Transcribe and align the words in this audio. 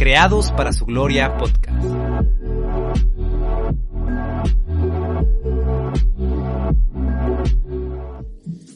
Creados 0.00 0.50
para 0.52 0.72
su 0.72 0.86
Gloria 0.86 1.36
podcast. 1.36 1.84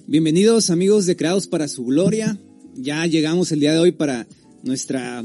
Bienvenidos 0.06 0.68
amigos 0.68 1.06
de 1.06 1.16
Creados 1.16 1.46
para 1.46 1.66
su 1.66 1.86
Gloria. 1.86 2.38
Ya 2.74 3.06
llegamos 3.06 3.52
el 3.52 3.60
día 3.60 3.72
de 3.72 3.78
hoy 3.78 3.92
para 3.92 4.26
nuestra 4.64 5.24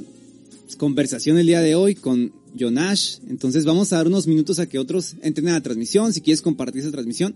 conversación 0.77 1.37
el 1.37 1.47
día 1.47 1.59
de 1.59 1.75
hoy 1.75 1.95
con 1.95 2.31
Jonash. 2.57 3.17
Entonces 3.27 3.65
vamos 3.65 3.91
a 3.91 3.97
dar 3.97 4.07
unos 4.07 4.25
minutos 4.25 4.59
a 4.59 4.69
que 4.69 4.79
otros 4.79 5.17
entren 5.21 5.49
a 5.49 5.51
la 5.51 5.61
transmisión, 5.61 6.13
si 6.13 6.21
quieres 6.21 6.41
compartir 6.41 6.81
esa 6.83 6.91
transmisión. 6.91 7.35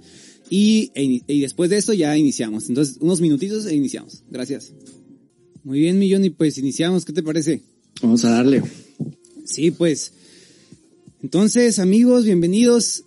Y, 0.49 0.89
e 0.95 1.41
después 1.41 1.69
de 1.69 1.79
eso 1.79 1.91
ya 1.91 2.15
iniciamos. 2.15 2.69
Entonces 2.69 2.95
unos 3.01 3.19
minutitos 3.19 3.65
e 3.65 3.75
iniciamos. 3.75 4.23
Gracias. 4.31 4.71
Muy 5.65 5.79
bien, 5.79 5.99
Millón, 5.99 6.23
y 6.23 6.29
pues 6.29 6.57
iniciamos. 6.57 7.03
¿Qué 7.03 7.11
te 7.11 7.23
parece? 7.23 7.72
Vamos 8.03 8.25
a 8.25 8.31
darle. 8.31 8.61
Sí, 9.45 9.71
pues. 9.71 10.11
Entonces, 11.21 11.79
amigos, 11.79 12.25
bienvenidos 12.25 13.05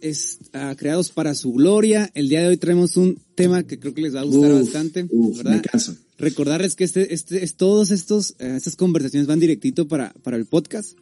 a 0.54 0.74
Creados 0.74 1.10
para 1.10 1.34
su 1.34 1.52
Gloria. 1.52 2.10
El 2.14 2.30
día 2.30 2.40
de 2.40 2.48
hoy 2.48 2.56
traemos 2.56 2.96
un 2.96 3.20
tema 3.34 3.62
que 3.62 3.78
creo 3.78 3.92
que 3.92 4.00
les 4.00 4.14
va 4.16 4.20
a 4.20 4.24
gustar 4.24 4.52
Uf, 4.52 4.60
bastante. 4.60 5.06
uf, 5.10 5.36
¿verdad? 5.36 5.56
me 5.56 5.60
canso. 5.60 5.94
Recordarles 6.16 6.76
que 6.76 6.84
este, 6.84 7.12
este, 7.12 7.44
es, 7.44 7.56
todos 7.56 7.90
estos, 7.90 8.36
eh, 8.38 8.54
estas 8.56 8.74
conversaciones 8.74 9.26
van 9.26 9.38
directito 9.38 9.86
para, 9.86 10.14
para 10.22 10.38
el 10.38 10.46
podcast. 10.46 10.96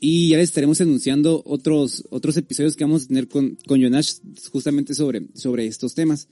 Y 0.00 0.30
ya 0.30 0.38
les 0.38 0.48
estaremos 0.48 0.80
anunciando 0.80 1.40
otros, 1.46 2.06
otros 2.10 2.36
episodios 2.36 2.74
que 2.74 2.82
vamos 2.82 3.04
a 3.04 3.06
tener 3.06 3.28
con, 3.28 3.56
con 3.68 3.80
Jonash 3.80 4.14
justamente 4.50 4.94
sobre, 4.94 5.28
sobre 5.34 5.68
estos 5.68 5.94
temas. 5.94 6.26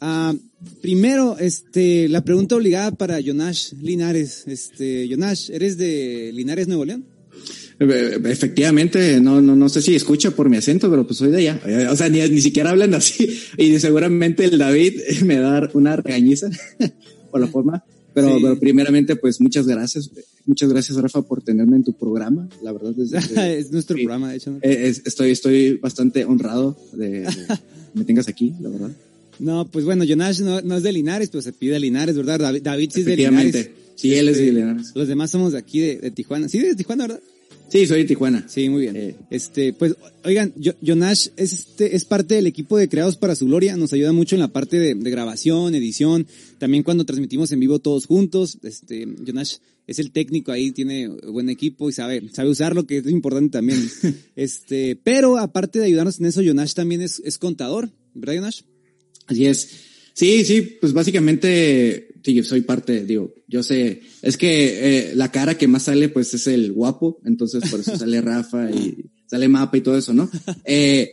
Ah, 0.00 0.34
primero, 0.80 1.36
este, 1.38 2.08
la 2.08 2.24
pregunta 2.24 2.56
obligada 2.56 2.90
para 2.92 3.20
Jonash 3.22 3.74
Linares. 3.82 4.44
Este, 4.46 5.06
Jonash, 5.08 5.50
¿eres 5.50 5.76
de 5.76 6.30
Linares, 6.32 6.68
Nuevo 6.68 6.84
León? 6.84 7.04
Eh, 7.78 8.18
Efectivamente, 8.24 9.20
no, 9.20 9.40
no, 9.40 9.56
no 9.56 9.68
sé 9.68 9.80
si 9.82 9.94
escucha 9.94 10.30
por 10.30 10.48
mi 10.48 10.56
acento, 10.56 10.90
pero 10.90 11.06
pues 11.06 11.18
soy 11.18 11.30
de 11.30 11.38
allá. 11.38 11.60
Eh, 11.66 11.86
O 11.90 11.96
sea, 11.96 12.08
ni, 12.08 12.20
ni 12.28 12.40
siquiera 12.40 12.70
hablan 12.70 12.94
así. 12.94 13.28
Y 13.58 13.78
seguramente 13.78 14.44
el 14.44 14.58
David 14.58 15.00
me 15.24 15.38
va 15.40 15.48
a 15.48 15.52
dar 15.60 15.70
una 15.74 15.96
regañiza 15.96 16.48
por 17.30 17.40
la 17.40 17.46
forma. 17.46 17.84
Pero, 18.12 18.34
Sí. 18.36 18.38
pero 18.42 18.58
primeramente, 18.58 19.14
pues 19.16 19.40
muchas 19.40 19.66
gracias. 19.66 20.10
Muchas 20.44 20.68
gracias, 20.70 20.98
Rafa, 20.98 21.22
por 21.22 21.42
tenerme 21.42 21.76
en 21.76 21.84
tu 21.84 21.92
programa. 21.92 22.48
La 22.62 22.72
verdad 22.72 22.92
es, 22.98 23.10
de- 23.10 23.58
es 23.58 23.70
nuestro 23.70 23.96
sí. 23.96 24.02
programa, 24.02 24.30
de 24.30 24.36
hecho. 24.36 24.50
¿no? 24.50 24.58
eh, 24.62 24.88
es- 24.88 25.02
estoy, 25.04 25.30
estoy 25.30 25.76
bastante 25.76 26.24
honrado 26.24 26.76
de, 26.92 27.20
de 27.20 27.26
que 27.26 27.54
me 27.94 28.04
tengas 28.04 28.26
aquí, 28.28 28.54
la 28.60 28.68
verdad. 28.70 28.90
No, 29.40 29.70
pues 29.70 29.84
bueno, 29.84 30.04
Jonash 30.06 30.40
no, 30.40 30.60
no 30.60 30.76
es 30.76 30.82
de 30.82 30.92
Linares, 30.92 31.30
pero 31.30 31.42
se 31.42 31.52
pide 31.52 31.80
Linares, 31.80 32.16
¿verdad? 32.16 32.38
David, 32.38 32.62
David 32.62 32.90
sí 32.92 33.00
es 33.00 33.06
de 33.06 33.16
Linares. 33.16 33.70
Sí, 33.96 34.14
él 34.14 34.28
es 34.28 34.38
de 34.38 34.48
Este, 34.48 34.60
Linares. 34.60 34.92
Los 34.94 35.08
demás 35.08 35.30
somos 35.30 35.52
de 35.52 35.58
aquí, 35.58 35.80
de, 35.80 35.98
de 35.98 36.10
Tijuana. 36.10 36.48
Sí, 36.48 36.58
de 36.58 36.74
Tijuana, 36.74 37.04
¿verdad? 37.06 37.20
Sí, 37.70 37.86
soy 37.86 38.00
de 38.00 38.04
Tijuana. 38.06 38.46
Sí, 38.48 38.68
muy 38.68 38.82
bien. 38.82 38.96
Eh. 38.96 39.14
Este, 39.30 39.72
pues, 39.72 39.94
oigan, 40.24 40.52
Jonash 40.82 41.28
es 41.36 41.52
este, 41.52 41.94
es 41.94 42.04
parte 42.04 42.34
del 42.34 42.48
equipo 42.48 42.76
de 42.76 42.88
Creados 42.88 43.16
para 43.16 43.36
su 43.36 43.46
Gloria, 43.46 43.76
nos 43.76 43.92
ayuda 43.92 44.12
mucho 44.12 44.34
en 44.34 44.40
la 44.40 44.48
parte 44.48 44.78
de, 44.78 44.94
de 44.94 45.10
grabación, 45.10 45.74
edición, 45.74 46.26
también 46.58 46.82
cuando 46.82 47.04
transmitimos 47.04 47.52
en 47.52 47.60
vivo 47.60 47.78
todos 47.78 48.06
juntos, 48.06 48.58
este, 48.62 49.06
Jonash 49.24 49.56
es 49.86 49.98
el 49.98 50.10
técnico 50.10 50.50
ahí, 50.50 50.72
tiene 50.72 51.08
buen 51.08 51.48
equipo 51.48 51.88
y 51.88 51.92
sabe, 51.92 52.28
sabe 52.32 52.48
usarlo, 52.48 52.86
que 52.86 52.98
es 52.98 53.06
importante 53.06 53.50
también. 53.50 53.80
este, 54.36 54.96
pero 54.96 55.38
aparte 55.38 55.78
de 55.78 55.86
ayudarnos 55.86 56.18
en 56.18 56.26
eso, 56.26 56.42
Jonash 56.42 56.74
también 56.74 57.02
es, 57.02 57.22
es 57.24 57.38
contador, 57.38 57.90
¿verdad, 58.14 58.36
Jonash? 58.36 58.62
Así 59.30 59.46
es. 59.46 59.68
Sí, 60.12 60.44
sí, 60.44 60.62
pues 60.80 60.92
básicamente, 60.92 62.08
sí, 62.22 62.42
soy 62.42 62.62
parte, 62.62 63.04
digo, 63.04 63.32
yo 63.48 63.62
sé, 63.62 64.02
es 64.22 64.36
que 64.36 65.08
eh, 65.08 65.14
la 65.14 65.30
cara 65.30 65.56
que 65.56 65.68
más 65.68 65.84
sale, 65.84 66.08
pues 66.08 66.34
es 66.34 66.46
el 66.46 66.72
guapo, 66.72 67.20
entonces 67.24 67.70
por 67.70 67.80
eso 67.80 67.96
sale 67.96 68.20
Rafa 68.20 68.70
y 68.70 69.10
sale 69.26 69.48
Mapa 69.48 69.78
y 69.78 69.80
todo 69.80 69.96
eso, 69.96 70.12
¿no? 70.12 70.28
Eh, 70.64 71.12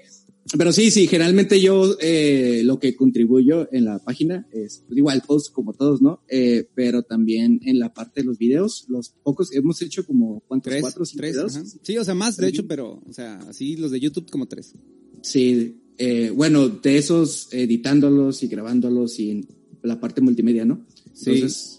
pero 0.57 0.71
sí, 0.71 0.91
sí, 0.91 1.07
generalmente 1.07 1.59
yo 1.61 1.97
eh, 1.99 2.61
lo 2.63 2.79
que 2.79 2.95
contribuyo 2.95 3.67
en 3.71 3.85
la 3.85 3.99
página 3.99 4.47
es, 4.51 4.83
pues, 4.87 4.97
igual, 4.97 5.21
post 5.27 5.51
como 5.51 5.73
todos, 5.73 6.01
¿no? 6.01 6.21
Eh, 6.29 6.69
pero 6.73 7.03
también 7.03 7.59
en 7.63 7.79
la 7.79 7.93
parte 7.93 8.21
de 8.21 8.27
los 8.27 8.37
videos, 8.37 8.85
los 8.87 9.09
pocos, 9.09 9.53
hemos 9.53 9.81
hecho 9.81 10.05
como, 10.05 10.41
¿cuántos? 10.47 10.71
Tres, 10.71 10.81
¿Cuatro 10.81 11.05
cinco 11.05 11.21
tres, 11.21 11.33
videos? 11.33 11.77
Sí, 11.81 11.97
o 11.97 12.03
sea, 12.03 12.15
más, 12.15 12.37
de 12.37 12.47
hecho, 12.47 12.65
pero, 12.65 13.01
o 13.05 13.13
sea, 13.13 13.39
así 13.47 13.75
los 13.75 13.91
de 13.91 13.99
YouTube 13.99 14.29
como 14.29 14.47
tres. 14.47 14.73
Sí, 15.21 15.81
eh, 15.97 16.31
bueno, 16.33 16.69
de 16.69 16.97
esos 16.97 17.49
editándolos 17.51 18.43
y 18.43 18.47
grabándolos 18.47 19.19
y 19.19 19.31
en 19.31 19.47
la 19.83 19.99
parte 19.99 20.21
multimedia, 20.21 20.65
¿no? 20.65 20.85
Sí. 21.13 21.31
Entonces, 21.31 21.77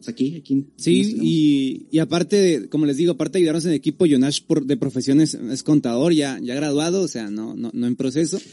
pues 0.00 0.08
aquí, 0.08 0.36
aquí. 0.36 0.64
Sí, 0.76 1.14
y, 1.20 1.86
y 1.90 1.98
aparte, 1.98 2.36
de, 2.36 2.68
como 2.70 2.86
les 2.86 2.96
digo, 2.96 3.12
aparte 3.12 3.36
de 3.36 3.42
ayudarnos 3.42 3.66
en 3.66 3.72
el 3.72 3.76
equipo, 3.76 4.06
Jonash 4.06 4.40
por, 4.46 4.64
de 4.64 4.78
profesión 4.78 5.20
es, 5.20 5.36
contador, 5.62 6.14
ya, 6.14 6.40
ya 6.42 6.54
graduado, 6.54 7.02
o 7.02 7.08
sea, 7.08 7.28
no, 7.28 7.54
no, 7.54 7.70
no 7.74 7.86
en 7.86 7.96
proceso. 7.96 8.38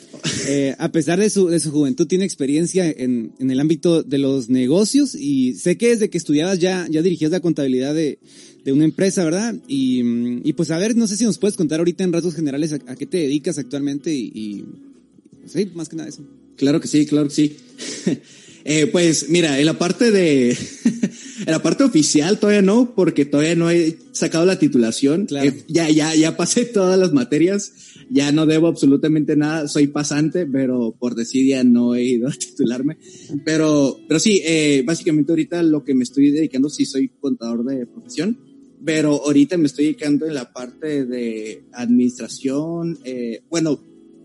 Eh, 0.50 0.76
a 0.78 0.92
pesar 0.94 1.20
de 1.20 1.30
su, 1.30 1.48
de 1.48 1.60
su 1.60 1.72
juventud, 1.72 2.08
tiene 2.08 2.24
experiencia 2.24 2.90
en, 2.90 3.34
en 3.38 3.52
el 3.52 3.60
ámbito 3.60 4.02
de 4.02 4.18
los 4.18 4.48
negocios 4.50 5.14
y 5.14 5.56
sé 5.56 5.78
que 5.78 5.90
desde 5.90 6.10
que 6.10 6.18
estudiabas 6.18 6.60
ya, 6.60 6.88
ya 6.90 7.02
dirigías 7.02 7.32
la 7.32 7.42
contabilidad 7.42 7.94
de, 7.94 8.20
de 8.64 8.72
una 8.72 8.86
empresa, 8.86 9.26
¿verdad? 9.26 9.56
Y, 9.68 10.02
y 10.48 10.54
pues 10.54 10.72
a 10.72 10.78
ver, 10.78 10.96
no 10.96 11.06
sé 11.08 11.18
si 11.18 11.26
nos 11.26 11.38
puedes 11.38 11.58
contar 11.58 11.80
ahorita 11.80 12.06
en 12.06 12.14
rasgos 12.14 12.36
generales 12.36 12.72
a, 12.72 12.76
a 12.88 12.96
qué 12.96 13.06
te 13.06 13.18
dedicas 13.18 13.58
actualmente 13.58 14.14
y, 14.14 14.32
y 14.34 14.66
sí, 15.48 15.72
más 15.74 15.90
que 15.90 15.96
nada 15.96 16.10
eso. 16.10 16.24
Claro 16.56 16.82
que 16.82 16.88
sí, 16.88 17.06
claro 17.06 17.28
que 17.28 17.34
sí. 17.34 17.58
Eh, 18.70 18.88
pues 18.88 19.30
mira, 19.30 19.62
en 19.62 19.66
la 19.66 19.80
parte 19.80 20.12
de, 20.12 20.50
en 21.46 21.52
la 21.52 21.64
parte 21.64 21.86
oficial 21.86 22.38
todavía 22.38 22.62
no, 22.62 22.94
porque 22.96 23.24
todavía 23.24 23.56
no 23.56 23.72
he 23.72 23.98
sacado 24.12 24.46
la 24.46 24.60
titulación. 24.60 25.26
Claro. 25.26 25.48
Eh, 25.48 25.64
ya, 25.70 25.90
ya, 25.90 26.14
ya 26.14 26.36
pasé 26.36 26.66
todas 26.74 27.00
las 27.00 27.14
materias, 27.14 27.72
ya 28.10 28.34
no 28.34 28.46
debo 28.46 28.68
absolutamente 28.68 29.38
nada, 29.38 29.70
soy 29.70 29.88
pasante, 29.88 30.46
pero 30.46 30.94
por 31.00 31.16
desidia 31.16 31.64
no 31.64 31.96
he 31.96 32.04
ido 32.04 32.28
a 32.28 32.32
titularme. 32.34 32.98
Pero, 33.46 34.02
pero 34.06 34.20
sí, 34.20 34.42
eh, 34.44 34.84
básicamente 34.86 35.32
ahorita 35.32 35.64
lo 35.64 35.86
que 35.86 35.96
me 35.96 36.04
estoy 36.04 36.32
dedicando, 36.32 36.70
sí 36.70 36.86
soy 36.86 37.08
contador 37.22 37.64
de 37.64 37.86
profesión, 37.86 38.38
pero 38.84 39.24
ahorita 39.24 39.58
me 39.58 39.68
estoy 39.68 39.86
dedicando 39.86 40.26
en 40.26 40.34
la 40.34 40.52
parte 40.52 41.06
de 41.06 41.64
administración, 41.72 43.00
eh, 43.06 43.44
bueno, 43.50 43.80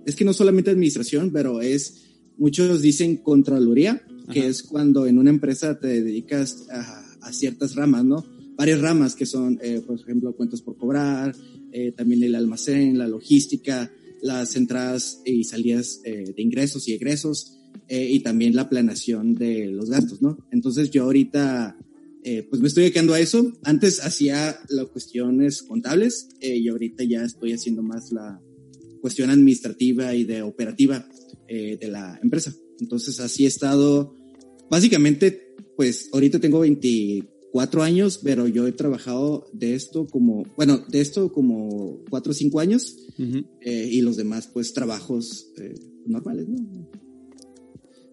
es 0.06 0.16
que 0.16 0.24
no 0.24 0.32
solamente 0.32 0.70
administración, 0.70 1.30
pero 1.32 1.60
es, 1.60 2.02
muchos 2.36 2.82
dicen 2.82 3.16
contraloría, 3.16 4.02
que 4.32 4.40
Ajá. 4.40 4.48
es 4.48 4.62
cuando 4.62 5.06
en 5.06 5.18
una 5.18 5.30
empresa 5.30 5.78
te 5.78 6.02
dedicas 6.02 6.66
a, 6.70 7.04
a 7.20 7.32
ciertas 7.32 7.74
ramas, 7.74 8.04
¿no? 8.04 8.24
Varias 8.56 8.80
ramas 8.80 9.14
que 9.14 9.26
son, 9.26 9.58
eh, 9.62 9.82
por 9.86 9.98
ejemplo, 9.98 10.34
cuentas 10.36 10.62
por 10.62 10.76
cobrar, 10.76 11.34
eh, 11.72 11.92
también 11.92 12.22
el 12.22 12.34
almacén, 12.34 12.98
la 12.98 13.08
logística, 13.08 13.90
las 14.22 14.54
entradas 14.56 15.20
y 15.24 15.44
salidas 15.44 16.00
eh, 16.04 16.32
de 16.36 16.42
ingresos 16.42 16.86
y 16.88 16.92
egresos, 16.92 17.58
eh, 17.88 18.08
y 18.10 18.20
también 18.20 18.54
la 18.54 18.68
planeación 18.68 19.34
de 19.34 19.66
los 19.66 19.90
gastos, 19.90 20.22
¿no? 20.22 20.38
Entonces 20.50 20.90
yo 20.90 21.04
ahorita, 21.04 21.76
eh, 22.24 22.46
pues 22.48 22.62
me 22.62 22.68
estoy 22.68 22.84
dedicando 22.84 23.12
a 23.12 23.20
eso. 23.20 23.52
Antes 23.64 24.02
hacía 24.04 24.58
las 24.68 24.86
cuestiones 24.86 25.62
contables 25.62 26.28
eh, 26.40 26.56
y 26.56 26.68
ahorita 26.68 27.04
ya 27.04 27.22
estoy 27.22 27.52
haciendo 27.52 27.82
más 27.82 28.12
la 28.12 28.40
cuestión 29.02 29.28
administrativa 29.28 30.14
y 30.14 30.24
de 30.24 30.40
operativa 30.40 31.06
eh, 31.48 31.76
de 31.78 31.88
la 31.88 32.18
empresa. 32.22 32.54
Entonces 32.80 33.20
así 33.20 33.44
he 33.44 33.48
estado, 33.48 34.16
básicamente, 34.70 35.54
pues 35.76 36.08
ahorita 36.12 36.38
tengo 36.38 36.60
24 36.60 37.82
años, 37.82 38.20
pero 38.22 38.48
yo 38.48 38.66
he 38.66 38.72
trabajado 38.72 39.46
de 39.52 39.74
esto 39.74 40.06
como, 40.06 40.44
bueno, 40.56 40.82
de 40.88 41.00
esto 41.00 41.32
como 41.32 42.00
4 42.08 42.30
o 42.30 42.34
5 42.34 42.60
años 42.60 42.96
eh, 43.60 43.88
y 43.90 44.00
los 44.00 44.16
demás 44.16 44.48
pues 44.52 44.72
trabajos 44.72 45.52
eh, 45.58 45.74
normales, 46.06 46.48
¿no? 46.48 46.88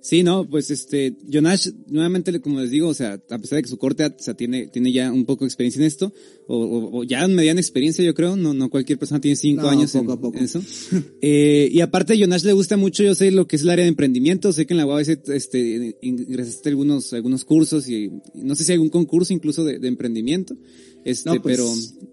Sí, 0.09 0.23
no, 0.23 0.49
pues 0.49 0.71
este, 0.71 1.15
Jonash, 1.31 1.67
nuevamente, 1.85 2.41
como 2.41 2.59
les 2.59 2.71
digo, 2.71 2.87
o 2.87 2.95
sea, 2.95 3.21
a 3.29 3.37
pesar 3.37 3.57
de 3.57 3.61
que 3.61 3.67
su 3.69 3.77
corte, 3.77 4.03
o 4.03 4.13
sea, 4.17 4.33
tiene, 4.33 4.65
tiene 4.65 4.91
ya 4.91 5.11
un 5.11 5.23
poco 5.23 5.45
de 5.45 5.49
experiencia 5.49 5.81
en 5.81 5.85
esto, 5.85 6.11
o, 6.47 6.57
o, 6.57 6.97
o 6.97 7.03
ya 7.03 7.27
mediana 7.27 7.59
experiencia, 7.59 8.03
yo 8.03 8.15
creo, 8.15 8.35
no, 8.35 8.55
no 8.55 8.71
cualquier 8.71 8.97
persona 8.97 9.21
tiene 9.21 9.35
cinco 9.35 9.61
No, 9.61 9.69
años 9.69 9.91
poco 9.91 10.11
en, 10.13 10.17
a 10.17 10.21
poco. 10.21 10.37
en 10.39 10.45
eso. 10.45 10.63
Eh, 11.21 11.69
y 11.71 11.81
aparte, 11.81 12.17
Jonash 12.19 12.43
le 12.43 12.53
gusta 12.53 12.75
mucho, 12.75 13.03
yo 13.03 13.13
sé 13.13 13.29
lo 13.29 13.45
que 13.45 13.57
es 13.57 13.61
el 13.61 13.69
área 13.69 13.85
de 13.85 13.89
emprendimiento, 13.89 14.51
sé 14.51 14.65
que 14.65 14.73
en 14.73 14.79
la 14.79 14.87
UABC, 14.87 15.29
este, 15.29 15.95
ingresaste 16.01 16.69
algunos, 16.69 17.13
algunos 17.13 17.45
cursos 17.45 17.87
y, 17.87 18.09
no 18.33 18.55
sé 18.55 18.63
si 18.63 18.71
hay 18.71 18.77
algún 18.77 18.89
concurso 18.89 19.31
incluso 19.31 19.63
de, 19.63 19.77
de 19.77 19.87
emprendimiento, 19.89 20.57
este, 21.05 21.29
No, 21.29 21.39
pues, 21.39 21.55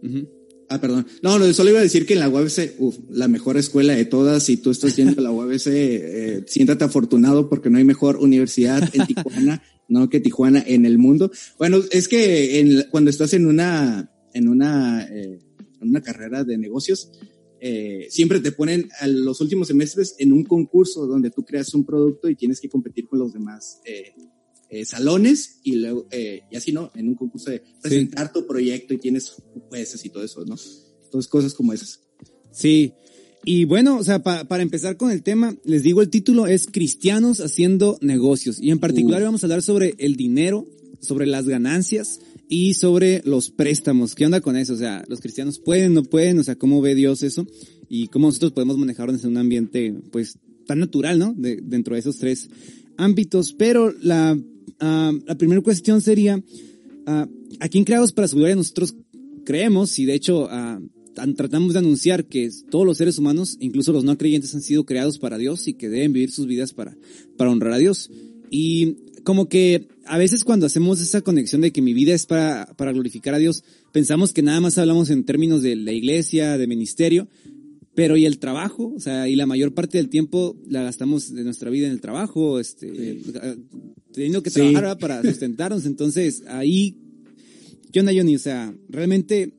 pero. 0.02 0.22
Ah, 0.68 0.80
perdón. 0.80 1.06
No, 1.22 1.38
no, 1.38 1.52
solo 1.52 1.70
iba 1.70 1.78
a 1.78 1.82
decir 1.82 2.06
que 2.06 2.14
en 2.14 2.20
la 2.20 2.28
UABC, 2.28 2.74
uf, 2.78 2.98
la 3.10 3.28
mejor 3.28 3.56
escuela 3.56 3.94
de 3.94 4.04
todas, 4.04 4.42
si 4.42 4.56
tú 4.56 4.70
estás 4.70 4.96
yendo 4.96 5.20
a 5.20 5.22
la 5.22 5.30
UABC, 5.30 5.66
eh, 5.68 6.44
siéntate 6.46 6.84
afortunado 6.84 7.48
porque 7.48 7.70
no 7.70 7.78
hay 7.78 7.84
mejor 7.84 8.16
universidad 8.16 8.82
en 8.92 9.06
Tijuana, 9.06 9.62
no 9.88 10.10
que 10.10 10.20
Tijuana 10.20 10.62
en 10.66 10.84
el 10.84 10.98
mundo. 10.98 11.30
Bueno, 11.58 11.80
es 11.92 12.08
que 12.08 12.58
en, 12.58 12.84
cuando 12.90 13.10
estás 13.10 13.32
en 13.34 13.46
una, 13.46 14.10
en 14.34 14.48
una, 14.48 15.04
eh, 15.04 15.38
en 15.80 15.88
una 15.88 16.00
carrera 16.00 16.42
de 16.42 16.58
negocios, 16.58 17.12
eh, 17.60 18.08
siempre 18.10 18.40
te 18.40 18.52
ponen 18.52 18.88
a 19.00 19.06
los 19.06 19.40
últimos 19.40 19.68
semestres 19.68 20.16
en 20.18 20.32
un 20.32 20.44
concurso 20.44 21.06
donde 21.06 21.30
tú 21.30 21.44
creas 21.44 21.72
un 21.74 21.86
producto 21.86 22.28
y 22.28 22.34
tienes 22.34 22.60
que 22.60 22.68
competir 22.68 23.06
con 23.06 23.20
los 23.20 23.32
demás 23.32 23.80
eh, 24.68 24.84
salones 24.84 25.60
y 25.62 25.76
luego, 25.76 26.06
eh, 26.10 26.42
y 26.50 26.56
así, 26.56 26.72
¿no? 26.72 26.90
En 26.94 27.08
un 27.08 27.14
concurso 27.14 27.50
de 27.50 27.62
presentar 27.80 28.32
tu 28.32 28.46
proyecto 28.46 28.94
y 28.94 28.98
tienes 28.98 29.36
jueces 29.68 30.04
y 30.04 30.10
todo 30.10 30.24
eso, 30.24 30.44
¿no? 30.44 30.56
Entonces, 31.04 31.30
cosas 31.30 31.54
como 31.54 31.72
esas. 31.72 32.00
Sí. 32.50 32.92
Y 33.44 33.64
bueno, 33.64 33.96
o 33.96 34.02
sea, 34.02 34.22
para 34.22 34.62
empezar 34.62 34.96
con 34.96 35.12
el 35.12 35.22
tema, 35.22 35.56
les 35.64 35.84
digo, 35.84 36.02
el 36.02 36.10
título 36.10 36.48
es 36.48 36.66
Cristianos 36.66 37.40
haciendo 37.40 37.96
negocios. 38.00 38.58
Y 38.60 38.72
en 38.72 38.80
particular 38.80 39.22
vamos 39.22 39.42
a 39.42 39.46
hablar 39.46 39.62
sobre 39.62 39.94
el 39.98 40.16
dinero, 40.16 40.66
sobre 41.00 41.26
las 41.26 41.46
ganancias 41.46 42.18
y 42.48 42.74
sobre 42.74 43.22
los 43.24 43.50
préstamos. 43.50 44.16
¿Qué 44.16 44.26
onda 44.26 44.40
con 44.40 44.56
eso? 44.56 44.74
O 44.74 44.76
sea, 44.76 45.04
los 45.06 45.20
cristianos 45.20 45.60
pueden, 45.60 45.94
no 45.94 46.02
pueden, 46.02 46.40
o 46.40 46.42
sea, 46.42 46.56
¿cómo 46.56 46.80
ve 46.80 46.96
Dios 46.96 47.22
eso? 47.22 47.46
Y 47.88 48.08
cómo 48.08 48.26
nosotros 48.26 48.50
podemos 48.50 48.78
manejarnos 48.78 49.22
en 49.22 49.30
un 49.30 49.36
ambiente, 49.36 49.94
pues, 50.10 50.38
tan 50.66 50.80
natural, 50.80 51.18
¿no? 51.18 51.32
De, 51.36 51.60
dentro 51.62 51.94
de 51.94 52.00
esos 52.00 52.18
tres 52.18 52.48
ámbitos. 52.96 53.52
Pero 53.52 53.94
la, 54.00 54.36
ah, 54.80 55.12
la 55.26 55.36
primera 55.36 55.60
cuestión 55.60 56.00
sería, 56.00 56.36
uh, 56.36 57.26
¿a 57.60 57.68
quién 57.68 57.84
creados 57.84 58.12
para 58.12 58.28
su 58.28 58.36
gloria 58.36 58.56
nosotros 58.56 58.94
creemos? 59.44 59.98
Y 59.98 60.04
de 60.04 60.14
hecho, 60.14 60.44
uh, 60.44 61.34
tratamos 61.34 61.72
de 61.72 61.78
anunciar 61.78 62.26
que 62.26 62.50
todos 62.70 62.84
los 62.84 62.98
seres 62.98 63.18
humanos, 63.18 63.56
incluso 63.60 63.92
los 63.92 64.04
no 64.04 64.18
creyentes, 64.18 64.54
han 64.54 64.62
sido 64.62 64.84
creados 64.84 65.18
para 65.18 65.38
Dios 65.38 65.66
y 65.68 65.74
que 65.74 65.88
deben 65.88 66.12
vivir 66.12 66.30
sus 66.30 66.46
vidas 66.46 66.72
para, 66.72 66.96
para 67.36 67.50
honrar 67.50 67.72
a 67.72 67.78
Dios. 67.78 68.10
Y 68.50 68.96
como 69.24 69.48
que 69.48 69.88
a 70.04 70.18
veces 70.18 70.44
cuando 70.44 70.66
hacemos 70.66 71.00
esa 71.00 71.22
conexión 71.22 71.60
de 71.60 71.72
que 71.72 71.82
mi 71.82 71.94
vida 71.94 72.14
es 72.14 72.26
para, 72.26 72.66
para 72.76 72.92
glorificar 72.92 73.34
a 73.34 73.38
Dios, 73.38 73.64
pensamos 73.92 74.32
que 74.32 74.42
nada 74.42 74.60
más 74.60 74.78
hablamos 74.78 75.10
en 75.10 75.24
términos 75.24 75.62
de 75.62 75.74
la 75.74 75.92
iglesia, 75.92 76.58
de 76.58 76.66
ministerio, 76.66 77.28
pero 77.96 78.16
y 78.16 78.26
el 78.26 78.38
trabajo, 78.38 78.92
o 78.94 79.00
sea, 79.00 79.26
y 79.26 79.36
la 79.36 79.46
mayor 79.46 79.72
parte 79.72 79.96
del 79.96 80.10
tiempo 80.10 80.54
la 80.68 80.82
gastamos 80.82 81.34
de 81.34 81.42
nuestra 81.44 81.70
vida 81.70 81.86
en 81.86 81.92
el 81.92 82.00
trabajo, 82.02 82.60
este, 82.60 83.20
teniendo 84.16 84.42
que 84.42 84.50
trabajar 84.50 84.98
para 84.98 85.22
sustentarnos. 85.22 85.86
Entonces, 85.86 86.42
ahí, 86.48 86.96
¿qué 87.92 88.00
onda, 88.00 88.12
Johnny? 88.12 88.34
O 88.34 88.40
sea, 88.40 88.74
realmente 88.88 89.52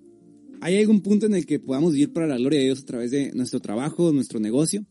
¿Hay 0.62 0.78
algún 0.78 1.02
punto 1.02 1.26
en 1.26 1.36
el 1.36 1.46
que 1.46 1.60
podamos 1.60 1.94
vivir 1.94 2.14
para 2.14 2.28
la 2.28 2.38
gloria 2.38 2.60
de 2.60 2.66
Dios 2.66 2.82
a 2.82 2.86
través 2.86 3.12
de 3.12 3.32
nuestro 3.34 3.60
trabajo, 3.60 4.12
nuestro 4.12 4.40
negocio? 4.40 4.86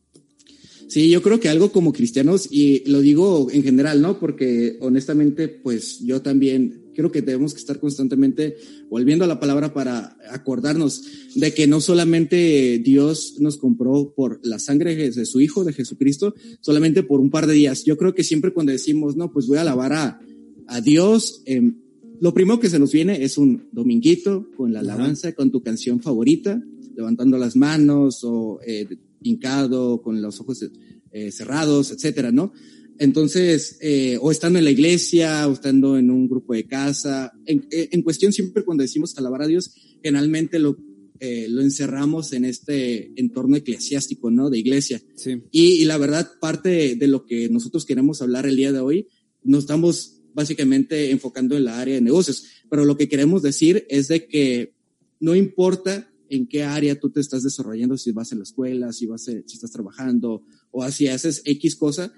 Sí, 0.88 1.10
yo 1.10 1.20
creo 1.22 1.40
que 1.40 1.48
algo 1.48 1.72
como 1.72 1.92
cristianos, 1.92 2.48
y 2.50 2.88
lo 2.88 3.00
digo 3.00 3.48
en 3.50 3.64
general, 3.64 4.00
¿no? 4.00 4.20
Porque 4.20 4.76
honestamente, 4.80 5.48
pues 5.48 5.98
yo 6.00 6.22
también 6.22 6.85
creo 6.96 7.12
que 7.12 7.22
debemos 7.22 7.54
que 7.54 7.60
estar 7.60 7.78
constantemente 7.78 8.56
volviendo 8.90 9.24
a 9.24 9.28
la 9.28 9.38
palabra 9.38 9.72
para 9.72 10.16
acordarnos 10.30 11.02
de 11.34 11.54
que 11.54 11.66
no 11.66 11.80
solamente 11.80 12.80
Dios 12.82 13.36
nos 13.38 13.58
compró 13.58 14.14
por 14.16 14.40
la 14.42 14.58
sangre 14.58 14.96
de 14.96 15.26
su 15.26 15.40
Hijo, 15.40 15.62
de 15.64 15.72
Jesucristo, 15.72 16.34
solamente 16.60 17.02
por 17.02 17.20
un 17.20 17.30
par 17.30 17.46
de 17.46 17.54
días. 17.54 17.84
Yo 17.84 17.96
creo 17.96 18.14
que 18.14 18.24
siempre 18.24 18.52
cuando 18.52 18.72
decimos, 18.72 19.16
no, 19.16 19.30
pues 19.30 19.46
voy 19.46 19.58
a 19.58 19.60
alabar 19.60 19.92
a, 19.92 20.20
a 20.66 20.80
Dios, 20.80 21.42
eh, 21.46 21.72
lo 22.20 22.32
primero 22.32 22.58
que 22.58 22.70
se 22.70 22.78
nos 22.78 22.92
viene 22.92 23.22
es 23.22 23.36
un 23.36 23.68
dominguito 23.72 24.48
con 24.56 24.72
la 24.72 24.80
alabanza, 24.80 25.32
con 25.32 25.50
tu 25.50 25.62
canción 25.62 26.00
favorita, 26.00 26.62
levantando 26.96 27.36
las 27.36 27.56
manos 27.56 28.24
o 28.24 28.58
eh, 28.66 28.88
hincado, 29.22 30.00
con 30.00 30.22
los 30.22 30.40
ojos 30.40 30.66
eh, 31.10 31.30
cerrados, 31.30 31.90
etcétera, 31.90 32.32
¿no? 32.32 32.52
Entonces, 32.98 33.78
eh, 33.80 34.18
o 34.20 34.30
estando 34.30 34.58
en 34.58 34.64
la 34.64 34.70
iglesia, 34.70 35.48
o 35.48 35.52
estando 35.52 35.98
en 35.98 36.10
un 36.10 36.28
grupo 36.28 36.54
de 36.54 36.66
casa. 36.66 37.32
En, 37.44 37.66
eh, 37.70 37.88
en 37.92 38.02
cuestión, 38.02 38.32
siempre 38.32 38.64
cuando 38.64 38.82
decimos 38.82 39.16
alabar 39.18 39.42
a 39.42 39.46
Dios, 39.46 39.74
generalmente 40.02 40.58
lo, 40.58 40.76
eh, 41.20 41.46
lo 41.48 41.62
encerramos 41.62 42.32
en 42.32 42.44
este 42.44 43.12
entorno 43.20 43.56
eclesiástico, 43.56 44.30
¿no? 44.30 44.50
De 44.50 44.58
iglesia. 44.58 45.02
Sí. 45.14 45.42
Y, 45.50 45.82
y 45.82 45.84
la 45.84 45.98
verdad, 45.98 46.32
parte 46.40 46.96
de, 46.96 47.06
lo 47.06 47.24
que 47.24 47.48
nosotros 47.48 47.84
queremos 47.84 48.22
hablar 48.22 48.46
el 48.46 48.56
día 48.56 48.72
de 48.72 48.80
hoy, 48.80 49.08
nos 49.42 49.64
estamos 49.64 50.22
básicamente 50.34 51.10
enfocando 51.10 51.56
en 51.56 51.64
la 51.64 51.80
área 51.80 51.94
de 51.94 52.00
negocios. 52.00 52.44
Pero 52.68 52.84
lo 52.84 52.96
que 52.96 53.08
queremos 53.08 53.42
decir 53.42 53.86
es 53.88 54.08
de 54.08 54.26
que 54.26 54.74
no 55.20 55.34
importa 55.34 56.10
en 56.28 56.46
qué 56.46 56.64
área 56.64 56.98
tú 56.98 57.10
te 57.10 57.20
estás 57.20 57.42
desarrollando, 57.42 57.96
si 57.96 58.12
vas 58.12 58.32
en 58.32 58.38
la 58.38 58.44
escuela, 58.44 58.92
si 58.92 59.06
vas, 59.06 59.24
si 59.24 59.54
estás 59.54 59.70
trabajando 59.70 60.44
o 60.70 60.90
si 60.90 61.08
haces 61.08 61.42
X 61.44 61.76
cosa, 61.76 62.12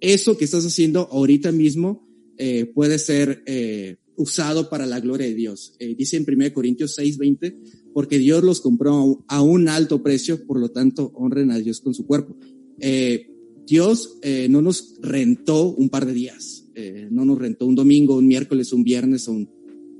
eso 0.00 0.36
que 0.36 0.44
estás 0.44 0.64
haciendo 0.64 1.08
ahorita 1.10 1.52
mismo 1.52 2.06
eh, 2.38 2.66
puede 2.66 2.98
ser 2.98 3.42
eh, 3.46 3.96
usado 4.16 4.68
para 4.68 4.86
la 4.86 5.00
gloria 5.00 5.26
de 5.26 5.34
Dios. 5.34 5.74
Eh, 5.78 5.94
dice 5.96 6.16
en 6.16 6.26
1 6.28 6.52
Corintios 6.52 6.98
6:20, 6.98 7.92
porque 7.92 8.18
Dios 8.18 8.44
los 8.44 8.60
compró 8.60 9.24
a 9.28 9.42
un 9.42 9.68
alto 9.68 10.02
precio, 10.02 10.46
por 10.46 10.60
lo 10.60 10.70
tanto 10.70 11.12
honren 11.14 11.50
a 11.50 11.58
Dios 11.58 11.80
con 11.80 11.94
su 11.94 12.06
cuerpo. 12.06 12.36
Eh, 12.78 13.30
Dios 13.66 14.20
no 14.48 14.62
nos 14.62 14.94
rentó 15.00 15.74
un 15.74 15.88
par 15.88 16.06
de 16.06 16.12
días, 16.12 16.66
no 17.10 17.24
nos 17.24 17.36
rentó 17.36 17.66
un 17.66 17.74
domingo, 17.74 18.16
un 18.16 18.28
miércoles, 18.28 18.72
un 18.72 18.84
viernes 18.84 19.26
o 19.26 19.32
un 19.32 19.50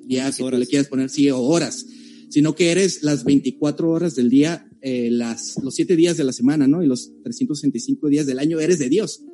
día 0.07 0.31
que 0.31 0.45
tú 0.45 0.57
le 0.57 0.67
quieras 0.69 0.87
poner, 0.87 1.11
sí, 1.11 1.29
o 1.31 1.41
horas, 1.41 1.85
sino 2.29 2.55
que 2.55 2.71
eres 2.71 3.03
las 3.03 3.25
24 3.25 3.91
horas 3.91 4.15
del 4.15 4.31
día, 4.31 4.71
las, 4.81 5.57
los 5.65 5.75
7 5.75 5.97
días 5.97 6.17
de 6.17 6.23
la 6.23 6.33
semana, 6.33 6.69
¿no? 6.69 6.81
Y 6.85 6.87
los 6.87 7.11
365 7.25 8.09
días 8.09 8.25
del 8.25 8.39
año 8.39 8.61
eres 8.61 8.79
de 8.79 8.89
Dios, 8.89 9.25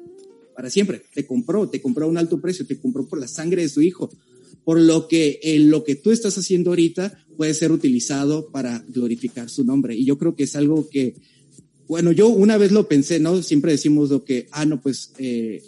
para 0.55 0.71
siempre. 0.71 1.03
Te 1.15 1.27
compró, 1.27 1.69
te 1.69 1.81
compró 1.81 2.07
a 2.07 2.09
un 2.09 2.19
alto 2.19 2.41
precio, 2.41 2.67
te 2.67 2.79
compró 2.79 3.07
por 3.07 3.21
la 3.21 3.29
sangre 3.29 3.63
de 3.63 3.69
su 3.69 3.83
hijo. 3.83 4.11
Por 4.65 4.81
lo 4.81 5.09
que 5.09 5.41
eh, 5.43 5.59
lo 5.59 5.83
que 5.83 5.97
tú 5.97 6.11
estás 6.13 6.39
haciendo 6.39 6.71
ahorita 6.71 7.19
puede 7.37 7.55
ser 7.55 7.73
utilizado 7.73 8.49
para 8.51 8.85
glorificar 8.89 9.51
su 9.51 9.65
nombre. 9.65 9.97
Y 9.97 10.05
yo 10.05 10.19
creo 10.19 10.37
que 10.37 10.45
es 10.45 10.55
algo 10.55 10.89
que, 10.89 11.17
bueno, 11.89 12.13
yo 12.13 12.29
una 12.29 12.57
vez 12.59 12.73
lo 12.73 12.87
pensé, 12.89 13.19
¿no? 13.19 13.43
Siempre 13.43 13.73
decimos 13.73 14.11
lo 14.11 14.25
que, 14.25 14.49
ah, 14.53 14.65
no, 14.65 14.81
pues 14.81 15.13
eh, 15.19 15.63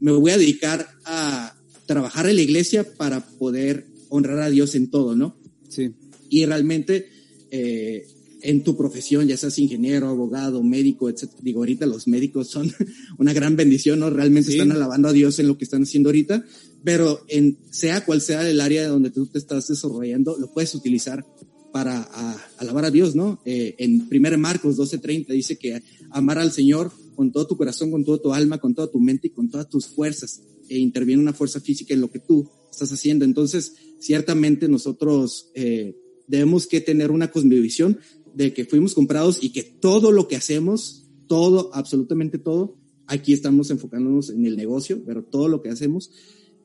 me 0.00 0.12
voy 0.12 0.32
a 0.32 0.38
dedicar 0.38 0.88
a 1.04 1.56
trabajar 1.86 2.28
en 2.28 2.36
la 2.36 2.42
iglesia 2.42 2.84
para 2.96 3.24
poder 3.24 3.86
honrar 4.08 4.40
a 4.40 4.50
Dios 4.50 4.74
en 4.74 4.90
todo, 4.90 5.14
¿no? 5.14 5.36
Sí. 5.68 5.92
Y 6.28 6.44
realmente 6.44 7.08
eh, 7.50 8.06
en 8.42 8.62
tu 8.62 8.76
profesión, 8.76 9.26
ya 9.26 9.36
seas 9.36 9.58
ingeniero, 9.58 10.08
abogado, 10.08 10.62
médico, 10.62 11.08
etc. 11.08 11.30
Digo, 11.42 11.60
ahorita 11.60 11.86
los 11.86 12.06
médicos 12.06 12.48
son 12.48 12.72
una 13.18 13.32
gran 13.32 13.56
bendición, 13.56 14.00
¿no? 14.00 14.10
Realmente 14.10 14.50
sí. 14.50 14.58
están 14.58 14.72
alabando 14.72 15.08
a 15.08 15.12
Dios 15.12 15.38
en 15.38 15.48
lo 15.48 15.58
que 15.58 15.64
están 15.64 15.82
haciendo 15.82 16.08
ahorita, 16.08 16.44
pero 16.84 17.20
en 17.28 17.58
sea 17.70 18.04
cual 18.04 18.20
sea 18.20 18.48
el 18.48 18.60
área 18.60 18.86
donde 18.88 19.10
tú 19.10 19.26
te 19.26 19.38
estás 19.38 19.68
desarrollando, 19.68 20.36
lo 20.38 20.52
puedes 20.52 20.74
utilizar 20.74 21.24
para 21.72 22.08
a, 22.12 22.36
alabar 22.58 22.86
a 22.86 22.90
Dios, 22.90 23.14
¿no? 23.14 23.40
Eh, 23.44 23.74
en 23.78 24.08
1 24.10 24.38
Marcos 24.38 24.76
12:30 24.76 25.28
dice 25.28 25.56
que 25.56 25.82
amar 26.10 26.38
al 26.38 26.52
Señor 26.52 26.92
con 27.14 27.32
todo 27.32 27.46
tu 27.46 27.56
corazón, 27.56 27.90
con 27.90 28.04
todo 28.04 28.20
tu 28.20 28.32
alma, 28.32 28.58
con 28.58 28.74
toda 28.74 28.90
tu 28.90 29.00
mente 29.00 29.26
y 29.28 29.30
con 29.30 29.50
todas 29.50 29.68
tus 29.68 29.86
fuerzas. 29.88 30.40
E 30.68 30.78
interviene 30.78 31.22
una 31.22 31.32
fuerza 31.32 31.60
física 31.60 31.94
en 31.94 32.00
lo 32.00 32.10
que 32.10 32.20
tú 32.20 32.48
estás 32.70 32.92
haciendo. 32.92 33.24
Entonces, 33.24 33.74
ciertamente 33.98 34.68
nosotros 34.68 35.50
eh, 35.54 35.96
debemos 36.28 36.66
que 36.66 36.80
tener 36.80 37.10
una 37.10 37.30
cosmovisión 37.30 37.98
de 38.34 38.52
que 38.52 38.64
fuimos 38.64 38.94
comprados 38.94 39.42
y 39.42 39.50
que 39.50 39.62
todo 39.62 40.12
lo 40.12 40.28
que 40.28 40.36
hacemos, 40.36 41.08
todo, 41.26 41.70
absolutamente 41.74 42.38
todo, 42.38 42.76
aquí 43.06 43.32
estamos 43.32 43.70
enfocándonos 43.70 44.30
en 44.30 44.46
el 44.46 44.56
negocio, 44.56 45.02
pero 45.04 45.24
todo 45.24 45.48
lo 45.48 45.62
que 45.62 45.70
hacemos 45.70 46.10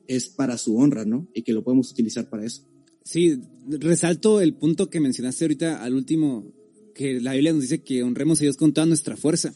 es 0.06 0.28
para 0.28 0.58
su 0.58 0.76
honra, 0.76 1.04
¿no? 1.04 1.28
Y 1.34 1.42
que 1.42 1.52
lo 1.52 1.64
podemos 1.64 1.90
utilizar 1.90 2.28
para 2.28 2.44
eso. 2.44 2.62
Sí, 3.04 3.38
resalto 3.68 4.40
el 4.40 4.54
punto 4.54 4.88
que 4.88 5.00
mencionaste 5.00 5.44
ahorita 5.44 5.82
al 5.82 5.94
último, 5.94 6.52
que 6.94 7.20
la 7.20 7.32
Biblia 7.32 7.52
nos 7.52 7.62
dice 7.62 7.82
que 7.82 8.02
honremos 8.02 8.40
a 8.40 8.44
Dios 8.44 8.56
con 8.56 8.72
toda 8.72 8.86
nuestra 8.86 9.16
fuerza. 9.16 9.54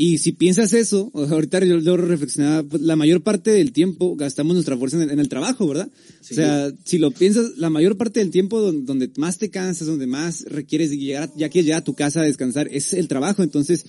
Y 0.00 0.18
si 0.18 0.30
piensas 0.30 0.74
eso, 0.74 1.10
ahorita 1.12 1.58
yo 1.64 1.80
lo 1.80 1.96
reflexionaba, 1.96 2.62
pues, 2.62 2.80
la 2.82 2.94
mayor 2.94 3.20
parte 3.22 3.50
del 3.50 3.72
tiempo 3.72 4.14
gastamos 4.14 4.54
nuestra 4.54 4.76
fuerza 4.76 4.96
en 4.96 5.02
el, 5.02 5.10
en 5.10 5.18
el 5.18 5.28
trabajo, 5.28 5.66
¿verdad? 5.66 5.90
Sí. 6.20 6.34
O 6.34 6.36
sea, 6.36 6.72
si 6.84 6.98
lo 6.98 7.10
piensas, 7.10 7.56
la 7.56 7.68
mayor 7.68 7.96
parte 7.96 8.20
del 8.20 8.30
tiempo 8.30 8.60
donde, 8.60 8.86
donde, 8.86 9.10
más 9.16 9.38
te 9.38 9.50
cansas, 9.50 9.88
donde 9.88 10.06
más 10.06 10.44
requieres 10.44 10.92
llegar, 10.92 11.32
ya 11.34 11.48
que 11.48 11.64
llegar 11.64 11.80
a 11.80 11.84
tu 11.84 11.94
casa 11.94 12.20
a 12.20 12.22
descansar, 12.22 12.68
es 12.70 12.92
el 12.92 13.08
trabajo. 13.08 13.42
Entonces, 13.42 13.86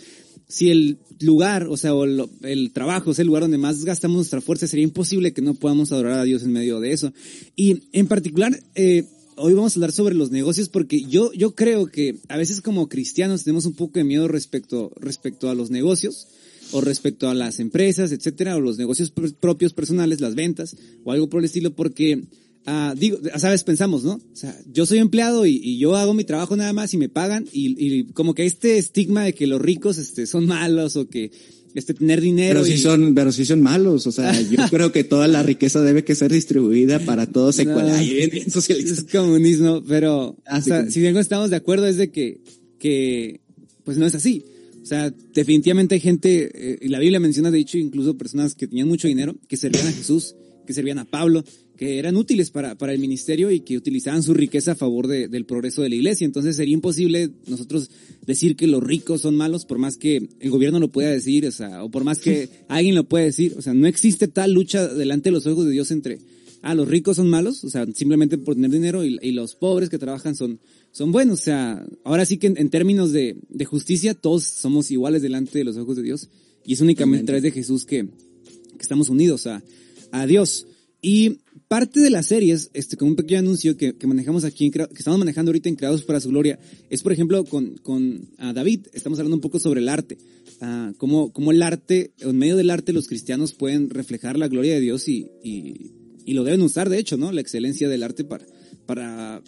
si 0.48 0.72
el 0.72 0.98
lugar, 1.20 1.68
o 1.68 1.78
sea, 1.78 1.94
o 1.94 2.06
el, 2.06 2.26
el, 2.42 2.72
trabajo 2.72 3.12
es 3.12 3.20
el 3.20 3.28
lugar 3.28 3.44
donde 3.44 3.60
más 3.60 3.86
gastamos 3.86 4.16
nuestra 4.16 4.42
fuerza, 4.42 4.66
sería 4.66 4.86
imposible 4.86 5.32
que 5.32 5.44
no 5.44 5.54
podamos 5.54 5.92
adorar 5.92 6.18
a 6.18 6.24
Dios 6.24 6.42
en 6.42 6.54
medio 6.54 6.80
de 6.80 6.92
eso. 6.92 7.14
Y 7.56 7.84
en 7.92 8.08
particular, 8.08 8.60
eh, 8.74 9.04
hoy 9.40 9.54
vamos 9.54 9.74
a 9.74 9.78
hablar 9.78 9.92
sobre 9.92 10.16
los 10.16 10.32
negocios 10.32 10.70
porque 10.70 11.04
yo, 11.04 11.32
yo 11.34 11.56
creo 11.56 11.88
que 11.88 12.20
a 12.28 12.38
veces 12.38 12.62
como 12.62 12.90
cristianos 12.90 13.44
tenemos 13.44 13.66
un 13.66 13.74
poco 13.74 13.94
de 13.96 14.04
miedo 14.04 14.28
respecto, 14.28 14.92
respecto 14.98 15.50
a 15.50 15.56
los 15.56 15.72
negocios 15.72 16.28
o 16.72 16.82
respecto 16.82 17.30
a 17.30 17.34
las 17.34 17.60
empresas, 17.60 18.12
etcétera, 18.12 18.56
o 18.56 18.60
los 18.60 18.78
negocios 18.78 19.12
propios 19.40 19.74
personales, 19.74 20.22
las 20.22 20.36
ventas 20.36 20.76
o 21.04 21.12
algo 21.12 21.30
por 21.30 21.40
el 21.40 21.46
estilo 21.46 21.76
porque 21.76 22.24
Uh, 22.68 22.94
digo, 22.94 23.18
sabes, 23.38 23.64
pensamos, 23.64 24.04
¿no? 24.04 24.16
O 24.16 24.36
sea, 24.36 24.56
yo 24.72 24.86
soy 24.86 25.00
empleado 25.00 25.46
y, 25.46 25.60
y, 25.64 25.80
yo 25.80 25.96
hago 25.96 26.14
mi 26.14 26.26
trabajo 26.26 26.56
nada 26.58 26.74
más 26.74 26.94
y 26.94 26.98
me 26.98 27.08
pagan 27.08 27.48
y, 27.52 27.74
y, 27.84 28.04
como 28.12 28.36
que 28.36 28.46
este 28.46 28.78
estigma 28.78 29.24
de 29.24 29.34
que 29.34 29.48
los 29.48 29.62
ricos 29.62 29.98
este, 29.98 30.28
son 30.28 30.46
malos 30.46 30.98
o 30.98 31.08
que 31.08 31.32
este, 31.76 31.94
tener 31.94 32.22
dinero. 32.22 32.62
Pero 32.62 32.66
sí 32.66 32.78
son, 32.78 33.14
pero 33.14 33.32
sí 33.32 33.46
son 33.46 33.62
malos, 33.62 34.08
o 34.08 34.12
sea, 34.12 34.40
yo 34.42 34.58
creo 34.70 34.92
que 34.92 35.04
toda 35.04 35.28
la 35.28 35.44
riqueza 35.44 35.82
debe 35.82 36.04
que 36.04 36.16
ser 36.16 36.32
distribuida 36.32 37.00
para 37.00 37.28
todos 37.28 37.58
no, 37.66 37.76
bien, 38.00 38.30
bien 38.30 38.48
Es 38.48 39.06
comunismo, 39.12 39.84
pero 39.84 40.38
o 40.52 40.62
sea, 40.62 40.90
si 40.90 41.00
bien 41.00 41.16
estamos 41.18 41.50
de 41.50 41.56
acuerdo 41.56 41.88
es 41.88 41.98
de 41.98 42.12
que, 42.12 42.42
que, 42.80 43.42
pues 43.84 43.98
no 43.98 44.06
es 44.06 44.16
así. 44.16 44.44
O 44.82 44.86
sea, 44.86 45.14
definitivamente 45.34 45.96
hay 45.96 46.02
gente, 46.02 46.52
eh, 46.54 46.80
y 46.82 46.88
la 46.88 47.00
Biblia 47.00 47.20
menciona 47.20 47.52
de 47.52 47.60
hecho 47.60 47.78
incluso 47.78 48.18
personas 48.18 48.56
que 48.56 48.68
tenían 48.68 48.88
mucho 48.88 49.08
dinero, 49.08 49.36
que 49.48 49.58
servían 49.58 49.88
a 49.88 49.92
Jesús 49.92 50.36
que 50.70 50.74
servían 50.76 51.00
a 51.00 51.06
Pablo, 51.06 51.44
que 51.80 51.98
eran 51.98 52.18
útiles 52.18 52.52
para, 52.52 52.76
para 52.76 52.92
el 52.92 53.00
ministerio 53.00 53.52
y 53.52 53.62
que 53.62 53.78
utilizaban 53.78 54.22
su 54.22 54.34
riqueza 54.34 54.74
a 54.74 54.76
favor 54.76 55.08
de, 55.08 55.30
del 55.30 55.46
progreso 55.46 55.82
de 55.82 55.88
la 55.88 55.96
iglesia. 55.96 56.26
Entonces 56.26 56.58
sería 56.58 56.74
imposible 56.74 57.30
nosotros 57.48 57.90
decir 58.28 58.58
que 58.58 58.68
los 58.68 58.84
ricos 58.84 59.22
son 59.22 59.38
malos 59.38 59.64
por 59.64 59.78
más 59.78 59.96
que 59.96 60.28
el 60.42 60.50
gobierno 60.50 60.82
lo 60.82 60.92
pueda 60.92 61.10
decir, 61.10 61.48
o 61.48 61.52
sea, 61.52 61.82
o 61.86 61.90
por 61.90 62.04
más 62.04 62.20
que 62.20 62.50
alguien 62.68 62.96
lo 62.96 63.06
pueda 63.06 63.24
decir. 63.24 63.54
O 63.58 63.62
sea, 63.62 63.74
no 63.74 63.88
existe 63.88 64.28
tal 64.28 64.52
lucha 64.52 64.90
delante 64.94 65.30
de 65.30 65.32
los 65.32 65.48
ojos 65.48 65.68
de 65.68 65.72
Dios 65.72 65.90
entre, 65.92 66.20
ah, 66.64 66.76
los 66.76 66.86
ricos 66.86 67.16
son 67.16 67.30
malos, 67.30 67.64
o 67.64 67.70
sea, 67.70 67.86
simplemente 67.96 68.38
por 68.38 68.56
tener 68.56 68.72
dinero 68.72 69.06
y, 69.06 69.18
y 69.22 69.32
los 69.32 69.56
pobres 69.56 69.88
que 69.88 69.98
trabajan 69.98 70.36
son, 70.36 70.60
son 70.92 71.14
buenos. 71.14 71.40
O 71.40 71.44
sea, 71.44 71.88
ahora 72.04 72.26
sí 72.26 72.36
que 72.36 72.48
en, 72.48 72.58
en 72.58 72.70
términos 72.70 73.14
de, 73.14 73.38
de, 73.48 73.64
justicia 73.64 74.16
todos 74.16 74.44
somos 74.44 74.92
iguales 74.92 75.22
delante 75.22 75.58
de 75.58 75.64
los 75.64 75.78
ojos 75.78 75.96
de 75.96 76.04
Dios 76.04 76.28
y 76.66 76.74
es 76.74 76.82
únicamente 76.82 77.24
a 77.24 77.26
través 77.28 77.44
de 77.44 77.52
Jesús 77.52 77.86
que, 77.86 78.04
que 78.04 78.82
estamos 78.82 79.08
unidos 79.08 79.48
a, 79.48 79.64
a 80.12 80.26
Dios. 80.26 80.66
Y 81.02 81.38
parte 81.70 82.00
de 82.00 82.10
las 82.10 82.26
series, 82.26 82.72
este, 82.74 82.98
con 82.98 83.10
un 83.10 83.16
pequeño 83.16 83.40
anuncio 83.40 83.78
que, 83.78 83.96
que 83.96 84.08
manejamos 84.08 84.44
aquí, 84.44 84.66
en, 84.66 84.72
que 84.72 84.88
estamos 84.98 85.20
manejando 85.20 85.52
ahorita 85.52 85.70
en 85.70 85.76
Creados 85.76 86.04
para 86.04 86.20
su 86.20 86.30
Gloria, 86.30 86.60
es 86.90 87.04
por 87.04 87.14
ejemplo 87.14 87.46
con, 87.46 87.78
con 87.78 88.28
uh, 88.40 88.54
David, 88.54 88.88
estamos 88.92 89.20
hablando 89.20 89.36
un 89.36 89.42
poco 89.42 89.60
sobre 89.60 89.80
el 89.80 89.88
arte, 89.88 90.18
uh, 90.62 90.96
cómo, 90.98 91.32
cómo 91.32 91.52
el 91.52 91.62
arte, 91.62 92.12
en 92.18 92.38
medio 92.38 92.58
del 92.58 92.72
arte 92.72 92.92
los 92.92 93.08
cristianos 93.08 93.54
pueden 93.54 93.92
reflejar 93.92 94.36
la 94.36 94.48
gloria 94.48 94.74
de 94.74 94.82
Dios 94.82 95.08
y, 95.08 95.28
y, 95.44 95.92
y 96.26 96.34
lo 96.34 96.44
deben 96.44 96.64
usar 96.64 96.90
de 96.90 96.98
hecho, 96.98 97.18
¿no? 97.18 97.32
La 97.32 97.42
excelencia 97.42 97.88
del 97.88 98.02
arte 98.02 98.24
para, 98.24 98.48
para 98.88 99.44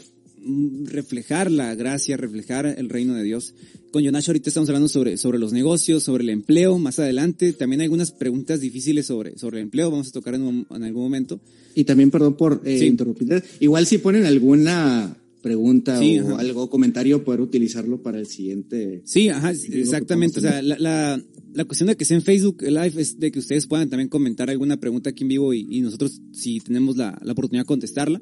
reflejar 0.86 1.50
la 1.50 1.74
gracia, 1.74 2.18
reflejar 2.18 2.68
el 2.68 2.90
reino 2.90 3.16
de 3.16 3.24
Dios. 3.24 3.56
Con 3.92 4.06
Jonash 4.06 4.28
ahorita 4.28 4.51
estamos 4.51 4.70
hablando 4.70 4.90
sobre, 4.90 5.18
sobre 5.18 5.40
los 5.40 5.54
negocios, 5.54 6.04
sobre 6.04 6.24
el 6.24 6.30
empleo, 6.30 6.78
más 6.78 7.00
adelante. 7.00 7.51
También 7.54 7.82
hay 7.82 7.86
algunas 7.86 8.12
preguntas 8.12 8.60
difíciles 8.60 9.08
sobre, 9.08 9.40
sobre 9.40 9.58
el 9.58 9.63
empleo, 9.63 9.90
vamos 9.90 10.10
a 10.10 10.12
tocar 10.12 10.36
en, 10.36 10.68
en 10.70 10.84
algún 10.84 11.01
momento. 11.01 11.42
Y 11.75 11.84
también, 11.84 12.12
perdón 12.12 12.36
por 12.36 12.62
eh, 12.66 12.80
sí. 12.80 12.86
interrumpir, 12.86 13.44
igual 13.60 13.86
si 13.86 13.98
ponen 13.98 14.25
alguna 14.25 15.18
pregunta 15.42 16.00
sí, 16.00 16.20
o 16.20 16.30
ajá. 16.30 16.42
algo, 16.42 16.70
comentario, 16.70 17.24
poder 17.24 17.42
utilizarlo 17.42 18.01
para 18.01 18.20
el 18.20 18.28
siguiente. 18.28 19.01
Sí, 19.06 19.30
ajá, 19.30 19.51
exactamente. 19.51 20.40
O 20.40 20.42
sea, 20.42 20.62
la, 20.62 20.78
la, 20.78 21.22
la, 21.54 21.66
cuestión 21.66 21.88
de 21.88 21.98
que 21.98 22.06
sea 22.06 22.18
en 22.18 22.24
Facebook 22.24 22.62
Live 22.62 22.94
es 22.98 23.20
de 23.20 23.32
que 23.32 23.40
ustedes 23.40 23.68
puedan 23.68 23.90
también 23.90 24.10
comentar 24.10 24.50
alguna 24.50 24.78
pregunta 24.80 25.10
aquí 25.10 25.24
en 25.24 25.30
vivo 25.30 25.54
y, 25.54 25.68
y 25.70 25.82
nosotros, 25.82 26.22
si 26.32 26.60
tenemos 26.60 26.96
la, 26.98 27.20
la 27.24 27.32
oportunidad 27.32 27.63
de 27.63 27.68
contestarla. 27.68 28.22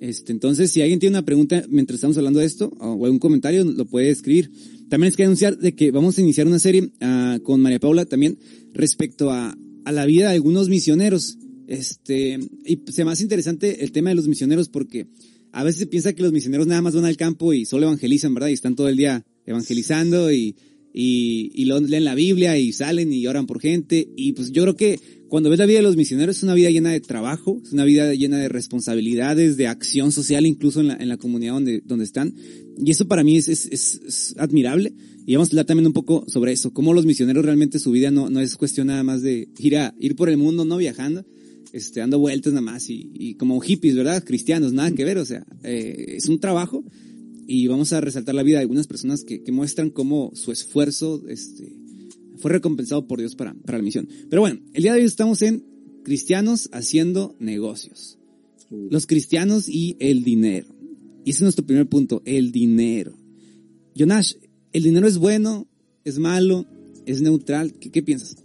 Este, 0.00 0.32
entonces, 0.32 0.70
si 0.70 0.82
alguien 0.82 0.98
tiene 0.98 1.16
una 1.16 1.24
pregunta 1.24 1.64
mientras 1.68 1.96
estamos 1.96 2.16
hablando 2.16 2.40
de 2.40 2.46
esto 2.46 2.72
o 2.78 3.04
algún 3.04 3.18
comentario, 3.18 3.64
lo 3.64 3.84
puede 3.84 4.10
escribir. 4.10 4.50
También 4.88 5.08
les 5.08 5.16
quiero 5.16 5.28
anunciar 5.28 5.58
de 5.58 5.74
que 5.74 5.90
vamos 5.90 6.18
a 6.18 6.20
iniciar 6.20 6.46
una 6.46 6.58
serie 6.58 6.82
uh, 7.00 7.40
con 7.42 7.60
María 7.60 7.80
Paula 7.80 8.04
también 8.04 8.38
respecto 8.72 9.30
a, 9.30 9.56
a 9.84 9.92
la 9.92 10.06
vida 10.06 10.28
de 10.28 10.34
algunos 10.34 10.68
misioneros. 10.68 11.38
Este, 11.66 12.38
y 12.64 12.80
se 12.90 13.04
me 13.04 13.12
hace 13.12 13.22
interesante 13.22 13.84
el 13.84 13.92
tema 13.92 14.10
de 14.10 14.16
los 14.16 14.28
misioneros 14.28 14.68
porque 14.68 15.06
a 15.52 15.62
veces 15.64 15.80
se 15.80 15.86
piensa 15.86 16.12
que 16.12 16.22
los 16.22 16.32
misioneros 16.32 16.66
nada 16.66 16.82
más 16.82 16.94
van 16.94 17.04
al 17.04 17.16
campo 17.16 17.52
y 17.52 17.64
solo 17.64 17.86
evangelizan, 17.86 18.34
¿verdad? 18.34 18.48
Y 18.48 18.54
están 18.54 18.74
todo 18.74 18.88
el 18.88 18.96
día 18.96 19.24
evangelizando 19.46 20.32
y, 20.32 20.56
y, 20.92 21.50
y 21.54 21.64
leen 21.64 22.04
la 22.04 22.14
Biblia 22.14 22.58
y 22.58 22.72
salen 22.72 23.12
y 23.12 23.26
oran 23.26 23.46
por 23.46 23.60
gente. 23.60 24.08
Y 24.16 24.32
pues 24.32 24.52
yo 24.52 24.62
creo 24.62 24.76
que 24.76 24.98
cuando 25.28 25.50
ves 25.50 25.58
la 25.58 25.66
vida 25.66 25.78
de 25.78 25.82
los 25.82 25.96
misioneros 25.96 26.36
es 26.36 26.42
una 26.44 26.54
vida 26.54 26.70
llena 26.70 26.90
de 26.90 27.00
trabajo, 27.00 27.60
es 27.64 27.72
una 27.72 27.84
vida 27.84 28.14
llena 28.14 28.38
de 28.38 28.48
responsabilidades, 28.48 29.56
de 29.56 29.66
acción 29.66 30.12
social 30.12 30.46
incluso 30.46 30.80
en 30.80 30.88
la, 30.88 30.94
en 30.94 31.08
la 31.08 31.16
comunidad 31.16 31.54
donde, 31.54 31.82
donde 31.84 32.04
están. 32.04 32.34
Y 32.78 32.90
eso 32.90 33.08
para 33.08 33.24
mí 33.24 33.36
es, 33.36 33.48
es, 33.48 33.66
es, 33.66 34.00
es 34.06 34.34
admirable. 34.38 34.92
Y 35.26 35.34
vamos 35.34 35.48
a 35.48 35.52
hablar 35.52 35.66
también 35.66 35.86
un 35.86 35.92
poco 35.92 36.24
sobre 36.28 36.52
eso, 36.52 36.72
cómo 36.72 36.92
los 36.92 37.06
misioneros 37.06 37.44
realmente 37.44 37.78
su 37.78 37.90
vida 37.90 38.10
no, 38.10 38.28
no 38.28 38.40
es 38.40 38.56
cuestión 38.56 38.88
nada 38.88 39.02
más 39.02 39.22
de 39.22 39.48
ir 39.58 39.76
a, 39.76 39.94
ir 39.98 40.16
por 40.16 40.28
el 40.28 40.36
mundo, 40.36 40.64
no 40.64 40.76
viajando, 40.76 41.24
este, 41.74 41.98
dando 41.98 42.20
vueltas 42.20 42.52
nada 42.52 42.62
más 42.62 42.88
y, 42.88 43.10
y 43.14 43.34
como 43.34 43.58
hippies, 43.58 43.96
¿verdad? 43.96 44.22
Cristianos, 44.22 44.72
nada 44.72 44.92
que 44.92 45.04
ver, 45.04 45.18
o 45.18 45.24
sea, 45.24 45.44
eh, 45.64 46.14
es 46.16 46.28
un 46.28 46.38
trabajo 46.38 46.84
y 47.48 47.66
vamos 47.66 47.92
a 47.92 48.00
resaltar 48.00 48.36
la 48.36 48.44
vida 48.44 48.58
de 48.58 48.62
algunas 48.62 48.86
personas 48.86 49.24
que, 49.24 49.42
que 49.42 49.50
muestran 49.50 49.90
cómo 49.90 50.30
su 50.34 50.52
esfuerzo, 50.52 51.24
este, 51.28 51.74
fue 52.36 52.52
recompensado 52.52 53.08
por 53.08 53.18
Dios 53.18 53.34
para, 53.34 53.54
para 53.54 53.78
la 53.78 53.84
misión. 53.84 54.08
Pero 54.30 54.42
bueno, 54.42 54.60
el 54.72 54.84
día 54.84 54.92
de 54.92 55.00
hoy 55.00 55.04
estamos 55.04 55.42
en 55.42 55.64
cristianos 56.04 56.68
haciendo 56.72 57.34
negocios. 57.40 58.18
Los 58.70 59.06
cristianos 59.06 59.68
y 59.68 59.96
el 59.98 60.22
dinero. 60.22 60.68
Y 61.24 61.30
ese 61.30 61.38
es 61.38 61.42
nuestro 61.42 61.66
primer 61.66 61.88
punto, 61.88 62.22
el 62.24 62.52
dinero. 62.52 63.18
Jonash, 63.98 64.34
¿el 64.72 64.84
dinero 64.84 65.08
es 65.08 65.18
bueno? 65.18 65.66
¿Es 66.04 66.20
malo? 66.20 66.66
¿Es 67.04 67.20
neutral? 67.20 67.72
¿Qué, 67.72 67.90
qué 67.90 68.02
piensas? 68.02 68.36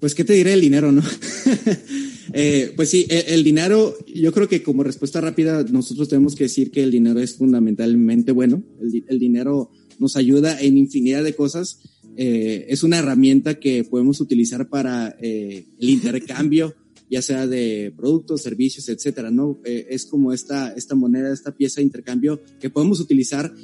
Pues, 0.00 0.14
¿qué 0.14 0.24
te 0.24 0.32
diré 0.32 0.54
el 0.54 0.60
dinero, 0.60 0.92
no? 0.92 1.02
eh, 2.32 2.72
pues 2.76 2.90
sí, 2.90 3.06
el, 3.08 3.44
dinero, 3.44 3.96
yo 4.06 4.32
creo 4.32 4.48
que 4.48 4.62
como 4.62 4.82
respuesta 4.82 5.20
rápida, 5.20 5.62
nosotros 5.64 6.08
tenemos 6.08 6.34
que 6.34 6.44
decir 6.44 6.70
que 6.70 6.82
el 6.82 6.90
dinero 6.90 7.20
es 7.20 7.34
fundamentalmente 7.34 8.32
bueno. 8.32 8.62
El, 8.80 9.18
dinero 9.18 9.70
nos 9.98 10.16
ayuda 10.16 10.60
en 10.60 10.78
infinidad 10.78 11.24
de 11.24 11.34
cosas. 11.34 11.80
Eh, 12.16 12.66
es 12.68 12.82
una 12.82 12.98
herramienta 12.98 13.58
que 13.58 13.84
podemos 13.84 14.20
utilizar 14.20 14.68
para 14.68 15.16
eh, 15.20 15.66
el 15.80 15.88
intercambio, 15.88 16.74
ya 17.10 17.22
sea 17.22 17.46
de 17.46 17.92
productos, 17.96 18.42
servicios, 18.42 18.88
etcétera, 18.88 19.30
¿no? 19.30 19.58
Es 19.64 20.04
como 20.04 20.32
esta, 20.32 20.72
esta 20.72 20.94
moneda, 20.94 21.32
esta 21.32 21.56
pieza 21.56 21.80
de 21.80 21.84
intercambio 21.84 22.40
que 22.60 22.70
podemos 22.70 23.00
utilizar 23.00 23.54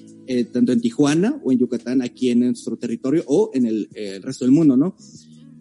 tanto 0.52 0.72
en 0.72 0.80
Tijuana 0.80 1.38
o 1.44 1.52
en 1.52 1.58
Yucatán, 1.58 2.00
aquí 2.00 2.30
en 2.30 2.40
nuestro 2.40 2.78
territorio 2.78 3.22
o 3.26 3.50
en 3.52 3.66
el 3.66 3.88
resto 4.22 4.46
del 4.46 4.52
mundo, 4.52 4.78
¿no? 4.78 4.96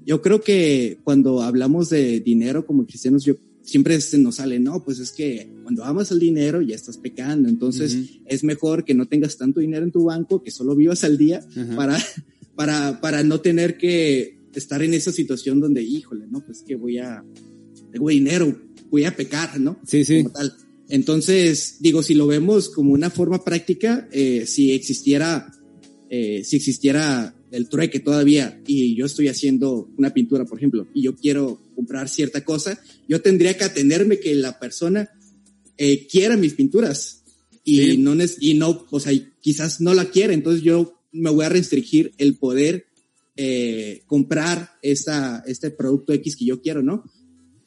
Yo 0.05 0.22
creo 0.22 0.41
que 0.41 1.00
cuando 1.03 1.41
hablamos 1.41 1.89
de 1.89 2.19
dinero 2.19 2.65
como 2.65 2.86
cristianos, 2.86 3.24
yo 3.24 3.36
siempre 3.62 4.00
se 4.01 4.17
nos 4.17 4.36
sale, 4.36 4.60
no, 4.60 4.83
pues 4.83 5.00
es 5.00 5.12
que 5.12 5.50
cuando 5.63 5.83
amas 5.86 6.12
el 6.12 6.19
dinero 6.19 6.62
ya 6.62 6.75
estás 6.75 6.98
pecando, 6.98 7.50
entonces 7.50 7.95
uh 7.95 7.98
-huh. 7.98 8.22
es 8.25 8.43
mejor 8.43 8.83
que 8.83 8.93
no 8.93 9.07
tengas 9.07 9.38
tanto 9.38 9.62
dinero 9.62 9.86
en 9.86 9.91
tu 9.91 10.05
banco, 10.05 10.43
que 10.43 10.51
solo 10.51 10.75
vivas 10.75 11.03
al 11.03 11.17
día 11.17 11.45
uh 11.55 11.60
-huh. 11.60 11.75
para, 11.75 11.98
para, 12.55 13.00
para 13.01 13.24
no 13.24 13.39
tener 13.39 13.77
que 13.77 14.38
estar 14.53 14.83
en 14.83 14.93
esa 14.93 15.12
situación 15.12 15.60
donde, 15.60 15.81
híjole, 15.81 16.27
no, 16.27 16.45
pues 16.45 16.63
que 16.63 16.75
voy 16.75 16.98
a, 16.98 17.24
tengo 17.91 18.10
dinero, 18.10 18.55
voy 18.89 19.05
a 19.05 19.15
pecar, 19.15 19.60
¿no? 19.60 19.79
Sí, 19.88 20.03
sí. 20.03 20.24
Como 20.24 20.31
tal. 20.31 20.53
Entonces, 20.89 21.77
digo, 21.79 22.03
si 22.03 22.13
lo 22.13 22.27
vemos 22.27 22.69
como 22.69 22.91
una 22.93 23.10
forma 23.10 23.43
práctica, 23.43 24.07
eh, 24.12 24.45
si 24.45 24.74
existiera, 24.74 25.51
eh, 26.10 26.43
si 26.43 26.57
existiera 26.57 27.36
el 27.53 27.69
trueque 27.69 28.00
todavía 28.00 28.60
y 28.65 28.95
yo 28.95 29.05
estoy 29.05 29.27
haciendo 29.27 29.88
una 29.95 30.12
pintura, 30.12 30.43
por 30.43 30.57
ejemplo, 30.57 30.88
y 30.93 31.03
yo 31.03 31.15
quiero 31.15 31.62
comprar 31.75 32.10
cierta 32.10 32.43
cosa, 32.43 32.81
yo 33.07 33.22
tendría 33.22 33.55
que 33.55 33.63
atenerme 33.63 34.19
que 34.19 34.33
la 34.33 34.60
persona 34.60 35.10
eh, 35.77 36.07
quiera 36.07 36.36
mis 36.36 36.55
pinturas 36.55 37.24
y 37.63 37.77
sí. 37.77 37.98
no 38.00 38.15
y 38.39 38.55
no, 38.55 38.88
o 38.89 39.00
sea, 39.00 39.13
quizás 39.39 39.81
no 39.81 39.93
la 39.93 40.05
quiera, 40.05 40.33
entonces 40.33 40.63
yo 40.63 41.00
me 41.12 41.29
voy 41.29 41.45
a 41.45 41.50
restringir 41.50 42.12
el 42.17 42.38
poder 42.38 42.88
eh, 43.36 44.01
comprar 44.07 44.72
esta, 44.81 45.43
este 45.45 45.69
producto 45.69 46.12
X 46.13 46.36
que 46.36 46.45
yo 46.45 46.60
quiero, 46.60 46.81
¿no? 46.81 47.03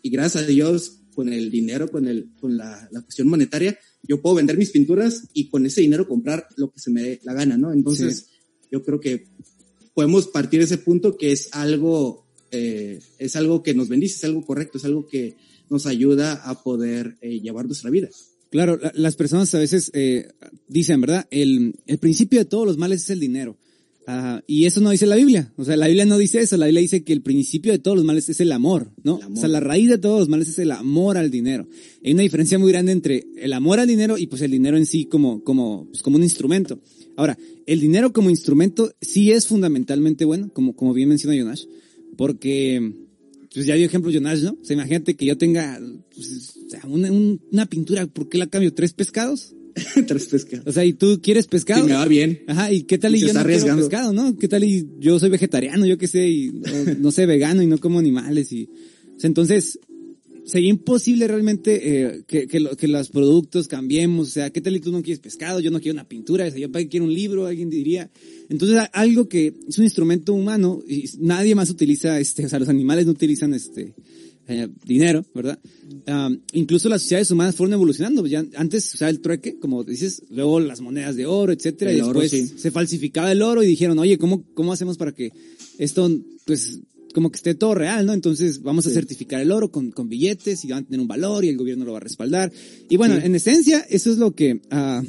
Y 0.03 0.11
gracias 0.11 0.43
a 0.43 0.47
Dios, 0.47 0.99
con 1.15 1.33
el 1.33 1.49
dinero, 1.49 1.89
con, 1.89 2.09
el, 2.09 2.31
con 2.41 2.57
la, 2.57 2.89
la 2.91 3.03
cuestión 3.03 3.29
monetaria, 3.29 3.79
yo 4.03 4.21
puedo 4.21 4.35
vender 4.35 4.59
mis 4.59 4.71
pinturas 4.71 5.29
y 5.33 5.49
con 5.49 5.65
ese 5.65 5.81
dinero 5.81 6.09
comprar 6.09 6.49
lo 6.57 6.73
que 6.73 6.81
se 6.81 6.91
me 6.91 7.03
dé 7.03 7.21
la 7.23 7.35
gana, 7.35 7.57
¿no? 7.57 7.73
Entonces, 7.73 8.27
sí. 8.29 8.69
yo 8.73 8.83
creo 8.83 8.99
que 8.99 9.29
podemos 9.97 10.29
partir 10.29 10.61
de 10.61 10.67
ese 10.67 10.77
punto 10.77 11.17
que 11.17 11.33
es 11.33 11.49
algo, 11.53 12.27
eh, 12.51 13.01
es 13.19 13.35
algo 13.35 13.63
que 13.63 13.73
nos 13.73 13.89
bendice, 13.89 14.17
es 14.17 14.25
algo 14.25 14.45
correcto, 14.45 14.77
es 14.77 14.85
algo 14.85 15.07
que 15.07 15.37
nos 15.71 15.87
ayuda 15.87 16.35
a 16.35 16.63
poder 16.63 17.17
eh, 17.23 17.41
llevar 17.41 17.65
nuestra 17.65 17.89
vida. 17.89 18.11
Claro, 18.51 18.77
la, 18.77 18.93
las 18.95 19.17
personas 19.17 19.55
a 19.55 19.59
veces 19.59 19.91
eh, 19.95 20.29
dicen, 20.69 21.01
¿verdad? 21.01 21.27
El, 21.31 21.77
el 21.87 21.97
principio 21.97 22.39
de 22.39 22.45
todos 22.45 22.67
los 22.67 22.77
males 22.77 23.05
es 23.05 23.11
el 23.11 23.21
dinero. 23.21 23.57
Uh, 24.07 24.39
y 24.47 24.67
eso 24.67 24.81
no 24.83 24.91
dice 24.91 25.07
la 25.07 25.17
Biblia. 25.17 25.53
O 25.57 25.65
sea, 25.65 25.77
la 25.77 25.87
Biblia 25.87 26.05
no 26.05 26.19
dice 26.19 26.41
eso. 26.41 26.57
La 26.59 26.67
Biblia 26.67 26.83
dice 26.83 27.03
que 27.03 27.15
el 27.15 27.23
principio 27.23 27.73
de 27.73 27.79
todos 27.79 27.97
los 27.97 28.07
males 28.07 28.29
es 28.29 28.39
el 28.41 28.53
amor, 28.53 28.93
¿no? 29.03 29.17
El 29.17 29.25
amor. 29.25 29.39
O 29.39 29.41
sea, 29.41 29.49
la 29.49 29.61
raíz 29.61 29.89
de 29.89 29.99
todos 29.99 30.21
los 30.21 30.29
males 30.29 30.49
es 30.49 30.59
el 30.61 30.71
amor 30.73 31.17
al 31.17 31.31
dinero. 31.31 31.67
Hay 32.05 32.13
una 32.13 32.23
diferencia 32.23 32.59
muy 32.59 32.71
grande 32.71 32.93
entre 32.93 33.27
el 33.37 33.53
amor 33.55 33.81
al 33.81 33.89
dinero 33.89 34.17
y 34.19 34.27
pues 34.27 34.43
el 34.43 34.53
dinero 34.53 34.77
en 34.77 34.87
sí 34.87 35.07
como, 35.07 35.43
como, 35.43 35.89
pues, 35.89 36.03
como 36.03 36.19
un 36.19 36.23
instrumento. 36.23 36.79
Ahora, 37.17 37.39
el 37.67 37.81
dinero 37.81 38.13
como 38.13 38.31
instrumento 38.31 38.93
sí 39.01 39.33
es 39.33 39.47
fundamentalmente 39.47 40.25
bueno, 40.25 40.51
como, 40.53 40.77
como 40.77 40.93
bien 40.93 41.09
menciona 41.09 41.37
Jonash, 41.37 41.65
porque, 42.17 42.93
pues 43.53 43.67
ya 43.67 43.75
dio 43.75 43.87
ejemplo 43.87 44.13
Jonash, 44.13 44.43
¿no? 44.43 44.59
O 44.61 44.65
sea, 44.65 44.75
imagínate 44.75 45.17
que 45.17 45.27
yo 45.27 45.37
tenga 45.39 45.81
pues, 46.15 46.59
una, 46.85 47.11
una 47.11 47.67
pintura, 47.67 48.07
¿por 48.07 48.29
qué 48.29 48.39
la 48.39 48.47
cambio? 48.47 48.73
¿Tres 48.75 48.93
pescados? 48.93 49.55
Tres 50.07 50.27
pescados. 50.27 50.67
O 50.67 50.73
sea, 50.73 50.85
y 50.85 50.93
tú 50.93 51.21
quieres 51.23 51.47
pescado. 51.47 51.83
Sí, 51.83 51.89
me 51.89 51.95
va 51.95 52.07
bien. 52.07 52.43
Ajá, 52.47 52.73
y 52.73 52.83
qué 52.83 52.99
tal 52.99 53.15
y, 53.15 53.19
y 53.19 53.27
yo 53.27 53.33
no 53.33 53.45
quiero 53.45 53.77
pescado, 53.77 54.13
¿no? 54.13 54.37
¿Qué 54.37 54.49
tal 54.49 54.65
y 54.65 54.89
yo 54.99 55.19
soy 55.19 55.31
vegetariano, 55.31 55.87
yo 55.87 55.99
qué 55.99 56.07
sé, 56.07 56.29
y 56.29 56.53
no, 56.53 56.95
no 56.99 57.11
sé, 57.11 57.27
vegano 57.27 57.63
y 57.63 57.67
no 57.67 57.79
como 57.79 57.99
animales 57.99 58.53
y, 58.53 58.69
o 59.17 59.21
sea, 59.21 59.29
entonces, 59.29 59.79
sería 60.47 60.71
imposible 60.71 61.27
realmente 61.27 61.81
eh, 62.05 62.25
que, 62.27 62.47
que, 62.47 62.61
lo, 62.61 62.77
que, 62.77 62.89
los 62.89 63.11
productos 63.11 63.69
cambiemos. 63.69 64.29
O 64.29 64.31
sea, 64.31 64.51
¿qué 64.51 64.61
tal 64.61 64.77
y 64.77 64.81
tú 64.81 64.93
no 64.93 65.03
quieres 65.03 65.19
pescado? 65.19 65.61
Yo 65.61 65.71
no 65.71 65.81
quiero 65.81 65.95
una 65.95 66.09
pintura. 66.09 66.47
O 66.47 66.51
sea, 66.51 66.59
yo 66.59 66.71
para 66.71 66.85
qué 66.85 66.89
quiero 66.89 67.05
un 67.05 67.13
libro, 67.13 67.47
alguien 67.47 67.69
diría. 67.69 68.11
Entonces, 68.49 68.79
algo 68.93 69.29
que 69.29 69.53
es 69.69 69.77
un 69.79 69.85
instrumento 69.85 70.33
humano 70.33 70.83
y 70.87 71.11
nadie 71.19 71.55
más 71.55 71.69
utiliza, 71.69 72.19
este, 72.21 72.47
o 72.47 72.49
sea, 72.49 72.61
los 72.61 72.69
animales 72.69 73.07
no 73.07 73.13
utilizan 73.13 73.53
este, 73.55 73.95
eh, 74.49 74.69
dinero, 74.85 75.25
¿verdad? 75.35 75.59
Um, 76.07 76.39
incluso 76.53 76.89
las 76.89 77.03
sociedades 77.03 77.33
humanas 77.33 77.57
fueron 77.57 77.73
evolucionando. 77.73 78.25
Ya 78.27 78.45
antes 78.55 78.85
se 78.85 78.97
usaba 78.97 79.11
el 79.11 79.21
trueque, 79.21 79.59
como 79.59 79.83
dices, 79.83 80.23
luego 80.31 80.61
las 80.61 80.81
monedas 80.81 81.17
de 81.17 81.27
oro, 81.27 81.53
etcétera, 81.53 81.91
El 81.91 81.99
y 81.99 82.01
oro, 82.03 82.21
después 82.21 82.51
sí. 82.51 82.55
se 82.57 82.71
falsificaba 82.71 83.33
el 83.33 83.43
oro 83.43 83.65
y 83.65 83.67
dijeron, 83.67 83.99
oye, 83.99 84.17
¿cómo, 84.19 84.45
cómo 84.55 84.73
hacemos 84.73 84.97
para 84.97 85.13
que 85.13 85.33
esto, 85.79 86.09
pues, 86.45 86.79
como 87.17 87.31
que 87.31 87.37
esté 87.39 87.55
todo 87.55 87.75
real, 87.75 88.05
¿no? 88.05 88.13
Entonces 88.13 88.61
vamos 88.61 88.87
a 88.87 88.91
certificar 88.91 89.41
el 89.41 89.51
oro 89.51 89.71
con, 89.71 89.91
con 89.91 90.07
billetes 90.07 90.63
y 90.67 90.69
van 90.69 90.83
a 90.83 90.87
tener 90.87 91.01
un 91.01 91.09
valor 91.09 91.47
y 91.47 91.49
el 91.49 91.57
gobierno 91.57 91.87
lo 91.87 91.93
va 91.93 91.97
a 91.97 92.03
respaldar. 92.03 92.53
Y 92.91 92.99
bueno, 92.99 93.15
Sí. 93.17 93.23
en 93.25 93.35
esencia, 93.35 93.87
eso 93.89 94.11
es 94.13 94.19
lo 94.19 94.35
que, 94.35 94.61
ah, 94.71 95.03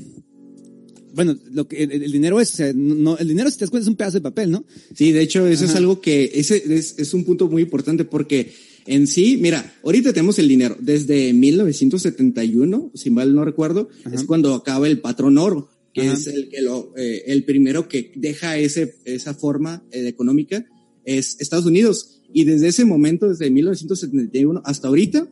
bueno, 1.14 1.38
lo 1.52 1.68
que 1.68 1.84
el, 1.84 1.92
el 1.92 2.10
dinero 2.14 2.40
es, 2.40 2.54
o 2.54 2.56
sea, 2.56 2.72
no, 2.74 3.18
el 3.18 3.28
dinero 3.28 3.50
si 3.52 3.58
te 3.58 3.66
das 3.66 3.72
cuenta 3.72 3.84
es 3.84 3.90
un 3.90 3.98
pedazo 3.98 4.20
de 4.20 4.22
papel, 4.22 4.52
¿no? 4.52 4.64
Sí, 4.96 5.12
de 5.12 5.22
hecho, 5.22 5.46
eso 5.48 5.66
es 5.66 5.72
Ajá. 5.72 5.80
algo 5.80 6.00
que 6.00 6.32
ese 6.34 6.64
es, 6.74 6.96
es 6.98 7.14
un 7.14 7.26
punto 7.26 7.50
muy 7.50 7.64
importante 7.64 8.06
porque 8.06 8.54
en 8.86 9.06
sí, 9.06 9.38
mira, 9.42 9.76
ahorita 9.84 10.14
tenemos 10.14 10.40
el 10.40 10.48
dinero. 10.48 10.78
Desde 10.80 11.34
1971, 11.34 12.92
si 12.94 13.10
mal 13.10 13.36
no 13.36 13.44
recuerdo, 13.44 13.90
Ajá. 14.06 14.16
es 14.16 14.24
cuando 14.24 14.54
acaba 14.54 14.88
el 14.88 15.02
patrón 15.02 15.38
oro, 15.38 15.70
que 15.94 16.04
Ajá. 16.04 16.14
es 16.14 16.28
el 16.28 16.48
que 16.48 16.62
lo, 16.62 16.94
eh, 16.96 17.24
el 17.28 17.44
primero 17.44 17.90
que 17.90 18.14
deja 18.16 18.58
ese, 18.58 18.96
esa 19.04 19.34
forma 19.34 19.84
eh, 19.92 20.08
económica 20.08 20.66
es 21.08 21.38
Estados 21.40 21.66
Unidos. 21.66 22.22
Y 22.34 22.44
desde 22.44 22.68
ese 22.68 22.86
momento, 22.86 23.28
desde 23.30 23.50
1971 23.50 24.62
hasta 24.66 24.88
ahorita, 24.90 25.28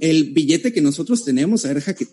el 0.00 0.32
billete 0.32 0.72
que 0.72 0.80
nosotros 0.80 1.24
tenemos, 1.24 1.64
a 1.64 1.72
ver, 1.74 1.82
que, 1.82 2.06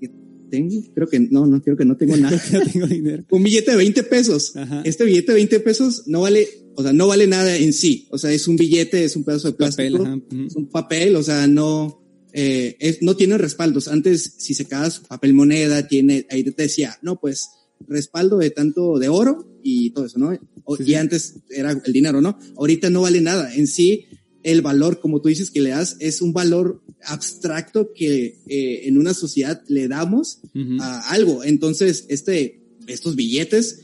que 0.00 0.10
tengo, 0.50 0.82
creo 0.94 1.08
que 1.08 1.18
no, 1.20 1.46
no, 1.46 1.62
creo 1.62 1.76
que 1.76 1.84
no 1.86 1.96
tengo 1.96 2.16
nada. 2.18 2.40
no 2.52 2.60
tengo 2.70 2.86
dinero. 2.86 3.24
un 3.30 3.42
billete 3.42 3.70
de 3.72 3.76
20 3.78 4.02
pesos. 4.04 4.54
Ajá. 4.56 4.82
Este 4.84 5.04
billete 5.04 5.32
de 5.32 5.36
20 5.36 5.60
pesos 5.60 6.02
no 6.06 6.20
vale, 6.20 6.46
o 6.74 6.82
sea, 6.82 6.92
no 6.92 7.06
vale 7.06 7.26
nada 7.26 7.56
en 7.56 7.72
sí. 7.72 8.06
O 8.10 8.18
sea, 8.18 8.30
es 8.32 8.46
un 8.48 8.56
billete, 8.56 9.04
es 9.04 9.16
un 9.16 9.24
pedazo 9.24 9.48
de 9.48 9.54
plástico, 9.54 9.98
Papel, 10.04 10.46
es 10.46 10.54
un 10.56 10.68
papel, 10.68 11.16
o 11.16 11.22
sea, 11.22 11.46
no, 11.46 12.04
eh, 12.34 12.76
es- 12.80 13.00
no 13.02 13.16
tiene 13.16 13.38
respaldos. 13.38 13.88
Antes, 13.88 14.34
si 14.38 14.52
se 14.54 14.66
su 14.90 15.02
papel 15.04 15.32
moneda, 15.32 15.88
tiene, 15.88 16.26
ahí 16.30 16.44
te 16.44 16.62
decía, 16.64 16.98
no, 17.02 17.18
pues, 17.18 17.48
respaldo 17.88 18.38
de 18.38 18.50
tanto 18.50 18.98
de 18.98 19.08
oro 19.08 19.48
y 19.62 19.90
todo 19.90 20.06
eso, 20.06 20.18
¿no? 20.18 20.38
O- 20.64 20.76
Sí, 20.76 20.82
y 20.82 20.86
sí. 20.86 20.94
antes 20.94 21.34
era 21.50 21.72
el 21.84 21.92
dinero, 21.92 22.20
¿no? 22.20 22.38
Ahorita 22.56 22.90
no 22.90 23.02
vale 23.02 23.20
nada. 23.20 23.54
En 23.54 23.66
sí, 23.66 24.06
el 24.42 24.60
valor, 24.62 25.00
como 25.00 25.20
tú 25.20 25.28
dices 25.28 25.50
que 25.50 25.60
le 25.60 25.70
das, 25.70 25.96
es 26.00 26.20
un 26.22 26.32
valor 26.32 26.82
abstracto 27.04 27.92
que 27.94 28.38
eh, 28.46 28.82
en 28.88 28.98
una 28.98 29.14
sociedad 29.14 29.62
le 29.68 29.88
damos 29.88 30.40
Ujú. 30.54 30.76
a 30.80 31.10
algo. 31.10 31.44
Entonces, 31.44 32.06
este, 32.08 32.62
estos 32.86 33.14
billetes 33.16 33.80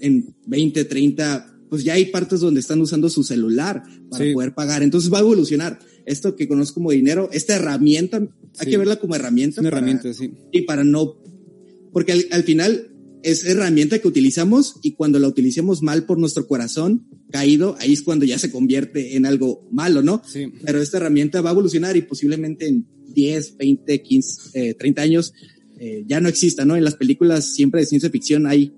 en 0.00 0.34
20, 0.46 0.84
30, 0.84 1.48
pues 1.68 1.84
ya 1.84 1.94
hay 1.94 2.06
partes 2.06 2.40
donde 2.40 2.60
están 2.60 2.80
usando 2.80 3.08
su 3.08 3.22
celular 3.22 3.82
para 4.10 4.24
Sí. 4.24 4.32
poder 4.32 4.54
pagar. 4.54 4.82
Entonces 4.82 5.12
va 5.12 5.18
a 5.18 5.22
evolucionar. 5.22 5.78
Esto 6.04 6.34
que 6.36 6.48
conozco 6.48 6.74
como 6.74 6.90
dinero, 6.90 7.28
esta 7.32 7.54
herramienta, 7.54 8.26
hay 8.58 8.70
que 8.70 8.76
verla 8.76 8.96
como 8.96 9.14
herramienta. 9.14 9.60
Una 9.60 9.70
para- 9.70 9.78
herramienta, 9.86 10.12
sí. 10.12 10.32
Y 10.50 10.62
para 10.62 10.84
no, 10.84 11.16
porque 11.92 12.12
al, 12.12 12.26
al 12.32 12.42
final 12.44 12.91
es 13.22 13.44
herramienta 13.44 13.98
que 13.98 14.08
utilizamos 14.08 14.76
y 14.82 14.92
cuando 14.92 15.18
la 15.18 15.28
utilicemos 15.28 15.82
mal 15.82 16.04
por 16.04 16.18
nuestro 16.18 16.46
corazón 16.46 17.06
caído, 17.30 17.76
ahí 17.78 17.92
es 17.92 18.02
cuando 18.02 18.24
ya 18.24 18.38
se 18.38 18.50
convierte 18.50 19.16
en 19.16 19.26
algo 19.26 19.66
malo, 19.70 20.02
¿no? 20.02 20.22
Sí. 20.26 20.52
pero 20.64 20.80
esta 20.80 20.98
herramienta 20.98 21.40
va 21.40 21.50
a 21.50 21.52
evolucionar 21.52 21.96
y 21.96 22.02
posiblemente 22.02 22.66
en 22.66 22.86
10, 23.14 23.56
20, 23.56 24.02
15, 24.02 24.40
eh, 24.54 24.74
30 24.74 25.02
años 25.02 25.32
eh, 25.78 26.04
ya 26.06 26.20
no 26.20 26.28
exista, 26.28 26.64
¿no? 26.64 26.76
En 26.76 26.84
las 26.84 26.96
películas 26.96 27.54
siempre 27.54 27.80
de 27.80 27.86
ciencia 27.86 28.10
ficción 28.10 28.46
hay, 28.46 28.72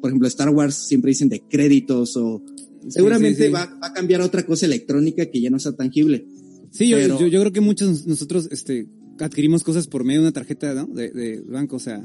por 0.00 0.10
ejemplo, 0.10 0.28
Star 0.28 0.50
Wars 0.50 0.74
siempre 0.74 1.10
dicen 1.10 1.28
de 1.28 1.40
créditos 1.40 2.16
o 2.16 2.42
seguramente 2.88 3.42
sí, 3.42 3.46
sí. 3.46 3.52
Va, 3.52 3.66
va 3.82 3.88
a 3.88 3.92
cambiar 3.92 4.20
a 4.20 4.26
otra 4.26 4.44
cosa 4.46 4.66
electrónica 4.66 5.26
que 5.26 5.40
ya 5.40 5.50
no 5.50 5.58
sea 5.58 5.72
tangible. 5.72 6.26
Sí, 6.70 6.88
yo, 6.88 6.98
yo 6.98 7.40
creo 7.40 7.52
que 7.52 7.60
muchos 7.60 8.06
nosotros 8.06 8.48
este, 8.50 8.86
adquirimos 9.18 9.64
cosas 9.64 9.86
por 9.86 10.04
medio 10.04 10.20
de 10.20 10.26
una 10.26 10.32
tarjeta 10.32 10.74
¿no? 10.74 10.86
de, 10.86 11.10
de 11.10 11.40
banco, 11.40 11.76
o 11.76 11.80
sea, 11.80 12.02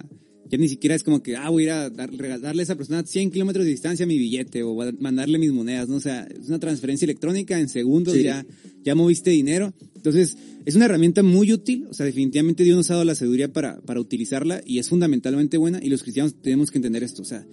ya 0.51 0.57
ni 0.57 0.67
siquiera 0.67 0.95
es 0.95 1.03
como 1.03 1.23
que, 1.23 1.37
ah, 1.37 1.49
voy 1.49 1.63
a 1.63 1.65
ir 1.65 1.71
a 1.71 1.89
dar, 1.89 2.13
regalarle 2.13 2.61
a 2.61 2.63
esa 2.63 2.75
persona 2.75 3.03
100 3.05 3.31
kilómetros 3.31 3.63
de 3.63 3.71
distancia 3.71 4.05
mi 4.05 4.17
billete 4.17 4.63
o 4.63 4.73
voy 4.73 4.89
a 4.89 4.91
mandarle 4.99 5.39
mis 5.39 5.53
monedas, 5.53 5.87
¿no? 5.87 5.95
O 5.95 6.01
sea, 6.01 6.23
es 6.23 6.49
una 6.49 6.59
transferencia 6.59 7.05
electrónica, 7.05 7.57
en 7.57 7.69
segundos 7.69 8.13
Sí. 8.13 8.23
ya, 8.23 8.45
ya 8.83 8.93
moviste 8.93 9.29
dinero. 9.29 9.73
Entonces, 9.95 10.35
es 10.65 10.75
una 10.75 10.85
herramienta 10.85 11.23
muy 11.23 11.53
útil, 11.53 11.87
o 11.89 11.93
sea, 11.93 12.05
definitivamente 12.05 12.63
Dios 12.63 12.75
nos 12.75 12.89
ha 12.91 12.95
dado 12.95 13.05
la 13.05 13.15
sabiduría 13.15 13.53
para, 13.53 13.79
para 13.81 14.01
utilizarla 14.01 14.61
y 14.65 14.79
es 14.79 14.89
fundamentalmente 14.89 15.55
buena 15.57 15.79
y 15.81 15.89
los 15.89 16.03
cristianos 16.03 16.35
tenemos 16.41 16.69
que 16.69 16.79
entender 16.79 17.03
esto, 17.03 17.21
o 17.21 17.25
sea, 17.25 17.47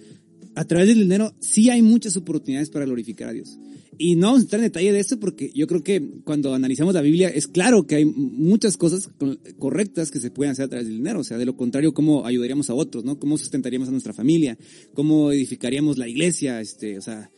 a 0.55 0.65
través 0.65 0.89
del 0.89 0.99
dinero 0.99 1.33
sí 1.39 1.69
hay 1.69 1.81
muchas 1.81 2.17
oportunidades 2.17 2.69
para 2.69 2.85
glorificar 2.85 3.29
a 3.29 3.33
Dios. 3.33 3.57
Y 4.01 4.15
no 4.15 4.27
vamos 4.27 4.39
a 4.39 4.43
entrar 4.43 4.59
en 4.61 4.67
detalle 4.67 4.93
de 4.93 4.99
eso 5.01 5.19
porque 5.19 5.51
yo 5.53 5.67
creo 5.67 5.83
que 5.83 6.01
cuando 6.23 6.53
analizamos 6.53 6.93
la 6.93 7.01
Biblia 7.01 7.27
es 7.27 7.49
claro 7.49 7.85
que 7.85 7.95
hay 7.95 8.05
muchas 8.05 8.77
cosas 8.77 9.09
co- 9.19 9.37
correctas 9.57 10.09
que 10.09 10.21
se 10.21 10.31
pueden 10.31 10.53
hacer 10.53 10.63
a 10.65 10.69
través 10.69 10.87
del 10.87 10.95
dinero. 10.95 11.19
O 11.19 11.23
sea, 11.25 11.37
de 11.37 11.45
lo 11.45 11.57
contrario, 11.57 11.93
cómo 11.93 12.25
ayudaríamos 12.25 12.69
a 12.69 12.75
otros, 12.75 13.03
¿no? 13.03 13.19
Cómo 13.19 13.37
sustentaríamos 13.37 13.89
a 13.89 13.91
nuestra 13.91 14.13
familia, 14.13 14.57
cómo 14.93 15.33
edificaríamos 15.33 15.97
la 15.97 16.07
iglesia, 16.07 16.61
este, 16.61 16.97
o 16.97 17.01
sea, 17.01 17.29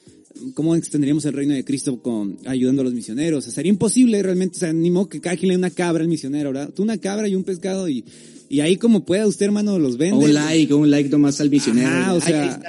cómo 0.53 0.75
extenderíamos 0.75 1.25
el 1.25 1.33
reino 1.33 1.55
de 1.55 1.65
Cristo 1.65 1.99
con, 1.99 2.37
ayudando 2.45 2.81
a 2.81 2.85
los 2.85 2.93
misioneros. 2.93 3.45
Sería 3.45 3.71
imposible 3.71 4.21
realmente, 4.21 4.57
o 4.57 4.59
sea, 4.59 4.71
ni 4.71 4.91
modo 4.91 5.09
que 5.09 5.19
cada 5.19 5.35
quien 5.35 5.49
le 5.49 5.57
una 5.57 5.71
cabra 5.71 6.03
al 6.03 6.09
misionero, 6.09 6.51
¿verdad? 6.53 6.71
Tú 6.75 6.83
una 6.83 6.99
cabra 6.99 7.27
y 7.27 7.33
un 7.33 7.43
pescado 7.43 7.89
y, 7.89 8.05
y 8.51 8.59
ahí 8.59 8.75
como 8.75 9.05
pueda 9.05 9.25
usted, 9.27 9.45
hermano, 9.45 9.79
los 9.79 9.97
vende. 9.97 10.25
Un 10.25 10.33
like, 10.33 10.73
un 10.73 10.91
like 10.91 11.09
nomás 11.09 11.39
al 11.39 11.47
visionario. 11.47 11.89
Ajá, 11.89 12.13
o 12.13 12.19
sea- 12.19 12.61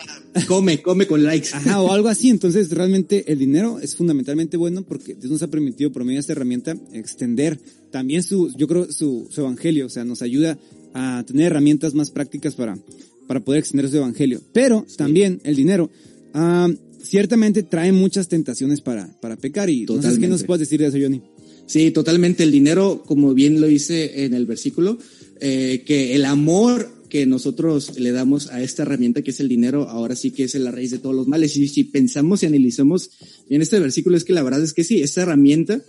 come, 0.47 0.81
come 0.81 1.09
con 1.09 1.25
likes. 1.25 1.49
Ajá, 1.53 1.83
o 1.83 1.93
algo 1.93 2.07
así. 2.09 2.31
Entonces, 2.31 2.71
realmente 2.71 3.25
el 3.33 3.39
dinero 3.41 3.81
es 3.81 3.97
fundamentalmente 3.97 4.57
bueno 4.57 4.85
porque 4.85 5.17
Dios 5.17 5.33
nos 5.33 5.43
ha 5.43 5.49
permitido 5.49 5.91
por 5.91 6.05
medio 6.05 6.19
de 6.19 6.21
esta 6.21 6.35
herramienta 6.35 6.77
extender 6.93 7.59
también 7.91 8.23
su, 8.23 8.55
yo 8.57 8.69
creo, 8.69 8.93
su, 8.93 9.27
su 9.29 9.41
evangelio. 9.41 9.87
O 9.87 9.89
sea, 9.89 10.05
nos 10.05 10.23
ayuda 10.23 10.57
a 10.95 11.25
tener 11.27 11.47
herramientas 11.47 11.95
más 11.95 12.13
prácticas 12.13 12.55
para, 12.55 12.79
para 13.27 13.41
poder 13.41 13.59
extender 13.59 13.91
su 13.91 13.97
evangelio. 13.97 14.41
Pero 14.53 14.87
también 14.97 15.41
el 15.43 15.57
dinero, 15.57 15.91
ah, 16.33 16.69
ciertamente 17.03 17.65
trae 17.65 17.91
muchas 17.91 18.29
tentaciones 18.29 18.81
para, 18.81 19.09
para 19.21 19.37
pecar. 19.37 19.69
Y 19.69 19.87
sé 20.01 20.21
qué 20.21 20.29
nos 20.29 20.45
puedes 20.45 20.61
decir 20.61 20.81
de 20.81 20.87
eso, 20.87 20.99
Johnny. 21.03 21.23
Sí, 21.67 21.91
totalmente. 21.91 22.43
El 22.43 22.53
dinero, 22.53 23.03
como 23.07 23.35
bien 23.35 23.61
lo 23.61 23.69
hice 23.69 24.25
en 24.25 24.35
el 24.35 24.47
versículo, 24.47 24.99
eh, 25.45 25.83
que 25.85 26.15
el 26.15 26.25
amor 26.25 26.89
que 27.09 27.27
nosotros 27.27 27.99
le 27.99 28.13
damos 28.13 28.49
a 28.51 28.63
esta 28.63 28.85
herramienta 28.85 29.23
que 29.23 29.33
es 29.33 29.41
el 29.41 29.49
dinero, 29.49 29.89
ahora 29.89 30.15
sí 30.15 30.31
que 30.31 30.45
es 30.45 30.55
la 30.55 30.71
raíz 30.71 30.93
de 30.93 31.01
todos 31.01 31.17
los 31.17 31.27
males. 31.27 31.57
Y 31.57 31.67
si 31.67 31.83
pensamos 31.83 32.43
y 32.43 32.47
analizamos 32.47 33.11
bien 33.49 33.61
este 33.61 33.81
versículo, 33.81 34.17
es 34.17 34.23
que 34.23 34.33
la 34.33 34.45
verdad 34.45 34.63
es 34.63 34.73
que 34.73 34.85
sí, 34.85 35.03
esta 35.03 35.23
herramienta 35.23 35.83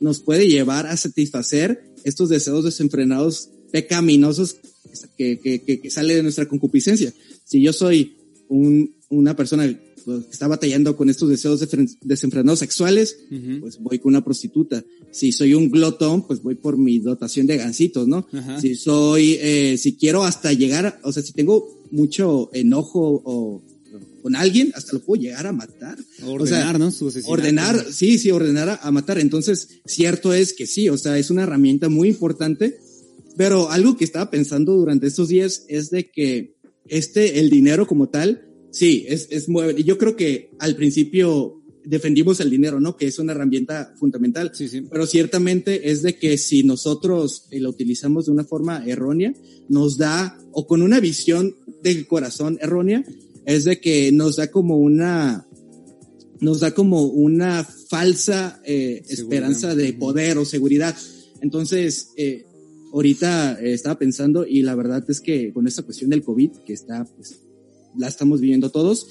nos 0.00 0.18
puede 0.18 0.48
llevar 0.48 0.88
a 0.88 0.96
satisfacer 0.96 1.84
estos 2.02 2.28
deseos 2.28 2.64
desenfrenados, 2.64 3.48
pecaminosos 3.70 4.56
que, 5.16 5.38
que, 5.38 5.62
que, 5.62 5.80
que 5.80 5.90
sale 5.90 6.16
de 6.16 6.24
nuestra 6.24 6.46
concupiscencia. 6.46 7.14
Si 7.44 7.62
yo 7.62 7.72
soy 7.72 8.16
un, 8.48 8.92
una 9.08 9.36
persona 9.36 9.72
pues, 10.06 10.24
está 10.30 10.46
batallando 10.48 10.96
con 10.96 11.10
estos 11.10 11.28
deseos 11.28 11.60
desenfren- 11.60 11.98
desenfrenados 12.00 12.60
sexuales, 12.60 13.18
Ujú. 13.30 13.60
pues 13.60 13.78
voy 13.78 13.98
con 13.98 14.12
una 14.14 14.24
prostituta. 14.24 14.82
Si 15.10 15.32
soy 15.32 15.52
un 15.52 15.70
glotón, 15.70 16.26
pues 16.26 16.42
voy 16.42 16.54
por 16.54 16.78
mi 16.78 16.98
dotación 17.00 17.46
de 17.46 17.58
gancitos, 17.58 18.08
¿no? 18.08 18.26
Ajá. 18.32 18.60
Si 18.60 18.74
soy, 18.76 19.36
eh, 19.40 19.76
si 19.76 19.96
quiero 19.96 20.24
hasta 20.24 20.52
llegar, 20.54 20.98
o 21.02 21.12
sea, 21.12 21.22
si 21.22 21.32
tengo 21.34 21.82
mucho 21.90 22.48
enojo 22.54 23.20
o 23.24 23.62
con 24.22 24.34
alguien, 24.36 24.72
hasta 24.74 24.92
lo 24.94 25.00
puedo 25.00 25.20
llegar 25.22 25.46
a 25.46 25.52
matar. 25.52 25.98
Ordenar, 26.24 26.40
o 26.40 26.46
sea, 26.46 26.72
¿no? 26.78 26.90
Su. 26.90 27.12
Ordenar, 27.26 27.86
sí, 27.92 28.18
sí, 28.18 28.30
ordenar 28.30 28.68
a, 28.68 28.74
a 28.76 28.90
matar. 28.90 29.18
Entonces, 29.18 29.68
cierto 29.84 30.32
es 30.32 30.52
que 30.52 30.66
sí, 30.66 30.88
o 30.88 30.96
sea, 30.98 31.18
es 31.18 31.30
una 31.30 31.42
herramienta 31.44 31.88
muy 31.88 32.08
importante, 32.08 32.78
pero 33.36 33.70
algo 33.70 33.96
que 33.96 34.04
estaba 34.04 34.30
pensando 34.30 34.74
durante 34.74 35.06
estos 35.06 35.28
días 35.28 35.64
es 35.68 35.90
de 35.90 36.10
que 36.10 36.56
este, 36.88 37.38
el 37.40 37.50
dinero 37.50 37.86
como 37.86 38.08
tal, 38.08 38.45
sí, 38.70 39.04
es, 39.08 39.28
es 39.30 39.48
muy, 39.48 39.82
yo 39.84 39.98
creo 39.98 40.16
que 40.16 40.50
al 40.58 40.76
principio 40.76 41.62
defendimos 41.84 42.40
el 42.40 42.50
dinero, 42.50 42.80
¿no? 42.80 42.96
Que 42.96 43.06
es 43.06 43.18
una 43.18 43.32
herramienta 43.32 43.94
fundamental. 43.98 44.50
Sí, 44.54 44.68
sí. 44.68 44.82
Pero 44.82 45.06
ciertamente 45.06 45.90
es 45.90 46.02
de 46.02 46.16
que 46.16 46.36
si 46.36 46.64
nosotros 46.64 47.46
eh, 47.50 47.60
lo 47.60 47.70
utilizamos 47.70 48.26
de 48.26 48.32
una 48.32 48.44
forma 48.44 48.84
errónea, 48.86 49.32
nos 49.68 49.96
da, 49.96 50.38
o 50.52 50.66
con 50.66 50.82
una 50.82 51.00
visión 51.00 51.54
del 51.82 52.06
corazón 52.06 52.58
errónea, 52.60 53.04
es 53.44 53.64
de 53.64 53.80
que 53.80 54.10
nos 54.10 54.36
da 54.36 54.50
como 54.50 54.76
una, 54.76 55.46
nos 56.40 56.60
da 56.60 56.74
como 56.74 57.04
una 57.04 57.64
falsa 57.64 58.60
eh, 58.64 59.02
esperanza 59.08 59.74
de 59.74 59.92
poder 59.92 60.38
o 60.38 60.44
seguridad. 60.44 60.96
Entonces, 61.40 62.10
eh, 62.16 62.44
ahorita 62.92 63.60
eh, 63.60 63.72
estaba 63.72 63.98
pensando 63.98 64.44
y 64.46 64.62
la 64.62 64.74
verdad 64.74 65.04
es 65.08 65.20
que 65.20 65.52
con 65.52 65.66
esta 65.66 65.82
cuestión 65.82 66.10
del 66.10 66.22
COVID, 66.22 66.50
que 66.66 66.72
está, 66.72 67.04
pues, 67.04 67.40
la 67.98 68.08
estamos 68.08 68.40
viviendo 68.40 68.70
todos, 68.70 69.06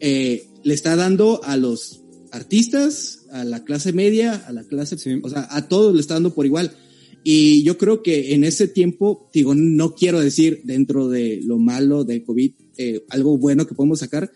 eh, 0.00 0.48
le 0.64 0.74
está 0.74 0.96
dando 0.96 1.40
a 1.44 1.56
los 1.56 2.02
artistas, 2.32 3.26
a 3.32 3.44
la 3.44 3.64
clase 3.64 3.92
media, 3.92 4.34
a 4.46 4.52
la 4.52 4.64
clase, 4.64 4.98
Sí. 4.98 5.10
o 5.22 5.28
sea, 5.28 5.46
a 5.50 5.68
todos 5.68 5.94
le 5.94 6.00
está 6.00 6.14
dando 6.14 6.34
por 6.34 6.46
igual. 6.46 6.72
Y 7.24 7.62
yo 7.64 7.76
creo 7.76 8.02
que 8.02 8.34
en 8.34 8.44
ese 8.44 8.68
tiempo, 8.68 9.28
digo, 9.34 9.54
no 9.54 9.94
quiero 9.94 10.20
decir 10.20 10.60
dentro 10.64 11.08
de 11.08 11.40
lo 11.44 11.58
malo 11.58 12.04
de 12.04 12.22
COVID, 12.22 12.52
eh, 12.78 13.04
algo 13.08 13.36
bueno 13.36 13.66
que 13.66 13.74
podemos 13.74 13.98
sacar, 13.98 14.30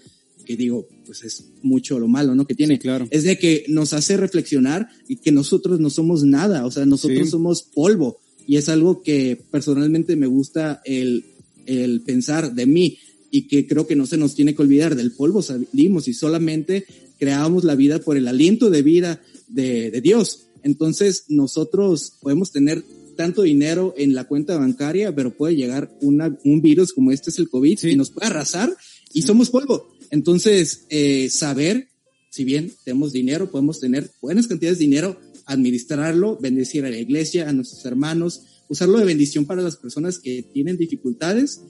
que 0.45 0.57
digo, 0.57 0.89
pues 1.07 1.23
es 1.23 1.45
mucho 1.63 2.01
lo 2.01 2.09
malo, 2.09 2.35
¿no? 2.35 2.47
Que 2.47 2.57
tiene. 2.57 2.75
Sí, 2.75 2.81
claro. 2.81 3.07
Es 3.11 3.23
de 3.23 3.39
que 3.39 3.65
nos 3.69 3.93
hace 3.93 4.17
reflexionar 4.17 4.89
y 5.07 5.17
que 5.17 5.31
nosotros 5.31 5.79
no 5.79 5.89
somos 5.91 6.25
nada, 6.25 6.67
o 6.67 6.71
sea, 6.73 6.85
nosotros 6.87 7.27
Sí. 7.27 7.31
somos 7.31 7.63
polvo. 7.63 8.19
Y 8.47 8.57
es 8.57 8.69
algo 8.69 9.03
que 9.03 9.41
personalmente 9.53 10.17
me 10.17 10.27
gusta 10.27 10.81
el, 10.85 11.25
el 11.67 12.01
pensar 12.01 12.53
de 12.55 12.67
mí 12.67 12.99
y 13.31 13.49
que 13.49 13.67
creo 13.67 13.87
que 13.87 13.97
no 13.97 14.07
se 14.07 14.17
nos 14.17 14.35
tiene 14.35 14.55
que 14.55 14.63
olvidar 14.63 14.97
del 14.97 15.13
polvo 15.13 15.43
salimos 15.43 16.09
y 16.09 16.15
solamente 16.15 16.85
creábamos 17.19 17.65
la 17.65 17.75
vida 17.75 17.99
por 18.01 18.17
el 18.17 18.29
aliento 18.29 18.71
de 18.71 18.83
vida 18.83 19.23
de, 19.49 19.91
de 19.91 20.01
Dios. 20.01 20.47
Entonces 20.63 21.25
nosotros 21.29 22.15
podemos 22.21 22.53
tener 22.53 22.83
tanto 23.17 23.43
dinero 23.43 23.95
en 23.99 24.15
la 24.15 24.25
cuenta 24.25 24.57
bancaria, 24.57 25.15
pero 25.15 25.37
puede 25.37 25.55
llegar 25.55 25.95
una, 26.01 26.39
un 26.45 26.63
virus 26.63 26.93
como 26.93 27.13
este 27.13 27.31
es 27.31 27.39
el 27.39 27.51
COVID 27.51 27.79
Sí. 27.79 27.91
y 27.91 27.97
nos 27.97 28.11
puede 28.11 28.29
arrasar 28.29 28.75
y 29.13 29.23
somos 29.23 29.51
polvo. 29.51 29.93
Entonces, 30.11 30.87
eh, 30.89 31.29
saber, 31.31 31.89
si 32.31 32.45
bien 32.45 32.73
tenemos 32.85 33.13
dinero, 33.13 33.51
podemos 33.51 33.79
tener 33.79 34.11
buenas 34.23 34.47
cantidades 34.49 34.79
de 34.79 34.85
dinero, 34.87 35.21
administrarlo, 35.47 36.39
bendecir 36.41 36.85
a 36.85 36.91
la 36.91 36.99
iglesia, 36.99 37.49
a 37.49 37.53
nuestros 37.53 37.85
hermanos, 37.85 38.43
usarlo 38.69 38.99
de 38.99 39.05
bendición 39.05 39.45
para 39.45 39.63
las 39.63 39.77
personas 39.77 40.19
que 40.19 40.43
tienen 40.43 40.77
dificultades, 40.77 41.61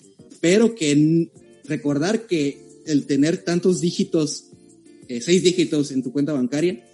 pero 0.41 0.75
que 0.75 1.29
recordar 1.65 2.27
que 2.27 2.83
el 2.87 3.07
tener 3.07 3.39
tantos 3.39 3.81
dígitos, 3.81 4.45
eh, 5.09 5.21
seis 5.21 5.43
dígitos 5.43 5.93
en 5.93 6.03
tu 6.03 6.13
cuenta 6.13 6.33
bancaria, 6.33 6.85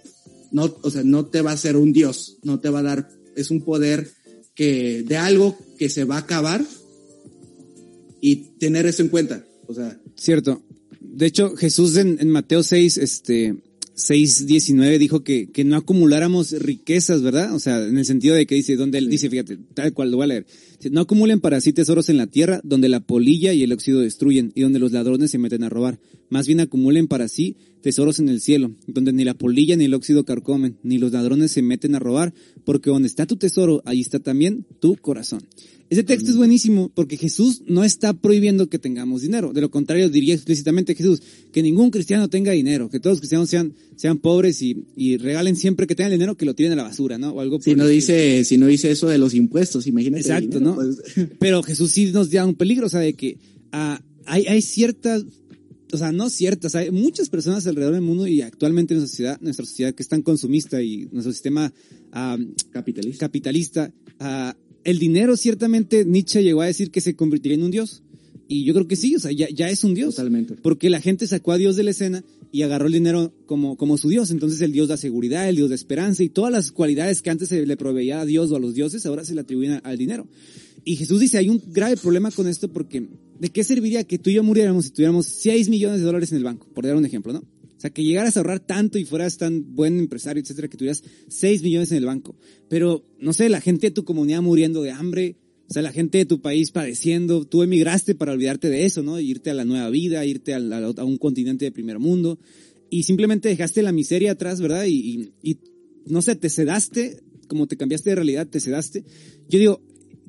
no, 0.51 0.75
o 0.81 0.89
sea, 0.89 1.03
no 1.03 1.25
te 1.25 1.41
va 1.41 1.51
a 1.51 1.55
hacer 1.55 1.75
un 1.75 1.93
Dios, 1.93 2.37
no 2.43 2.59
te 2.59 2.69
va 2.69 2.79
a 2.79 2.83
dar, 2.83 3.09
es 3.35 3.51
un 3.51 3.61
poder 3.61 4.11
que, 4.55 5.03
de 5.03 5.17
algo 5.17 5.57
que 5.77 5.89
se 5.89 6.03
va 6.03 6.15
a 6.15 6.19
acabar 6.19 6.63
y 8.21 8.35
tener 8.59 8.85
eso 8.85 9.01
en 9.01 9.09
cuenta. 9.09 9.45
O 9.67 9.73
sea, 9.73 9.99
Cierto. 10.15 10.63
De 10.99 11.25
hecho, 11.25 11.55
Jesús 11.55 11.95
en, 11.97 12.17
en 12.19 12.29
Mateo 12.29 12.63
6, 12.63 12.97
este, 12.97 13.55
6, 13.97 14.45
19 14.45 14.99
dijo 14.99 15.23
que, 15.23 15.49
que 15.49 15.63
no 15.63 15.75
acumuláramos 15.75 16.51
riquezas, 16.51 17.23
¿verdad? 17.23 17.55
O 17.55 17.59
sea, 17.59 17.83
en 17.83 17.97
el 17.97 18.05
sentido 18.05 18.35
de 18.35 18.45
que 18.45 18.53
dice, 18.53 18.75
donde 18.75 18.99
él 18.99 19.09
dice, 19.09 19.27
fíjate, 19.27 19.57
tal 19.73 19.91
cual 19.93 20.11
lo 20.11 20.17
voy 20.17 20.25
a 20.25 20.27
leer. 20.27 20.45
Dice, 20.77 20.91
no 20.91 21.01
acumulen 21.01 21.39
para 21.39 21.59
sí 21.61 21.73
tesoros 21.73 22.07
en 22.09 22.17
la 22.17 22.27
tierra, 22.27 22.61
donde 22.63 22.89
la 22.89 22.99
polilla 22.99 23.53
y 23.53 23.63
el 23.63 23.73
óxido 23.73 23.99
destruyen, 23.99 24.51
y 24.53 24.61
donde 24.61 24.77
los 24.77 24.91
ladrones 24.91 25.31
se 25.31 25.39
meten 25.39 25.63
a 25.63 25.69
robar. 25.69 25.99
Más 26.29 26.47
bien 26.47 26.59
acumulen 26.59 27.07
para 27.07 27.27
sí 27.27 27.55
tesoros 27.81 28.19
en 28.19 28.27
el 28.27 28.41
cielo, 28.41 28.75
donde 28.87 29.13
ni 29.13 29.23
la 29.23 29.33
polilla 29.33 29.77
ni 29.77 29.85
el 29.85 29.93
óxido 29.93 30.25
carcomen, 30.25 30.77
ni 30.83 30.97
los 30.97 31.13
ladrones 31.13 31.51
se 31.51 31.61
meten 31.61 31.95
a 31.95 31.99
robar, 31.99 32.33
porque 32.65 32.89
donde 32.89 33.07
está 33.07 33.25
tu 33.25 33.37
tesoro, 33.37 33.81
ahí 33.85 34.01
está 34.01 34.19
también 34.19 34.65
tu 34.79 34.97
corazón. 34.97 35.41
Ese 35.89 36.03
texto 36.03 36.29
es 36.29 36.35
buenísimo 36.35 36.91
porque 36.93 37.15
Jesús 37.15 37.61
no 37.65 37.85
está 37.85 38.11
prohibiendo 38.11 38.67
que 38.67 38.77
tengamos 38.77 39.21
dinero. 39.21 39.53
De 39.53 39.61
lo 39.61 39.71
contrario, 39.71 40.09
diría 40.09 40.33
explícitamente 40.33 40.95
Jesús 40.95 41.21
que 41.53 41.63
ningún 41.63 41.91
cristiano 41.91 42.27
tenga 42.27 42.51
dinero, 42.51 42.89
que 42.89 42.99
todos 42.99 43.13
los 43.13 43.19
cristianos 43.21 43.49
sean, 43.49 43.73
sean 43.95 44.17
pobres 44.17 44.61
y, 44.61 44.83
y 44.97 45.15
regalen 45.15 45.55
siempre 45.55 45.87
que 45.87 45.95
tengan 45.95 46.11
dinero 46.11 46.35
que 46.35 46.45
lo 46.45 46.55
tiren 46.55 46.73
a 46.73 46.75
la 46.75 46.83
basura, 46.83 47.17
¿no? 47.17 47.31
O 47.31 47.39
algo 47.39 47.61
si 47.61 47.69
por 47.69 47.77
no 47.77 47.87
dice, 47.87 48.43
si 48.43 48.57
no 48.57 48.67
dice 48.67 48.91
eso 48.91 49.07
de 49.07 49.17
los 49.17 49.33
impuestos, 49.33 49.87
imagínate. 49.87 50.23
Exacto, 50.23 50.59
dinero, 50.59 50.71
¿no? 50.71 50.75
pues, 50.75 51.29
Pero 51.39 51.63
Jesús 51.63 51.91
sí 51.91 52.11
nos 52.11 52.31
da 52.31 52.45
un 52.45 52.55
peligro, 52.55 52.87
o 52.87 52.89
sea, 52.89 52.99
de 52.99 53.13
que 53.13 53.37
ah, 53.71 54.01
hay, 54.25 54.45
hay 54.47 54.61
ciertas, 54.61 55.23
o 55.91 55.97
sea, 55.97 56.11
no 56.11 56.29
ciertas, 56.29 56.75
hay 56.75 56.91
muchas 56.91 57.29
personas 57.29 57.65
alrededor 57.65 57.93
del 57.93 58.03
mundo 58.03 58.27
y 58.27 58.41
actualmente 58.41 58.93
en 58.93 58.99
nuestra 58.99 59.15
sociedad, 59.15 59.41
nuestra 59.41 59.65
sociedad 59.65 59.93
que 59.93 60.03
es 60.03 60.09
tan 60.09 60.21
consumista 60.21 60.81
y 60.81 61.07
nuestro 61.11 61.31
sistema 61.31 61.73
capitalista. 62.71 63.25
capitalista, 63.25 63.93
ah, 64.19 64.55
el 64.83 64.99
dinero 64.99 65.37
ciertamente 65.37 66.05
Nietzsche 66.05 66.43
llegó 66.43 66.61
a 66.61 66.65
decir 66.65 66.91
que 66.91 67.01
se 67.01 67.15
convertiría 67.15 67.55
en 67.55 67.63
un 67.63 67.71
dios. 67.71 68.03
Y 68.49 68.63
yo 68.63 68.73
creo 68.73 68.87
que 68.87 68.95
sí, 68.95 69.13
o 69.15 69.19
sea, 69.19 69.31
ya, 69.33 69.49
ya 69.49 69.69
es 69.69 69.83
un 69.83 69.93
dios. 69.93 70.15
Totalmente. 70.15 70.55
Porque 70.55 70.89
la 70.89 71.01
gente 71.01 71.27
sacó 71.27 71.51
a 71.51 71.57
Dios 71.57 71.75
de 71.75 71.83
la 71.83 71.91
escena 71.91 72.23
y 72.53 72.61
agarró 72.61 72.87
el 72.87 72.93
dinero 72.93 73.33
como, 73.45 73.75
como 73.75 73.97
su 73.97 74.07
Dios. 74.07 74.31
Entonces 74.31 74.61
el 74.61 74.71
Dios 74.71 74.87
da 74.87 74.95
seguridad, 74.95 75.49
el 75.49 75.57
Dios 75.57 75.69
da 75.69 75.75
esperanza 75.75 76.23
y 76.23 76.29
todas 76.29 76.51
las 76.51 76.71
cualidades 76.71 77.21
que 77.21 77.29
antes 77.29 77.49
se 77.49 77.65
le 77.65 77.75
proveía 77.75 78.21
a 78.21 78.25
Dios 78.25 78.51
o 78.51 78.55
a 78.55 78.59
los 78.59 78.73
dioses, 78.73 79.05
ahora 79.05 79.25
se 79.25 79.35
le 79.35 79.41
atribuyen 79.41 79.81
al 79.83 79.97
dinero. 79.97 80.27
Y 80.87 80.95
Jesús 80.95 81.19
dice, 81.19 81.37
hay 81.37 81.49
un 81.49 81.61
grave 81.67 81.97
problema 81.97 82.31
con 82.31 82.47
esto 82.47 82.71
porque 82.71 83.05
¿de 83.41 83.49
qué 83.49 83.65
serviría 83.65 84.05
que 84.05 84.17
tú 84.19 84.29
y 84.29 84.35
yo 84.35 84.43
muriéramos 84.43 84.85
si 84.85 84.91
tuviéramos 84.91 85.25
6 85.25 85.67
millones 85.67 85.99
de 85.99 86.05
dólares 86.05 86.31
en 86.31 86.37
el 86.37 86.45
banco? 86.45 86.65
Por 86.73 86.85
dar 86.87 86.95
un 86.95 87.03
ejemplo, 87.05 87.33
¿no? 87.33 87.39
O 87.39 87.79
sea, 87.79 87.89
que 87.89 88.05
llegaras 88.05 88.37
a 88.37 88.39
ahorrar 88.39 88.61
tanto 88.61 88.97
y 88.97 89.03
fueras 89.03 89.37
tan 89.37 89.75
buen 89.75 89.99
empresario, 89.99 90.41
etcétera, 90.41 90.69
que 90.69 90.77
tuvieras 90.77 91.03
6 91.27 91.61
millones 91.61 91.91
en 91.91 91.97
el 91.97 92.05
banco. 92.05 92.37
Pero, 92.69 93.05
no 93.19 93.33
sé, 93.33 93.49
la 93.49 93.59
gente 93.59 93.87
de 93.87 93.91
tu 93.91 94.05
comunidad 94.05 94.41
muriendo 94.41 94.81
de 94.81 94.91
hambre, 94.91 95.35
o 95.69 95.73
sea, 95.73 95.81
la 95.81 95.91
gente 95.91 96.19
de 96.19 96.25
tu 96.25 96.39
país 96.39 96.71
padeciendo, 96.71 97.43
tú 97.43 97.63
emigraste 97.63 98.15
para 98.15 98.31
olvidarte 98.31 98.69
de 98.69 98.85
eso, 98.85 99.03
¿no? 99.03 99.19
Irte 99.19 99.49
a 99.49 99.55
la 99.55 99.65
nueva 99.65 99.89
vida, 99.89 100.25
irte 100.25 100.53
a, 100.53 100.59
un 101.03 101.17
continente 101.17 101.65
de 101.65 101.73
primer 101.73 101.99
mundo 101.99 102.39
y 102.89 103.03
simplemente 103.03 103.49
dejaste 103.49 103.81
la 103.83 103.91
miseria 103.91 104.31
atrás, 104.31 104.61
¿verdad? 104.61 104.85
Y, 104.85 104.93
y- 104.93 105.51
y, 105.51 105.57
no 106.05 106.21
sé, 106.21 106.37
te 106.37 106.49
sedaste, 106.49 107.19
como 107.49 107.67
te 107.67 107.75
cambiaste 107.75 108.11
de 108.11 108.15
realidad, 108.15 108.47
te 108.47 108.61
sedaste. 108.61 109.03
Yo 109.49 109.59
digo, 109.59 109.81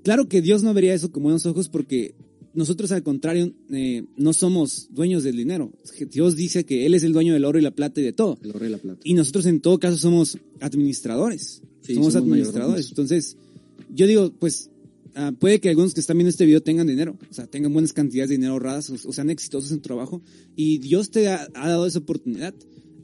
claro 0.02 0.28
que 0.28 0.42
Dios 0.42 0.62
no 0.62 0.74
vería 0.74 0.94
eso 0.94 1.10
con 1.10 1.22
buenos 1.22 1.46
ojos 1.46 1.68
porque 1.68 2.14
nosotros 2.54 2.90
al 2.92 3.02
contrario 3.02 3.52
eh, 3.70 4.04
no 4.16 4.32
somos 4.32 4.88
dueños 4.90 5.22
del 5.22 5.36
dinero. 5.36 5.72
Dios 6.10 6.34
dice 6.34 6.64
que 6.64 6.86
Él 6.86 6.94
es 6.94 7.04
el 7.04 7.12
dueño 7.12 7.32
del 7.32 7.44
oro 7.44 7.58
y 7.58 7.62
la 7.62 7.70
plata 7.70 8.00
y 8.00 8.04
de 8.04 8.12
todo. 8.12 8.38
El 8.42 8.50
oro 8.50 8.66
y 8.66 8.68
la 8.68 8.78
plata. 8.78 9.00
Y 9.04 9.14
nosotros 9.14 9.46
en 9.46 9.60
todo 9.60 9.78
caso 9.78 9.96
somos 9.96 10.38
administradores. 10.60 11.62
Sí, 11.82 11.94
somos, 11.94 12.14
somos 12.14 12.28
administradores. 12.28 12.88
Entonces, 12.88 13.36
yo 13.94 14.06
digo, 14.06 14.32
pues, 14.38 14.70
ah, 15.14 15.32
puede 15.38 15.60
que 15.60 15.68
algunos 15.68 15.94
que 15.94 16.00
están 16.00 16.16
viendo 16.16 16.30
este 16.30 16.46
video 16.46 16.62
tengan 16.62 16.86
dinero, 16.86 17.16
o 17.30 17.34
sea, 17.34 17.46
tengan 17.46 17.72
buenas 17.72 17.92
cantidades 17.92 18.30
de 18.30 18.36
dinero 18.36 18.54
ahorradas, 18.54 18.90
o, 18.90 18.94
o 19.08 19.12
sean 19.12 19.30
exitosos 19.30 19.70
en 19.70 19.78
tu 19.78 19.82
trabajo, 19.82 20.20
y 20.56 20.78
Dios 20.78 21.10
te 21.10 21.28
ha, 21.28 21.48
ha 21.54 21.68
dado 21.68 21.86
esa 21.86 22.00
oportunidad 22.00 22.54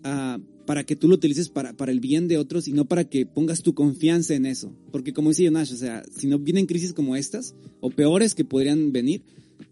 ah, 0.02 0.38
para 0.66 0.84
que 0.84 0.96
tú 0.96 1.08
lo 1.08 1.14
utilices 1.14 1.48
para, 1.48 1.76
para 1.76 1.92
el 1.92 2.00
bien 2.00 2.28
de 2.28 2.38
otros 2.38 2.68
y 2.68 2.72
no 2.72 2.86
para 2.86 3.04
que 3.04 3.26
pongas 3.26 3.62
tu 3.62 3.74
confianza 3.74 4.34
en 4.34 4.46
eso. 4.46 4.72
Porque 4.90 5.12
como 5.12 5.30
dice 5.30 5.44
Jonash, 5.44 5.72
o 5.72 5.76
sea, 5.76 6.02
si 6.16 6.26
no 6.26 6.38
vienen 6.38 6.66
crisis 6.66 6.92
como 6.92 7.16
estas, 7.16 7.54
o 7.80 7.90
peores 7.90 8.34
que 8.34 8.44
podrían 8.44 8.92
venir, 8.92 9.22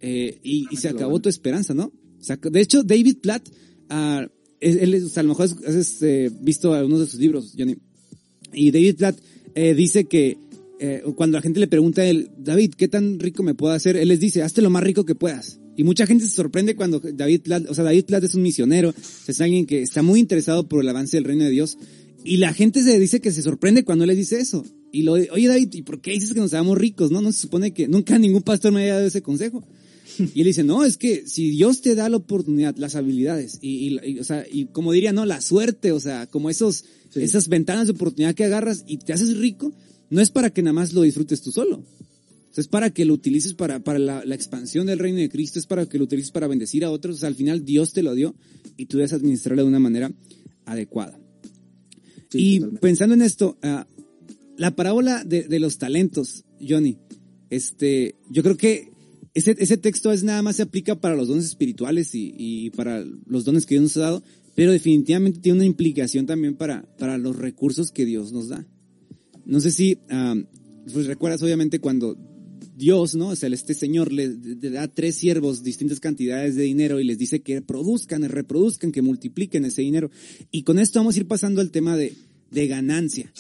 eh, 0.01 0.39
y, 0.43 0.67
y 0.71 0.77
se 0.77 0.89
acabó 0.89 1.21
tu 1.21 1.29
esperanza, 1.29 1.75
¿no? 1.75 1.93
O 2.21 2.25
sea, 2.25 2.37
de 2.37 2.61
hecho, 2.61 2.83
David 2.83 3.19
Platt, 3.21 3.49
ah, 3.89 4.27
él, 4.61 5.03
o 5.05 5.09
sea, 5.09 5.23
a 5.23 5.25
lo 5.25 5.31
mejor 5.31 5.47
has, 5.47 5.57
has, 5.67 5.75
este, 5.75 6.31
visto 6.41 6.73
algunos 6.73 7.01
de 7.01 7.07
sus 7.07 7.19
libros, 7.19 7.55
Johnny. 7.59 7.77
Y 8.53 8.71
David 8.71 8.97
Platt 8.97 9.19
eh, 9.55 9.75
dice 9.75 10.05
que 10.05 10.39
eh, 10.79 11.03
cuando 11.17 11.39
la 11.39 11.43
gente 11.43 11.61
le 11.61 11.67
pregunta 11.67 12.03
a 12.03 12.07
él, 12.07 12.31
David, 12.39 12.75
¿qué 12.77 12.89
tan 12.89 13.19
rico 13.19 13.43
me 13.43 13.55
puedo 13.55 13.73
hacer? 13.73 13.97
Él 13.97 14.09
les 14.09 14.21
dice, 14.21 14.43
hazte 14.43 14.63
lo 14.63 14.71
más 14.71 14.83
rico 14.83 15.05
que 15.05 15.15
puedas. 15.15 15.59
Y 15.77 15.85
mucha 15.85 16.07
gente 16.07 16.27
se 16.29 16.35
sorprende 16.35 16.77
cuando 16.77 17.01
David 17.01 17.41
Platt, 17.43 17.67
o 17.69 17.75
sea, 17.75 17.85
David 17.85 18.05
Platt 18.05 18.25
es 18.25 18.35
un 18.35 18.43
misionero, 18.43 18.95
es 19.27 19.41
alguien 19.41 19.65
que 19.67 19.83
está 19.83 20.03
muy 20.03 20.21
interesado 20.21 20.69
por 20.69 20.83
el 20.83 20.89
avance 20.89 21.17
del 21.17 21.25
reino 21.25 21.45
de 21.45 21.51
Dios. 21.51 21.79
Y 22.25 22.37
la 22.37 22.53
gente 22.53 22.83
se 22.83 22.99
dice 22.99 23.21
que 23.21 23.33
se 23.33 23.43
sorprende 23.43 23.85
cuando 23.85 24.05
él 24.05 24.09
les 24.09 24.19
dice 24.19 24.39
eso. 24.39 24.65
Y 24.93 25.03
lo, 25.03 25.13
oye 25.13 25.49
David, 25.49 25.71
¿y 25.73 25.83
por 25.83 26.01
qué 26.01 26.13
dices 26.13 26.35
que 26.35 26.41
nos 26.41 26.53
hagamos 26.53 26.77
ricos? 26.79 27.11
No, 27.11 27.21
no 27.21 27.33
se 27.33 27.41
supone 27.41 27.73
que 27.73 27.89
nunca 27.89 28.19
ningún 28.19 28.43
pastor 28.43 28.73
me 28.73 28.83
haya 28.83 28.95
dado 28.97 29.07
ese 29.07 29.23
consejo. 29.23 29.65
Y 30.35 30.41
él 30.43 30.47
dice, 30.47 30.63
no, 30.63 30.85
es 30.85 30.99
que 30.99 31.27
si 31.27 31.49
Dios 31.51 31.81
te 31.81 31.95
da 31.95 32.11
la 32.11 32.19
oportunidad, 32.19 32.77
las 32.77 32.95
habilidades, 32.97 33.59
y, 33.63 33.89
y- 33.89 34.11
y, 34.11 34.19
o 34.19 34.25
sea, 34.25 34.45
y 34.53 34.67
como 34.67 34.93
diría, 34.93 35.13
no, 35.15 35.25
la 35.25 35.41
suerte, 35.41 35.91
o 35.91 36.01
sea, 36.01 36.27
como 36.27 36.51
esos, 36.51 36.85
Sí. 37.09 37.23
esas 37.23 37.49
ventanas 37.49 37.87
de 37.87 37.93
oportunidad 37.93 38.35
que 38.35 38.45
agarras 38.45 38.85
y 38.87 38.99
te 38.99 39.13
haces 39.15 39.37
rico, 39.39 39.73
no 40.11 40.21
es 40.21 40.31
para 40.31 40.51
que 40.51 40.63
nada 40.63 40.75
más 40.75 40.93
lo 40.93 41.01
disfrutes 41.03 41.41
tú 41.43 41.51
solo. 41.51 41.83
O 42.53 42.55
sea, 42.55 42.61
es 42.61 42.69
para 42.69 42.91
que 42.91 43.07
lo 43.07 43.15
utilices 43.15 43.55
para, 43.55 43.83
para 43.83 43.99
la, 43.99 44.27
la 44.27 44.35
expansión 44.35 44.87
del 44.87 44.99
reino 44.99 45.19
de 45.19 45.31
Cristo, 45.31 45.59
es 45.59 45.67
para 45.67 45.87
que 45.87 45.97
lo 45.97 46.05
utilices 46.05 46.31
para 46.31 46.47
bendecir 46.47 46.85
a 46.85 46.91
otros. 46.91 47.17
O 47.17 47.19
sea, 47.21 47.31
al 47.31 47.35
final 47.35 47.65
Dios 47.65 47.95
te 47.95 48.03
lo 48.03 48.15
dio 48.15 48.35
y 48.77 48.87
tú 48.87 48.99
debes 48.99 49.15
administrarlo 49.15 49.63
de 49.63 49.69
una 49.69 49.79
manera 49.79 50.13
adecuada. 50.67 51.19
Sí, 52.29 52.39
y 52.39 52.55
totalmente. 52.57 52.81
pensando 52.81 53.15
en 53.15 53.23
esto, 53.23 53.57
ah, 53.63 53.87
la 54.59 54.77
parábola 54.77 55.25
de, 55.25 55.45
de 55.45 55.61
los 55.61 55.79
talentos, 55.79 56.45
Johnny, 56.61 56.99
este, 57.49 58.17
yo 58.29 58.43
creo 58.43 58.59
que 58.59 58.93
ese, 59.33 59.57
ese 59.59 59.79
texto 59.79 60.13
es 60.13 60.23
nada 60.23 60.43
más 60.43 60.57
se 60.57 60.63
aplica 60.63 61.01
para 61.01 61.17
los 61.17 61.29
dones 61.29 61.47
espirituales 61.47 62.15
y, 62.15 62.35
y 62.37 62.69
para 62.69 63.03
los 63.25 63.47
dones 63.47 63.65
que 63.65 63.77
Dios 63.77 63.85
nos 63.85 63.97
ha 63.97 64.01
dado, 64.01 64.23
pero 64.55 64.73
definitivamente 64.73 65.41
tiene 65.41 65.57
una 65.57 65.67
implicación 65.67 66.27
también 66.27 66.55
para, 66.55 66.83
para 66.99 67.17
los 67.17 67.37
recursos 67.37 67.91
que 67.93 68.05
Dios 68.05 68.31
nos 68.31 68.49
da. 68.49 68.67
No 69.45 69.61
sé 69.61 69.71
si, 69.71 69.99
pues 70.93 71.07
recuerdas 71.07 71.43
obviamente 71.43 71.81
cuando 71.81 72.17
Dios, 72.77 73.15
¿no? 73.15 73.29
O 73.29 73.37
sea, 73.37 73.49
este 73.51 73.75
señor 73.75 74.13
le, 74.13 74.29
le 74.29 74.71
da 74.71 74.89
tres 74.89 75.17
siervos 75.17 75.63
distintas 75.63 76.01
cantidades 76.01 76.57
de 76.57 76.63
dinero 76.63 77.01
y 77.01 77.05
les 77.05 77.19
dice 77.19 77.41
que 77.41 77.61
produzcan, 77.63 78.23
reproduzcan, 78.29 78.93
que 78.93 79.03
multipliquen 79.03 79.65
ese 79.65 79.83
dinero. 79.83 80.11
Y 80.51 80.63
con 80.63 80.79
esto 80.79 80.99
vamos 80.99 81.17
a 81.17 81.21
ir 81.21 81.27
pasando 81.27 81.61
al 81.61 81.71
tema 81.71 81.97
de, 81.97 82.15
de 82.51 82.67
ganancia. 82.67 83.33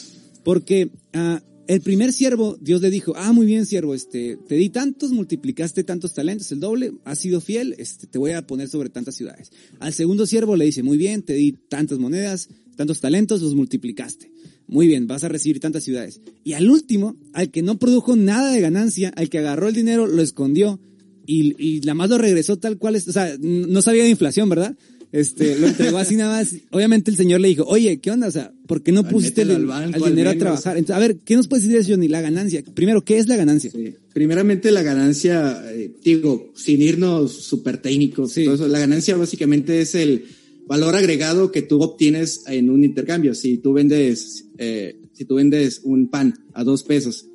Porque 0.44 0.90
ah, 1.12 1.42
el 1.68 1.80
primer 1.80 2.12
siervo, 2.12 2.58
Dios 2.60 2.82
le 2.82 2.90
dijo, 2.90 3.12
ah, 3.16 3.32
muy 3.32 3.46
bien, 3.46 3.66
siervo, 3.66 3.94
este, 3.94 4.36
te 4.48 4.56
di 4.56 4.68
tantos, 4.68 5.12
multiplicaste 5.12 5.84
tantos 5.84 6.12
talentos, 6.12 6.50
el 6.52 6.60
doble, 6.60 6.92
has 7.04 7.20
sido 7.20 7.40
fiel, 7.40 7.74
este, 7.78 8.06
te 8.06 8.18
voy 8.18 8.32
a 8.32 8.46
poner 8.46 8.68
sobre 8.68 8.90
tantas 8.90 9.14
ciudades. 9.14 9.52
Al 9.78 9.92
segundo 9.92 10.26
siervo 10.26 10.56
le 10.56 10.64
dice, 10.64 10.82
muy 10.82 10.98
bien, 10.98 11.22
te 11.22 11.34
di 11.34 11.52
tantas 11.52 11.98
monedas, 11.98 12.48
tantos 12.76 13.00
talentos, 13.00 13.42
los 13.42 13.54
multiplicaste. 13.54 14.31
Muy 14.66 14.86
bien, 14.86 15.06
vas 15.06 15.24
a 15.24 15.28
recibir 15.28 15.60
tantas 15.60 15.84
ciudades. 15.84 16.20
Y 16.44 16.54
al 16.54 16.70
último, 16.70 17.16
al 17.32 17.50
que 17.50 17.62
no 17.62 17.78
produjo 17.78 18.16
nada 18.16 18.52
de 18.52 18.60
ganancia, 18.60 19.12
al 19.16 19.28
que 19.28 19.38
agarró 19.38 19.68
el 19.68 19.74
dinero, 19.74 20.06
lo 20.06 20.22
escondió 20.22 20.80
y, 21.26 21.54
y 21.58 21.80
la 21.82 21.94
más 21.94 22.10
lo 22.10 22.18
regresó 22.18 22.56
tal 22.56 22.78
cual 22.78 22.96
es, 22.96 23.06
o 23.08 23.12
sea, 23.12 23.36
no 23.40 23.82
sabía 23.82 24.04
de 24.04 24.10
inflación, 24.10 24.48
¿verdad? 24.48 24.76
Este, 25.12 25.58
lo 25.58 25.66
entregó 25.66 25.98
así 25.98 26.16
nada 26.16 26.38
más. 26.38 26.54
Obviamente 26.70 27.10
el 27.10 27.18
señor 27.18 27.40
le 27.40 27.48
dijo, 27.48 27.64
oye, 27.64 28.00
¿qué 28.00 28.10
onda? 28.10 28.28
O 28.28 28.30
sea, 28.30 28.52
¿por 28.66 28.82
qué 28.82 28.92
no 28.92 29.06
pusiste 29.06 29.42
el, 29.42 29.48
Mételo 29.48 29.74
al 29.74 29.82
banco, 29.92 30.04
al 30.06 30.10
dinero 30.10 30.30
a 30.30 30.32
al 30.32 30.38
trabajar? 30.38 30.78
Entonces, 30.78 30.96
a 30.96 31.06
ver, 31.06 31.18
¿qué 31.18 31.36
nos 31.36 31.48
puedes 31.48 31.64
decir 31.64 31.76
de 31.76 31.82
eso, 31.82 31.92
Johnny? 31.92 32.08
La 32.08 32.22
ganancia. 32.22 32.64
Primero, 32.74 33.04
¿qué 33.04 33.18
es 33.18 33.28
la 33.28 33.36
ganancia? 33.36 33.70
Sí. 33.70 33.94
Primeramente 34.14 34.70
la 34.70 34.82
ganancia, 34.82 35.62
eh, 35.70 35.92
digo, 36.02 36.50
sin 36.56 36.80
irnos 36.80 37.30
súper 37.30 37.76
técnicos, 37.76 38.32
Sí. 38.32 38.44
todo 38.44 38.54
eso, 38.54 38.68
la 38.68 38.78
ganancia 38.78 39.14
básicamente 39.16 39.82
es 39.82 39.94
el 39.94 40.24
valor 40.66 40.94
agregado 40.96 41.52
que 41.52 41.62
tú 41.62 41.82
obtienes 41.82 42.44
en 42.46 42.70
un 42.70 42.84
intercambio. 42.84 43.34
Si 43.34 43.58
tú 43.58 43.72
vendes, 43.72 44.46
eh, 44.58 44.96
si 45.12 45.24
tú 45.24 45.36
vendes 45.36 45.80
un 45.84 46.08
pan 46.08 46.34
a 46.54 46.64
dos 46.64 46.82
pesos, 46.82 47.26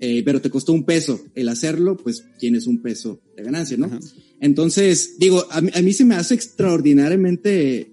eh, 0.00 0.22
pero 0.24 0.40
te 0.40 0.50
costó 0.50 0.72
un 0.72 0.84
peso 0.84 1.24
el 1.34 1.48
hacerlo, 1.48 1.96
pues 1.96 2.24
tienes 2.38 2.66
un 2.66 2.82
peso 2.82 3.20
de 3.36 3.42
ganancia, 3.42 3.76
¿no? 3.76 3.86
Ajá. 3.86 4.00
Entonces, 4.40 5.16
digo, 5.18 5.46
a 5.50 5.60
mí, 5.60 5.70
a 5.72 5.80
mí 5.80 5.92
se 5.92 6.04
me 6.04 6.16
hace 6.16 6.34
extraordinariamente, 6.34 7.90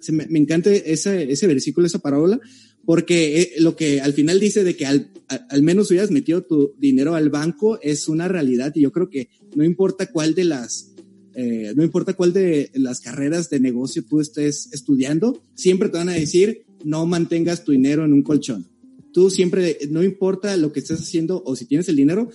se 0.00 0.12
me, 0.12 0.26
me 0.26 0.38
encanta 0.38 0.70
ese, 0.70 1.30
ese 1.30 1.46
versículo, 1.46 1.86
esa 1.86 2.00
parábola, 2.00 2.40
porque 2.84 3.40
eh, 3.40 3.52
lo 3.60 3.76
que 3.76 4.00
al 4.00 4.12
final 4.12 4.38
dice 4.38 4.64
de 4.64 4.76
que 4.76 4.86
al, 4.86 5.10
al 5.28 5.62
menos 5.62 5.90
hubieras 5.90 6.10
metido 6.10 6.42
tu 6.42 6.74
dinero 6.78 7.14
al 7.14 7.30
banco 7.30 7.78
es 7.82 8.08
una 8.08 8.28
realidad 8.28 8.72
y 8.74 8.82
yo 8.82 8.92
creo 8.92 9.08
que 9.08 9.28
no 9.54 9.64
importa 9.64 10.06
cuál 10.12 10.34
de 10.34 10.44
las, 10.44 10.92
eh, 11.38 11.74
no 11.76 11.84
importa 11.84 12.14
cuál 12.14 12.32
de 12.32 12.70
las 12.74 13.00
carreras 13.00 13.50
de 13.50 13.60
negocio 13.60 14.02
tú 14.02 14.20
estés 14.20 14.70
estudiando, 14.72 15.42
siempre 15.54 15.90
te 15.90 15.98
van 15.98 16.08
a 16.08 16.14
decir 16.14 16.64
no 16.82 17.04
mantengas 17.04 17.62
tu 17.62 17.72
dinero 17.72 18.06
en 18.06 18.14
un 18.14 18.22
colchón. 18.22 18.66
Tú 19.12 19.28
siempre, 19.28 19.78
no 19.90 20.02
importa 20.02 20.56
lo 20.56 20.72
que 20.72 20.80
estés 20.80 21.00
haciendo 21.00 21.42
o 21.44 21.54
si 21.54 21.66
tienes 21.66 21.88
el 21.90 21.96
dinero, 21.96 22.30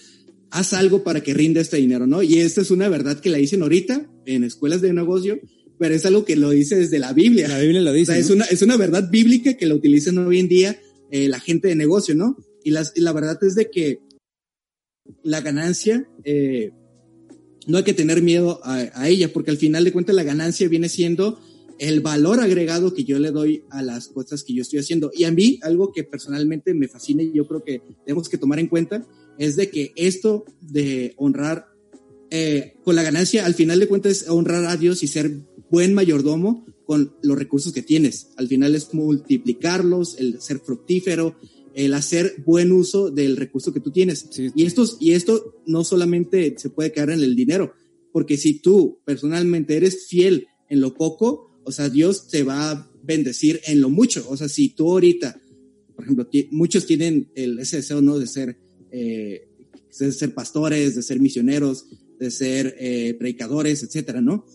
haz 0.52 0.74
algo 0.74 1.04
para 1.04 1.22
que 1.22 1.34
rinda 1.34 1.62
este 1.62 1.78
dinero, 1.78 2.06
¿no? 2.06 2.22
Y 2.22 2.40
esta 2.40 2.62
es 2.62 2.70
una 2.70 2.90
verdad 2.90 3.20
que 3.20 3.30
la 3.30 3.38
dicen 3.38 3.64
ahorita 3.64 4.08
en 4.28 4.44
escuelas 4.44 4.82
de 4.82 4.94
negocio, 4.94 5.40
pero 5.80 5.96
es 5.96 6.06
algo 6.06 6.24
que 6.24 6.36
lo 6.36 6.52
dice 6.52 6.76
desde 6.76 7.00
la 7.00 7.12
Biblia. 7.12 7.48
La 7.48 7.60
Biblia 7.60 7.82
lo 7.82 7.90
O 7.90 7.94
dice. 7.94 8.20
es 8.20 8.30
una, 8.30 8.46
es 8.46 8.62
una 8.62 8.78
verdad 8.78 9.10
bíblica 9.10 9.56
que 9.56 9.66
la 9.66 9.74
utilizan 9.74 10.20
hoy 10.20 10.40
en 10.40 10.48
día 10.48 10.80
eh, 11.10 11.28
la 11.28 11.40
gente 11.40 11.70
de 11.70 11.76
negocio, 11.76 12.14
¿no? 12.14 12.38
Y, 12.64 12.70
las, 12.70 12.94
y 12.96 13.02
la 13.02 13.14
verdad 13.14 13.40
es 13.44 13.56
de 13.56 13.72
que 13.72 14.00
la 15.24 15.42
ganancia, 15.42 16.08
eh, 16.24 16.72
no 17.68 17.78
hay 17.78 17.84
que 17.84 17.94
tener 17.94 18.22
miedo 18.22 18.60
a, 18.64 18.90
a 18.94 19.10
ella, 19.10 19.32
porque 19.32 19.52
al 19.52 19.58
final 19.58 19.84
de 19.84 19.92
cuentas 19.92 20.16
la 20.16 20.24
ganancia 20.24 20.68
viene 20.68 20.90
siendo 20.90 21.40
el 21.82 22.00
valor 22.00 22.40
agregado 22.40 22.94
que 22.94 23.04
yo 23.04 23.18
le 23.18 23.32
doy 23.32 23.64
a 23.72 23.82
las 23.82 24.08
cosas 24.08 24.44
que 24.44 24.54
yo 24.54 24.62
estoy 24.62 24.78
haciendo. 24.78 25.12
Y 25.16 25.24
a 25.24 25.32
mí, 25.32 25.60
algo 25.64 25.92
que 25.92 26.04
personalmente 26.04 26.76
me 26.76 26.88
fascina 26.88 27.24
y 27.24 27.34
yo 27.34 27.48
creo 27.48 27.64
que 27.64 27.82
tenemos 28.06 28.30
que 28.30 28.38
tomar 28.38 28.60
en 28.60 28.68
cuenta, 28.68 29.04
es 29.40 29.56
de 29.56 29.72
que 29.72 29.92
esto 29.96 30.46
de 30.62 31.16
honrar 31.18 31.72
eh, 32.30 32.76
con 32.84 32.96
la 32.96 33.02
ganancia, 33.02 33.48
al 33.48 33.56
final 33.56 33.80
de 33.80 33.88
cuentas, 33.88 34.12
es 34.12 34.30
honrar 34.30 34.66
a 34.66 34.78
Dios 34.78 35.02
y 35.02 35.08
ser 35.08 35.32
buen 35.72 35.96
mayordomo 35.96 36.68
con 36.86 37.16
los 37.24 37.38
recursos 37.38 37.74
que 37.74 37.82
tienes. 37.82 38.28
Al 38.38 38.48
final 38.48 38.76
es 38.76 38.94
multiplicarlos, 38.94 40.20
el 40.20 40.40
ser 40.40 40.60
fructífero, 40.60 41.36
el 41.74 41.94
hacer 41.94 42.36
buen 42.46 42.72
uso 42.72 43.12
del 43.12 43.38
recurso 43.38 43.74
que 43.74 43.80
tú 43.80 43.92
tienes. 43.92 44.28
Sí. 44.30 44.52
Y, 44.56 44.66
estos, 44.66 44.98
y 45.00 45.14
esto 45.14 45.62
no 45.66 45.84
solamente 45.84 46.56
se 46.58 46.70
puede 46.70 46.92
quedar 46.92 47.12
en 47.12 47.22
el 47.22 47.36
dinero, 47.36 47.74
porque 48.12 48.38
si 48.38 48.60
tú 48.60 49.00
personalmente 49.06 49.78
eres 49.78 50.08
fiel 50.08 50.48
en 50.70 50.82
lo 50.82 50.94
poco, 50.94 51.60
o 51.64 51.72
sea, 51.72 51.90
Dios 51.90 52.28
te 52.28 52.44
va 52.44 52.72
a 52.72 52.92
bendecir 53.04 53.62
en 53.66 53.82
lo 53.82 53.90
mucho. 53.90 54.26
O 54.30 54.38
sea, 54.38 54.50
si 54.50 54.70
tú 54.70 54.92
ahorita, 54.92 55.42
por 55.96 56.06
ejemplo, 56.06 56.30
muchos 56.52 56.86
tienen 56.86 57.32
el, 57.36 57.60
ese 57.60 57.78
deseo, 57.78 58.02
¿no? 58.02 58.20
De 58.20 58.28
ser, 58.28 58.58
eh, 58.92 59.48
de 60.00 60.12
ser 60.12 60.34
pastores, 60.34 60.96
de 60.96 61.02
ser 61.04 61.20
misioneros, 61.20 61.86
de 62.20 62.32
ser 62.32 62.76
eh, 62.80 63.16
predicadores, 63.18 63.84
etcétera, 63.84 64.22
¿no? 64.22 64.46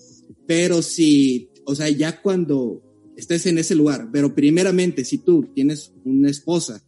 Pero 0.47 0.83
si, 0.83 1.51
o 1.65 1.75
sea, 1.75 1.89
ya 1.89 2.21
cuando 2.21 2.83
estés 3.17 3.47
en 3.47 3.59
ese 3.59 3.75
lugar, 3.75 4.11
pero 4.13 4.35
primeramente, 4.35 5.05
si 5.05 5.19
tú 5.19 5.51
tienes 5.55 5.93
una 6.05 6.31
esposa, 6.31 6.86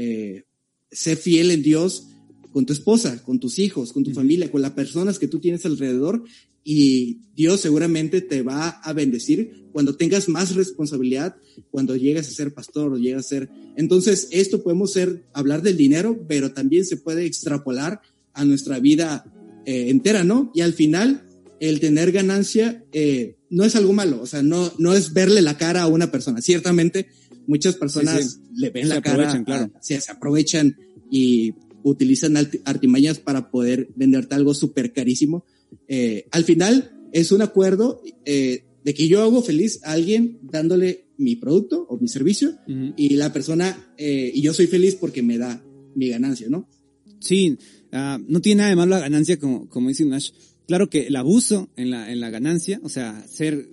eh, 0.00 0.44
sé 0.92 1.16
fiel 1.16 1.50
en 1.50 1.60
Dios 1.60 2.06
con 2.52 2.64
tu 2.66 2.72
esposa, 2.72 3.20
con 3.24 3.40
tus 3.40 3.58
hijos, 3.58 3.92
con 3.92 4.04
tu 4.04 4.12
familia, 4.12 4.48
con 4.48 4.62
las 4.62 4.70
personas 4.70 5.18
que 5.18 5.26
tú 5.26 5.40
tienes 5.40 5.66
alrededor 5.66 6.22
y 6.62 7.22
Dios 7.34 7.60
seguramente 7.60 8.20
te 8.20 8.42
va 8.42 8.68
a 8.68 8.92
bendecir 8.92 9.66
cuando 9.72 9.96
tengas 9.96 10.28
más 10.28 10.54
responsabilidad, 10.54 11.34
cuando 11.72 11.96
llegues 11.96 12.28
a 12.28 12.30
ser 12.30 12.54
pastor 12.54 12.92
o 12.92 12.96
llegas 12.96 13.26
a 13.26 13.28
ser. 13.28 13.50
Entonces, 13.76 14.28
esto 14.30 14.62
podemos 14.62 14.92
ser, 14.92 15.24
hablar 15.32 15.62
del 15.62 15.76
dinero, 15.76 16.24
pero 16.28 16.52
también 16.52 16.84
se 16.84 16.96
puede 16.96 17.26
extrapolar 17.26 18.00
a 18.34 18.44
nuestra 18.44 18.78
vida 18.78 19.24
eh, 19.66 19.90
entera, 19.90 20.22
¿no? 20.22 20.52
Y 20.54 20.60
al 20.60 20.74
final, 20.74 21.26
el 21.58 21.80
tener 21.80 22.12
ganancia 22.12 22.84
eh, 22.92 23.36
no 23.50 23.64
es 23.64 23.74
algo 23.74 23.92
malo, 23.92 24.22
o 24.22 24.26
sea, 24.26 24.42
no, 24.42 24.72
no 24.78 24.94
es 24.94 25.12
verle 25.12 25.42
la 25.42 25.58
cara 25.58 25.82
a 25.82 25.88
una 25.88 26.12
persona. 26.12 26.40
Ciertamente, 26.40 27.08
muchas 27.48 27.74
personas 27.74 28.22
Sí, 28.22 28.28
sí. 28.30 28.38
le 28.54 28.70
ven 28.70 28.84
Se 28.84 28.94
la 28.94 29.02
cara, 29.02 29.42
claro. 29.44 29.72
a- 29.74 29.82
se 29.82 29.98
aprovechan 30.10 30.76
y 31.10 31.54
utilizan 31.82 32.36
artimañas 32.64 33.18
para 33.18 33.50
poder 33.50 33.88
venderte 33.96 34.34
algo 34.36 34.54
súper 34.54 34.92
carísimo. 34.92 35.44
Eh, 35.88 36.26
al 36.30 36.44
final, 36.44 36.92
es 37.12 37.32
un 37.32 37.42
acuerdo 37.42 38.00
eh, 38.24 38.64
de 38.84 38.94
que 38.94 39.08
yo 39.08 39.22
hago 39.22 39.42
feliz 39.42 39.80
a 39.84 39.92
alguien 39.92 40.38
dándole 40.42 41.06
mi 41.16 41.34
producto 41.36 41.84
o 41.88 41.98
mi 41.98 42.06
servicio 42.08 42.56
y 42.96 43.16
la 43.16 43.32
persona, 43.32 43.92
eh, 43.96 44.30
y 44.32 44.40
yo 44.42 44.52
soy 44.54 44.66
feliz 44.68 44.94
porque 44.94 45.22
me 45.22 45.36
da 45.38 45.64
mi 45.96 46.08
ganancia, 46.08 46.46
¿no? 46.48 46.68
Sí, 47.20 47.56
ah, 47.92 48.18
no 48.28 48.40
tiene 48.40 48.58
nada 48.58 48.70
de 48.70 48.76
malo 48.76 48.90
la 48.90 49.00
ganancia, 49.00 49.38
como, 49.38 49.68
como 49.68 49.88
dice 49.88 50.04
Nash. 50.04 50.30
Claro 50.68 50.88
que 50.90 51.06
el 51.08 51.16
abuso 51.16 51.70
en 51.76 51.90
la, 51.90 52.12
en 52.12 52.20
la 52.20 52.30
ganancia, 52.30 52.78
o 52.84 52.88
sea, 52.88 53.24
ser, 53.26 53.68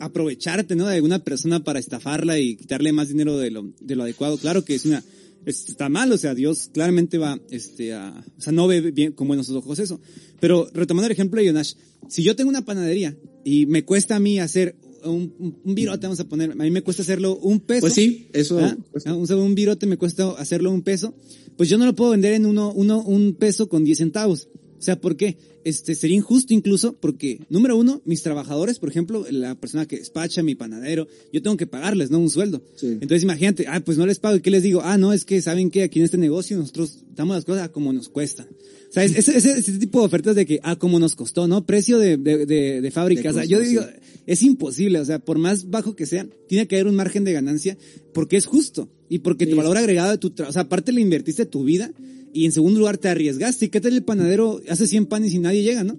aprovecharte, 0.00 0.74
¿no? 0.76 0.86
De 0.86 1.00
una 1.00 1.18
persona 1.20 1.62
para 1.62 1.78
estafarla 1.78 2.38
y 2.38 2.56
quitarle 2.56 2.92
más 2.92 3.08
dinero 3.08 3.38
de 3.38 3.50
lo, 3.50 3.72
de 3.80 3.96
lo 3.96 4.02
adecuado, 4.02 4.38
claro 4.38 4.64
que 4.64 4.74
es 4.74 4.84
una, 4.86 5.02
es- 5.46 5.68
está 5.68 5.88
mal, 5.88 6.10
o 6.12 6.18
sea, 6.18 6.34
Dios 6.34 6.70
claramente 6.72 7.18
va, 7.18 7.40
este, 7.50 7.92
a, 7.94 8.24
o 8.36 8.40
sea, 8.40 8.52
no 8.52 8.66
ve 8.66 8.80
bien 8.90 9.12
con 9.12 9.28
buenos 9.28 9.48
ojos 9.50 9.78
eso. 9.78 10.00
Pero 10.40 10.68
retomando 10.74 11.06
el 11.06 11.12
ejemplo 11.12 11.40
de 11.40 11.46
Yonash, 11.46 11.74
si 12.08 12.22
yo 12.22 12.34
tengo 12.34 12.50
una 12.50 12.64
panadería 12.64 13.16
y 13.44 13.66
me 13.66 13.84
cuesta 13.84 14.16
a 14.16 14.20
mí 14.20 14.38
hacer 14.40 14.74
un, 15.04 15.32
un, 15.64 15.74
virote, 15.74 16.06
vamos 16.06 16.20
a 16.20 16.28
poner, 16.28 16.50
a 16.52 16.54
mí 16.54 16.70
me 16.70 16.82
cuesta 16.82 17.02
hacerlo 17.02 17.36
un 17.38 17.60
peso. 17.60 17.82
Pues 17.82 17.94
sí, 17.94 18.28
eso. 18.32 18.58
Un, 19.06 19.32
un 19.32 19.54
virote 19.54 19.86
me 19.86 19.96
cuesta 19.96 20.30
hacerlo 20.32 20.70
un 20.72 20.82
peso, 20.82 21.14
pues 21.56 21.68
yo 21.68 21.78
no 21.78 21.86
lo 21.86 21.94
puedo 21.94 22.10
vender 22.10 22.34
en 22.34 22.46
uno, 22.46 22.72
uno, 22.72 23.00
un 23.02 23.34
peso 23.34 23.68
con 23.68 23.84
10 23.84 23.98
centavos. 23.98 24.48
O 24.80 24.82
sea, 24.82 24.98
¿por 24.98 25.14
qué? 25.16 25.36
Este, 25.62 25.94
sería 25.94 26.16
injusto 26.16 26.54
incluso 26.54 26.94
porque, 26.94 27.40
número 27.50 27.76
uno, 27.76 28.00
mis 28.06 28.22
trabajadores, 28.22 28.78
por 28.78 28.88
ejemplo, 28.88 29.26
la 29.30 29.54
persona 29.54 29.84
que 29.86 29.98
despacha, 29.98 30.42
mi 30.42 30.54
panadero, 30.54 31.06
yo 31.34 31.42
tengo 31.42 31.58
que 31.58 31.66
pagarles, 31.66 32.10
¿no? 32.10 32.18
Un 32.18 32.30
sueldo. 32.30 32.62
Sí. 32.76 32.86
Entonces 32.86 33.22
imagínate, 33.24 33.66
ah, 33.68 33.80
pues 33.84 33.98
no 33.98 34.06
les 34.06 34.18
pago, 34.18 34.36
¿y 34.36 34.40
qué 34.40 34.50
les 34.50 34.62
digo? 34.62 34.80
Ah, 34.82 34.96
no, 34.96 35.12
es 35.12 35.26
que 35.26 35.42
saben 35.42 35.70
que 35.70 35.82
aquí 35.82 35.98
en 35.98 36.06
este 36.06 36.16
negocio 36.16 36.56
nosotros 36.56 37.04
damos 37.14 37.36
las 37.36 37.44
cosas 37.44 37.64
a 37.64 37.68
como 37.72 37.92
nos 37.92 38.08
cuesta. 38.08 38.48
O 38.88 38.92
sea, 38.92 39.04
es- 39.04 39.28
ese, 39.28 39.72
tipo 39.78 40.00
de 40.00 40.06
ofertas 40.06 40.34
de 40.34 40.46
que, 40.46 40.60
ah, 40.62 40.76
como 40.76 40.98
nos 40.98 41.14
costó, 41.14 41.46
¿no? 41.46 41.66
Precio 41.66 41.98
de, 41.98 42.16
de, 42.16 42.46
de, 42.46 42.80
de 42.80 42.90
fábrica. 42.90 43.28
O 43.30 43.34
sea, 43.34 43.44
yo 43.44 43.60
digo, 43.60 43.82
sí. 43.82 44.22
es 44.26 44.42
imposible, 44.42 44.98
o 44.98 45.04
sea, 45.04 45.18
por 45.18 45.36
más 45.38 45.68
bajo 45.68 45.94
que 45.94 46.06
sea, 46.06 46.26
tiene 46.48 46.66
que 46.66 46.76
haber 46.76 46.86
un 46.88 46.96
margen 46.96 47.22
de 47.24 47.34
ganancia 47.34 47.76
porque 48.14 48.38
es 48.38 48.46
justo 48.46 48.88
y 49.10 49.18
porque 49.18 49.44
tu 49.44 49.52
Sí. 49.52 49.56
valor 49.58 49.76
agregado 49.76 50.10
de 50.10 50.16
tu 50.18 50.30
trabajo, 50.30 50.50
o 50.50 50.54
sea, 50.54 50.62
aparte 50.62 50.90
le 50.92 51.02
invertiste 51.02 51.44
tu 51.44 51.64
vida 51.64 51.92
y 52.32 52.44
en 52.46 52.52
segundo 52.52 52.78
lugar 52.80 52.98
te 52.98 53.08
arriesgaste. 53.08 53.66
¿Y 53.66 53.68
qué 53.68 53.80
tal 53.80 53.92
el 53.94 54.04
panadero 54.04 54.60
hace 54.68 54.86
100 54.86 55.06
panes 55.06 55.32
y 55.32 55.38
nadie 55.38 55.62
llega, 55.62 55.84
no? 55.84 55.98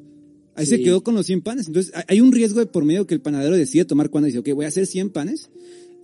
Ahí 0.56 0.66
se 0.66 0.82
quedó 0.82 1.02
con 1.04 1.16
los 1.16 1.26
100 1.26 1.42
panes. 1.42 1.68
Entonces, 1.68 1.94
hay- 2.08 2.20
un 2.22 2.32
riesgo 2.32 2.60
de 2.60 2.66
por 2.66 2.84
medio 2.84 3.08
que 3.08 3.14
el 3.14 3.22
panadero 3.22 3.56
decide 3.56 3.86
tomar 3.86 4.10
cuando 4.10 4.28
dice, 4.28 4.40
ok, 4.40 4.50
voy 4.54 4.66
a 4.66 4.68
hacer 4.68 4.86
100 4.86 5.10
panes. 5.10 5.50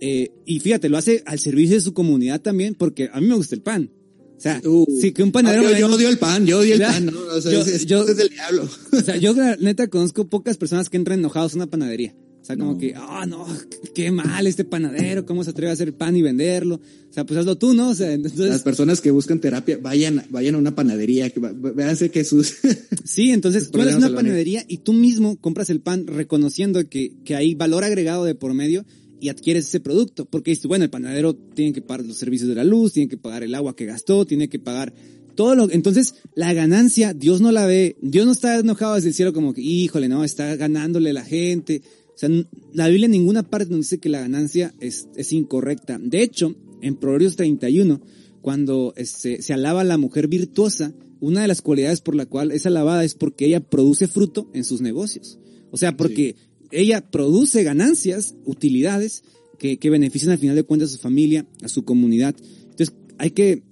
Eh, 0.00 0.30
y 0.46 0.60
fíjate, 0.60 0.88
lo 0.88 0.96
hace 0.96 1.22
al 1.26 1.38
servicio 1.38 1.74
de 1.76 1.80
su 1.82 1.92
comunidad 1.92 2.40
también, 2.40 2.74
porque 2.74 3.10
a 3.12 3.20
mí 3.20 3.26
me 3.26 3.34
gusta 3.34 3.54
el 3.54 3.62
pan. 3.62 3.90
O 4.36 4.40
sea, 4.40 4.60
Uh. 4.64 4.86
sí 5.00 5.12
que 5.12 5.22
un 5.24 5.32
panadero... 5.32 5.66
Ah, 5.66 5.72
yo, 5.72 5.88
yo 5.88 5.94
odio 5.96 6.08
el 6.08 6.18
pan, 6.18 6.46
yo 6.46 6.60
odio 6.60 6.74
el 6.74 6.80
pan, 6.80 7.06
¿no? 7.06 7.18
O 7.34 7.40
sea, 7.40 7.50
Yo- 7.52 7.60
es, 7.62 7.84
yo- 7.86 8.06
es 8.06 8.16
del 8.16 8.28
diablo. 8.30 8.68
o 8.92 9.00
sea, 9.00 9.16
yo 9.16 9.32
la 9.34 9.56
neta 9.56 9.88
conozco 9.88 10.28
pocas 10.28 10.56
personas 10.56 10.88
que 10.88 10.96
entran 10.96 11.18
enojados 11.18 11.54
a 11.54 11.56
una 11.56 11.66
panadería. 11.66 12.14
Sea, 12.48 12.56
como 12.56 12.72
No. 12.72 12.78
que, 12.78 12.94
ah, 12.96 13.26
no, 13.28 13.46
qué 13.94 14.10
mal 14.10 14.46
este 14.46 14.64
panadero, 14.64 15.26
cómo 15.26 15.44
se 15.44 15.50
atreve 15.50 15.68
a 15.68 15.74
hacer 15.74 15.92
pan 15.92 16.16
y 16.16 16.22
venderlo. 16.22 16.76
O 16.76 17.12
sea, 17.12 17.26
pues 17.26 17.38
hazlo 17.38 17.58
tú, 17.58 17.74
¿no? 17.74 17.90
O 17.90 17.94
sea, 17.94 18.06
Las 18.06 18.32
entonces, 18.32 18.62
personas 18.62 19.02
que 19.02 19.10
buscan 19.10 19.38
terapia, 19.38 19.76
vayan, 19.76 20.24
vayan 20.30 20.54
a 20.54 20.58
una 20.58 20.74
panadería, 20.74 21.28
que 21.28 21.40
véanse 21.40 22.10
que 22.10 22.24
sus... 22.24 22.54
sí, 23.04 23.32
entonces 23.32 23.70
tú 23.70 23.82
eres 23.82 23.96
una 23.96 24.14
panadería 24.14 24.64
y 24.66 24.78
tú 24.78 24.94
mismo 24.94 25.36
compras 25.36 25.68
el 25.68 25.82
pan 25.82 26.06
reconociendo 26.06 26.82
que, 26.88 27.12
que 27.22 27.36
hay 27.36 27.54
valor 27.54 27.84
agregado 27.84 28.24
de 28.24 28.34
por 28.34 28.54
medio 28.54 28.86
y 29.20 29.28
adquieres 29.28 29.66
ese 29.68 29.80
producto. 29.80 30.24
Porque 30.24 30.52
dices, 30.52 30.68
bueno, 30.68 30.84
el 30.84 30.90
panadero 30.90 31.34
tiene 31.34 31.74
que 31.74 31.82
pagar 31.82 32.06
los 32.06 32.16
servicios 32.16 32.48
de 32.48 32.54
la 32.54 32.64
luz, 32.64 32.94
tiene 32.94 33.10
que 33.10 33.18
pagar 33.18 33.42
el 33.42 33.54
agua 33.54 33.76
que 33.76 33.84
gastó, 33.84 34.24
tiene 34.24 34.48
que 34.48 34.58
pagar 34.58 34.94
todo 35.38 35.54
lo, 35.54 35.70
entonces 35.70 36.16
la 36.34 36.52
ganancia, 36.52 37.14
Dios 37.14 37.40
no 37.40 37.52
la 37.52 37.64
ve, 37.64 37.96
Dios 38.02 38.26
no 38.26 38.32
está 38.32 38.58
enojado 38.58 38.96
desde 38.96 39.10
el 39.10 39.14
cielo 39.14 39.32
como 39.32 39.54
que, 39.54 39.60
híjole, 39.60 40.08
no, 40.08 40.24
está 40.24 40.56
ganándole 40.56 41.12
la 41.12 41.24
gente. 41.24 41.80
O 42.18 42.20
sea, 42.20 42.30
la 42.72 42.88
Biblia 42.88 43.04
en 43.04 43.12
ninguna 43.12 43.48
parte 43.48 43.70
nos 43.70 43.82
dice 43.82 43.98
que 43.98 44.08
la 44.08 44.18
ganancia 44.18 44.74
es, 44.80 45.06
es 45.14 45.32
incorrecta. 45.32 46.00
De 46.02 46.20
hecho, 46.20 46.52
en 46.82 46.96
Proverbios 46.96 47.36
31, 47.36 48.00
cuando 48.42 48.92
este, 48.96 49.40
se 49.40 49.54
alaba 49.54 49.82
a 49.82 49.84
la 49.84 49.98
mujer 49.98 50.26
virtuosa, 50.26 50.92
una 51.20 51.42
de 51.42 51.46
las 51.46 51.62
cualidades 51.62 52.00
por 52.00 52.16
la 52.16 52.26
cual 52.26 52.50
es 52.50 52.66
alabada 52.66 53.04
es 53.04 53.14
porque 53.14 53.46
ella 53.46 53.60
produce 53.60 54.08
fruto 54.08 54.50
en 54.52 54.64
sus 54.64 54.80
negocios. 54.80 55.38
O 55.70 55.76
sea, 55.76 55.96
porque 55.96 56.34
ella 56.72 57.08
produce 57.08 57.62
ganancias, 57.62 58.34
utilidades, 58.44 59.22
que, 59.56 59.78
que 59.78 59.88
benefician 59.88 60.32
al 60.32 60.38
final 60.38 60.56
de 60.56 60.64
cuentas 60.64 60.90
a 60.90 60.96
su 60.96 61.00
familia, 61.00 61.46
a 61.62 61.68
su 61.68 61.84
comunidad. 61.84 62.34
Entonces, 62.62 62.96
hay 63.18 63.30
que, 63.30 63.62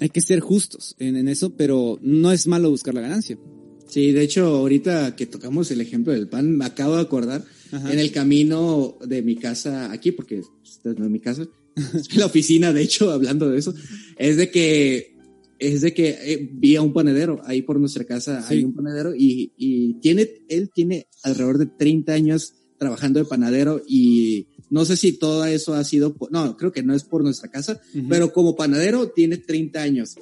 hay 0.00 0.08
que 0.08 0.22
ser 0.22 0.40
justos 0.40 0.96
en, 0.98 1.14
en 1.14 1.28
eso, 1.28 1.54
pero 1.54 2.00
no 2.02 2.32
es 2.32 2.48
malo 2.48 2.68
buscar 2.68 2.94
la 2.94 3.00
ganancia. 3.00 3.38
Sí, 3.86 4.10
de 4.10 4.22
hecho, 4.22 4.46
ahorita 4.46 5.14
que 5.14 5.26
tocamos 5.26 5.70
el 5.70 5.80
ejemplo 5.80 6.12
del 6.12 6.26
pan, 6.26 6.56
me 6.56 6.64
acabo 6.64 6.96
de 6.96 7.02
acordar 7.02 7.44
Ajá. 7.72 7.92
en 7.92 7.98
el 7.98 8.12
camino 8.12 8.96
de 9.04 9.22
mi 9.22 9.36
casa 9.36 9.90
aquí, 9.90 10.12
porque 10.12 10.42
esta 10.62 10.92
no 10.94 11.04
es 11.06 11.10
mi 11.10 11.20
casa, 11.20 11.46
es 11.94 12.14
la 12.16 12.26
oficina, 12.26 12.72
de 12.72 12.82
hecho, 12.82 13.10
hablando 13.10 13.48
de 13.50 13.58
eso, 13.58 13.74
es 14.18 14.36
de 14.36 14.50
que 14.50 15.12
es 15.58 15.80
de 15.80 15.94
que 15.94 16.08
eh, 16.20 16.50
vi 16.52 16.74
a 16.76 16.82
un 16.82 16.92
panadero 16.92 17.40
ahí 17.44 17.62
por 17.62 17.78
nuestra 17.78 18.04
casa, 18.04 18.42
Sí. 18.42 18.54
hay 18.54 18.64
un 18.64 18.74
panadero 18.74 19.14
y, 19.14 19.52
y 19.56 19.94
tiene, 20.00 20.28
él 20.48 20.70
tiene 20.74 21.06
alrededor 21.22 21.58
de 21.58 21.66
30 21.66 22.12
años 22.12 22.54
trabajando 22.78 23.20
de 23.20 23.26
panadero 23.26 23.80
y 23.86 24.48
no 24.70 24.84
sé 24.84 24.96
si 24.96 25.12
todo 25.12 25.44
eso 25.44 25.74
ha 25.74 25.84
sido, 25.84 26.14
por- 26.14 26.32
no, 26.32 26.56
creo 26.56 26.72
que 26.72 26.82
no 26.82 26.94
es 26.96 27.04
por 27.04 27.22
nuestra 27.22 27.48
casa, 27.48 27.80
Ujú. 27.94 28.08
pero 28.08 28.32
como 28.32 28.56
panadero 28.56 29.10
tiene 29.10 29.36
30 29.36 29.80
años. 29.82 30.16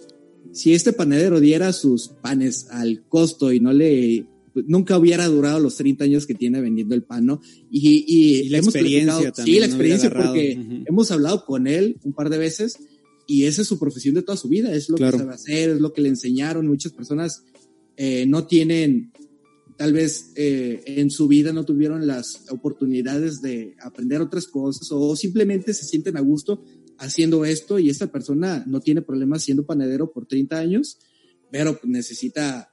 Si 0.53 0.75
este 0.75 0.93
panadero 0.93 1.41
diera 1.41 1.73
sus 1.73 2.09
panes 2.09 2.67
al 2.71 3.07
costo 3.09 3.51
y 3.51 3.61
no 3.61 3.73
le, 3.73 4.27
nunca 4.67 4.99
hubiera 4.99 5.27
durado 5.27 5.61
los 5.61 5.77
30 5.77 6.05
años 6.05 6.27
que 6.27 6.35
tiene 6.35 6.61
vendiendo 6.61 6.95
el 6.95 7.03
pan, 7.03 7.27
¿no? 7.27 7.41
Y, 7.71 8.05
y, 8.07 8.41
Y 8.41 8.49
la 8.49 8.59
hemos 8.59 8.75
experiencia 8.75 9.33
también, 9.33 9.55
Sí, 9.57 9.61
la 9.61 9.67
experiencia 9.67 10.11
porque 10.11 10.85
hemos 10.87 11.11
hablado 11.11 11.45
con 11.45 11.67
él 11.67 11.99
un 12.05 12.13
par 12.13 12.31
de 12.31 12.39
veces 12.39 12.79
y 13.27 13.45
esa 13.45 13.63
es 13.63 13.69
su 13.69 13.79
profesión 13.79 14.15
de 14.15 14.23
toda 14.23 14.37
su 14.37 14.49
vida, 14.49 14.75
es 14.75 14.89
lo 14.89 14.97
Claro. 14.97 15.19
que 15.19 15.23
sabe 15.25 15.35
hacer, 15.35 15.71
es 15.71 15.81
lo 15.81 15.93
que 15.93 16.01
le 16.03 16.09
enseñaron. 16.09 16.67
Muchas 16.67 16.93
personas 16.93 17.45
eh, 17.97 18.25
no 18.27 18.47
tienen, 18.47 19.13
tal 19.77 19.93
vez 19.93 20.33
eh, 20.35 20.83
en 20.87 21.11
su 21.11 21.29
vida 21.29 21.53
no 21.53 21.65
tuvieron 21.65 22.07
las 22.07 22.45
oportunidades 22.51 23.41
de 23.41 23.77
aprender 23.83 24.21
otras 24.21 24.47
cosas 24.49 24.89
o 24.91 25.15
simplemente 25.15 25.75
se 25.75 25.85
sienten 25.85 26.17
a 26.17 26.21
gusto 26.21 26.65
haciendo 26.99 27.45
esto 27.45 27.79
y 27.79 27.89
esta 27.89 28.11
persona 28.11 28.65
no 28.67 28.81
tiene 28.81 29.01
problemas 29.01 29.43
siendo 29.43 29.65
panadero 29.65 30.11
por 30.13 30.27
30 30.27 30.59
años, 30.59 30.99
pero 31.51 31.79
necesita, 31.85 32.73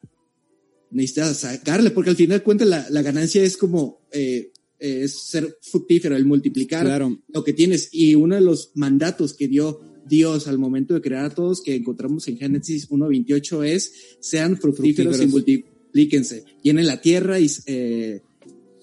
necesita 0.91 1.33
sacarle, 1.33 1.91
porque 1.91 2.09
al 2.11 2.15
final 2.15 2.39
de 2.39 2.43
cuentas 2.43 2.67
la, 2.67 2.87
la 2.89 3.01
ganancia 3.01 3.43
es 3.43 3.57
como... 3.57 4.01
eh, 4.11 4.51
eh, 4.79 5.01
es 5.05 5.13
ser 5.21 5.57
fructífero, 5.61 6.15
el 6.15 6.25
multiplicar 6.25 6.85
Claro. 6.85 7.19
lo 7.33 7.43
que 7.43 7.51
tienes. 7.53 7.89
Y 7.91 8.13
uno 8.13 8.35
de 8.35 8.41
los 8.41 8.71
mandatos 8.75 9.33
que 9.33 9.47
dio 9.47 9.79
Dios 10.07 10.47
al 10.47 10.59
momento 10.59 10.93
de 10.93 11.01
crear 11.01 11.25
a 11.25 11.29
todos, 11.33 11.63
que 11.63 11.73
encontramos 11.75 12.27
en 12.27 12.37
Génesis 12.37 12.87
1.28, 12.89 13.65
es 13.65 13.91
sean 14.19 14.55
fructíferos, 14.59 15.17
Fructíferos. 15.17 15.47
y 15.47 15.63
multiplíquense. 15.63 16.43
Llenen 16.61 16.85
la 16.85 17.01
tierra 17.01 17.39
y 17.39 17.49
eh, 17.65 18.21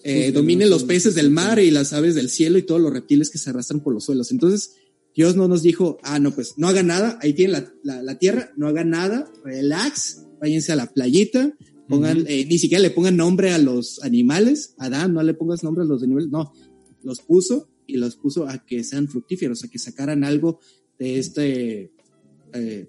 eh, 0.03 0.33
dominen 0.33 0.69
los 0.69 0.83
peces 0.83 1.15
del 1.15 1.31
mar 1.31 1.61
y 1.61 1.71
las 1.71 1.93
aves 1.93 2.17
del 2.17 2.29
cielo 2.29 2.59
y 2.59 2.63
todos 2.63 2.81
los 2.81 2.93
reptiles 2.93 3.31
que 3.31 3.39
se 3.39 3.51
arrastran 3.51 3.79
por 3.81 3.95
los 3.95 4.05
suelos. 4.05 4.33
Entonces, 4.33 4.73
Dios 5.15 5.37
no 5.37 5.47
nos 5.47 5.63
dijo, 5.63 5.99
ah, 6.03 6.19
no, 6.19 6.35
pues 6.35 6.55
no 6.57 6.67
haga 6.67 6.83
nada, 6.83 7.21
ahí 7.23 7.35
tienen 7.35 7.53
la, 7.53 7.73
la, 7.85 8.03
la 8.03 8.19
tierra, 8.19 8.53
no 8.57 8.67
haga 8.67 8.83
nada, 8.83 9.31
relax, 9.45 10.23
váyanse 10.41 10.73
a 10.73 10.77
la 10.77 10.93
playita, 10.93 11.57
pongan, 11.89 12.25
eh, 12.27 12.47
ni 12.47 12.59
siquiera 12.59 12.83
le 12.83 12.91
pongan 12.91 13.17
nombre 13.17 13.53
a 13.53 13.59
los 13.59 14.03
animales, 14.03 14.75
Adán, 14.79 15.15
no 15.15 15.23
le 15.23 15.35
pongas 15.35 15.63
nombre 15.63 15.85
a 15.85 15.87
los 15.87 16.03
animales, 16.03 16.31
no, 16.31 16.53
los 17.03 17.21
puso 17.21 17.69
y 17.87 17.97
los 17.97 18.17
puso 18.17 18.49
a 18.49 18.65
que 18.65 18.83
sean 18.85 19.09
fructíferos, 19.09 19.65
a 19.65 19.69
que 19.69 19.79
sacaran 19.79 20.25
algo 20.25 20.61
de 20.99 21.19
este, 21.19 21.93
eh, 22.53 22.89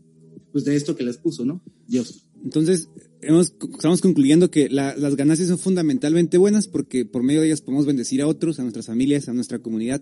pues 0.51 0.63
de 0.65 0.75
esto 0.75 0.95
que 0.95 1.03
les 1.03 1.17
puso, 1.17 1.45
¿no? 1.45 1.62
Dios. 1.88 2.25
Entonces, 2.43 2.89
hemos, 3.21 3.54
estamos 3.74 4.02
concluyendo 4.02 4.52
que 4.52 4.69
la- 4.69 4.95
las 4.95 5.15
ganancias 5.15 5.48
son 5.50 5.58
fundamentalmente 5.60 6.38
buenas 6.38 6.67
porque 6.67 7.06
por 7.06 7.24
medio 7.24 7.41
de 7.41 7.48
ellas 7.48 7.62
podemos 7.62 7.86
bendecir 7.86 8.21
a 8.21 8.28
otros, 8.28 8.60
a 8.60 8.63
nuestras 8.63 8.86
familias, 8.86 9.28
a 9.30 9.34
nuestra 9.34 9.60
comunidad. 9.60 10.02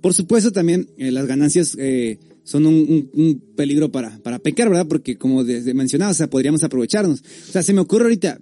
Por 0.00 0.14
supuesto, 0.14 0.52
también 0.52 0.88
eh, 0.96 1.10
las 1.10 1.26
ganancias 1.26 1.76
eh, 1.78 2.18
son 2.44 2.66
un, 2.66 2.74
un- 2.74 3.10
un 3.12 3.40
peligro 3.54 3.92
para, 3.92 4.18
para 4.22 4.38
pecar, 4.38 4.68
¿verdad? 4.68 4.86
Porque 4.88 5.16
como 5.16 5.44
desde 5.44 5.74
mencionaba, 5.74 6.12
o 6.12 6.14
sea, 6.14 6.30
podríamos 6.30 6.64
aprovecharnos. 6.64 7.20
O 7.48 7.52
sea, 7.52 7.62
se 7.62 7.72
me 7.74 7.80
ocurre 7.80 8.04
ahorita, 8.04 8.40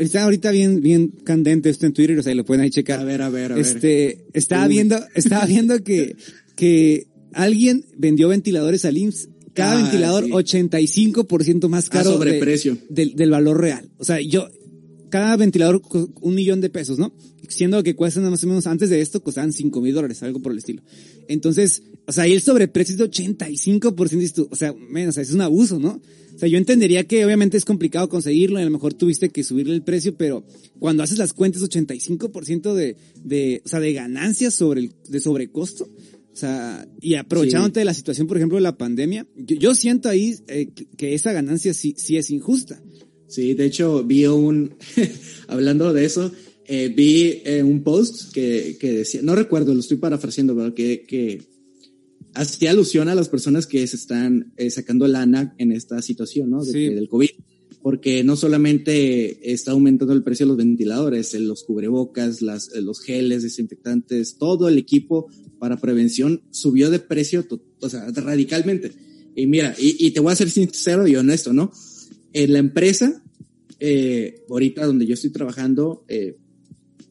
está 0.00 0.24
ahorita 0.24 0.50
bien, 0.50 0.80
bien 0.80 1.08
candente 1.24 1.68
esto 1.68 1.86
en 1.86 1.92
Twitter, 1.92 2.18
o 2.18 2.22
sea, 2.22 2.34
lo 2.34 2.44
pueden 2.44 2.62
ahí 2.62 2.70
checar. 2.70 3.00
A 3.00 3.04
ver, 3.04 3.20
a 3.22 3.28
ver, 3.28 3.52
a 3.52 3.54
ver. 3.56 3.64
Este, 3.66 4.24
estaba 4.32 4.66
Uy. 4.66 4.72
viendo, 4.72 4.98
estaba 5.14 5.44
viendo 5.46 5.82
que, 5.84 6.16
que 6.56 7.06
alguien 7.32 7.84
vendió 7.96 8.28
ventiladores 8.28 8.84
al 8.86 8.96
IMSS. 8.96 9.28
Cada 9.54 9.78
Ah, 9.78 9.82
ventilador 9.82 10.24
sí. 10.24 10.30
85% 10.30 11.68
más 11.68 11.86
A 11.86 11.90
caro 11.90 12.12
sobreprecio. 12.12 12.78
del, 12.88 13.14
del 13.14 13.30
valor 13.30 13.60
real. 13.60 13.90
O 13.98 14.04
sea, 14.04 14.20
yo, 14.20 14.48
cada 15.10 15.36
ventilador 15.36 15.82
un 16.20 16.34
millón 16.34 16.60
de 16.60 16.70
pesos, 16.70 16.98
¿no? 16.98 17.12
Siendo 17.48 17.82
que 17.82 17.94
cuestan 17.94 18.28
más 18.30 18.42
o 18.44 18.46
menos, 18.46 18.66
antes 18.66 18.88
de 18.88 19.00
esto 19.02 19.22
costaban 19.22 19.52
cinco 19.52 19.80
mil 19.82 19.92
dólares, 19.94 20.22
algo 20.22 20.40
por 20.40 20.52
el 20.52 20.58
estilo. 20.58 20.82
Entonces, 21.28 21.82
o 22.06 22.12
sea, 22.12 22.24
ahí 22.24 22.32
el 22.32 22.40
sobreprecio 22.40 22.94
es 22.94 22.98
de 22.98 23.04
85%, 23.10 24.08
dices 24.10 24.32
tú, 24.32 24.48
o 24.50 24.56
sea, 24.56 24.72
men, 24.72 25.08
o 25.08 25.12
sea, 25.12 25.22
es 25.22 25.32
un 25.32 25.42
abuso, 25.42 25.78
¿no? 25.78 26.00
O 26.34 26.38
sea, 26.38 26.48
yo 26.48 26.56
entendería 26.56 27.04
que 27.06 27.24
obviamente 27.26 27.58
es 27.58 27.64
complicado 27.66 28.08
conseguirlo 28.08 28.58
y 28.58 28.62
a 28.62 28.64
lo 28.64 28.70
mejor 28.70 28.94
tuviste 28.94 29.28
que 29.28 29.44
subirle 29.44 29.74
el 29.74 29.82
precio, 29.82 30.16
pero 30.16 30.44
cuando 30.78 31.02
haces 31.02 31.18
las 31.18 31.34
cuentas, 31.34 31.62
85% 31.62 32.72
de, 32.74 32.96
de, 33.22 33.60
o 33.64 33.68
sea, 33.68 33.80
de 33.80 33.92
ganancias 33.92 34.54
sobre 34.54 34.80
el, 34.80 34.92
de 35.08 35.20
sobrecosto. 35.20 35.88
O 36.32 36.36
sea, 36.36 36.88
y 37.00 37.14
aprovechándote 37.14 37.80
de 37.80 37.84
la 37.84 37.94
situación, 37.94 38.26
por 38.26 38.38
ejemplo, 38.38 38.56
de 38.56 38.62
la 38.62 38.78
pandemia, 38.78 39.26
yo, 39.36 39.56
yo 39.56 39.74
siento 39.74 40.08
ahí 40.08 40.34
eh, 40.48 40.70
que, 40.96 41.14
esa 41.14 41.32
ganancia 41.32 41.74
sí, 41.74 41.94
sí 41.98 42.16
es 42.16 42.30
injusta. 42.30 42.82
Sí, 43.28 43.54
de 43.54 43.66
hecho 43.66 44.02
vi 44.04 44.26
un, 44.26 44.74
hablando 45.48 45.92
de 45.92 46.04
eso, 46.04 46.32
eh, 46.66 46.92
vi 46.94 47.42
eh, 47.44 47.62
un 47.62 47.82
post 47.82 48.32
que, 48.32 48.76
que 48.80 48.92
decía, 48.92 49.20
no 49.22 49.34
recuerdo, 49.34 49.74
lo 49.74 49.80
estoy 49.80 49.98
parafraseando, 49.98 50.56
pero 50.56 50.74
que, 50.74 51.02
que 51.02 51.42
hacía 52.34 52.70
alusión 52.70 53.08
a 53.08 53.14
las 53.14 53.28
personas 53.28 53.66
que 53.66 53.86
se 53.86 53.96
están 53.96 54.52
eh, 54.56 54.70
sacando 54.70 55.06
lana 55.08 55.54
en 55.58 55.72
esta 55.72 56.00
situación, 56.02 56.50
¿no? 56.50 56.64
De 56.64 56.72
Sí. 56.72 56.88
del 56.88 57.08
COVID. 57.08 57.30
Porque 57.82 58.22
no 58.22 58.36
solamente 58.36 59.52
está 59.52 59.72
aumentando 59.72 60.14
el 60.14 60.22
precio 60.22 60.46
de 60.46 60.48
los 60.48 60.56
ventiladores, 60.56 61.34
eh, 61.34 61.40
los 61.40 61.64
cubrebocas, 61.64 62.40
las, 62.40 62.72
eh, 62.74 62.80
los 62.80 63.00
geles 63.00 63.42
desinfectantes, 63.42 64.38
todo 64.38 64.68
el 64.68 64.78
equipo 64.78 65.28
para 65.62 65.76
prevención 65.76 66.42
subió 66.50 66.90
de 66.90 66.98
precio, 66.98 67.46
o 67.80 67.88
sea, 67.88 68.10
radicalmente. 68.10 68.90
Y 69.36 69.46
mira, 69.46 69.76
y, 69.78 70.04
y 70.04 70.10
te 70.10 70.18
voy 70.18 70.32
a 70.32 70.34
ser 70.34 70.50
sincero 70.50 71.06
y 71.06 71.14
honesto, 71.14 71.52
¿no? 71.52 71.70
En 72.32 72.52
la 72.52 72.58
empresa, 72.58 73.22
eh, 73.78 74.42
ahorita 74.50 74.84
donde 74.84 75.06
yo 75.06 75.14
estoy 75.14 75.30
trabajando, 75.30 76.04
eh, 76.08 76.36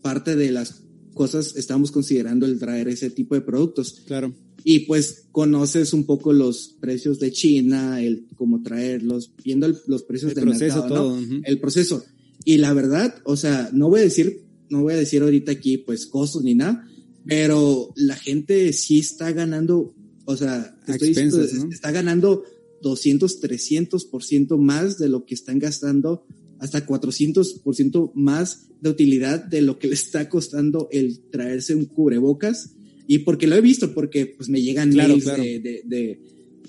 parte 0.02 0.36
de 0.36 0.52
las 0.52 0.82
cosas 1.14 1.56
estamos 1.56 1.92
considerando 1.92 2.46
el 2.46 2.60
traer 2.60 2.90
ese 2.90 3.10
tipo 3.10 3.36
de 3.36 3.42
productos. 3.42 4.02
Claro. 4.06 4.36
Y 4.66 4.80
pues 4.80 5.28
conoces 5.32 5.94
un 5.94 6.04
poco 6.04 6.34
los 6.34 6.76
precios 6.82 7.20
de 7.22 7.32
China, 7.32 8.02
el 8.04 8.26
cómo 8.36 8.62
traerlos, 8.62 9.32
viendo 9.46 9.66
el- 9.66 9.78
los 9.88 10.04
precios 10.04 10.32
El 10.32 10.36
del 10.36 10.44
proceso, 10.44 10.82
mercado, 10.82 10.90
¿no? 10.90 10.96
todo. 10.96 11.14
ujú. 11.24 11.42
El 11.46 11.58
proceso. 11.62 12.04
Y 12.44 12.58
la 12.58 12.74
verdad, 12.74 13.16
o 13.24 13.38
sea, 13.38 13.70
no 13.72 13.88
voy 13.88 14.02
a 14.02 14.04
decir, 14.04 14.42
no 14.70 14.82
voy 14.82 14.92
a 14.94 14.98
decir 14.98 15.22
ahorita 15.22 15.54
aquí 15.54 15.78
pues 15.78 16.06
costos 16.06 16.44
ni 16.44 16.54
nada, 16.54 16.86
pero 17.26 17.94
la 17.96 18.16
gente 18.16 18.74
sí 18.74 19.00
está 19.00 19.32
ganando, 19.32 19.94
o 20.26 20.38
sea, 20.38 20.76
estoy 20.88 21.10
diciendo, 21.10 21.38
¿no? 21.38 21.72
está 21.72 21.92
ganando 21.92 22.44
200, 22.82 23.42
300% 23.42 24.58
más 24.58 24.98
de 24.98 25.10
lo 25.10 25.26
que 25.26 25.36
están 25.36 25.60
gastando, 25.60 26.26
hasta 26.60 26.86
400% 26.86 28.12
más 28.14 28.68
de 28.82 28.90
utilidad 28.90 29.44
de 29.44 29.62
lo 29.62 29.80
que 29.80 29.88
le 29.88 29.94
está 29.94 30.30
costando 30.30 30.90
el 30.92 31.20
traerse 31.32 31.76
un 31.76 31.86
cubrebocas. 31.86 32.72
Y 33.08 33.20
porque 33.20 33.48
lo 33.48 33.56
he 33.56 33.62
visto, 33.62 33.94
porque 33.94 34.26
pues 34.26 34.50
me 34.50 34.62
llegan 34.62 34.92
Claro, 34.92 35.10
mails 35.10 35.24
claro. 35.24 35.44
De, 35.44 35.60
de, 35.60 35.82
de, 35.86 36.20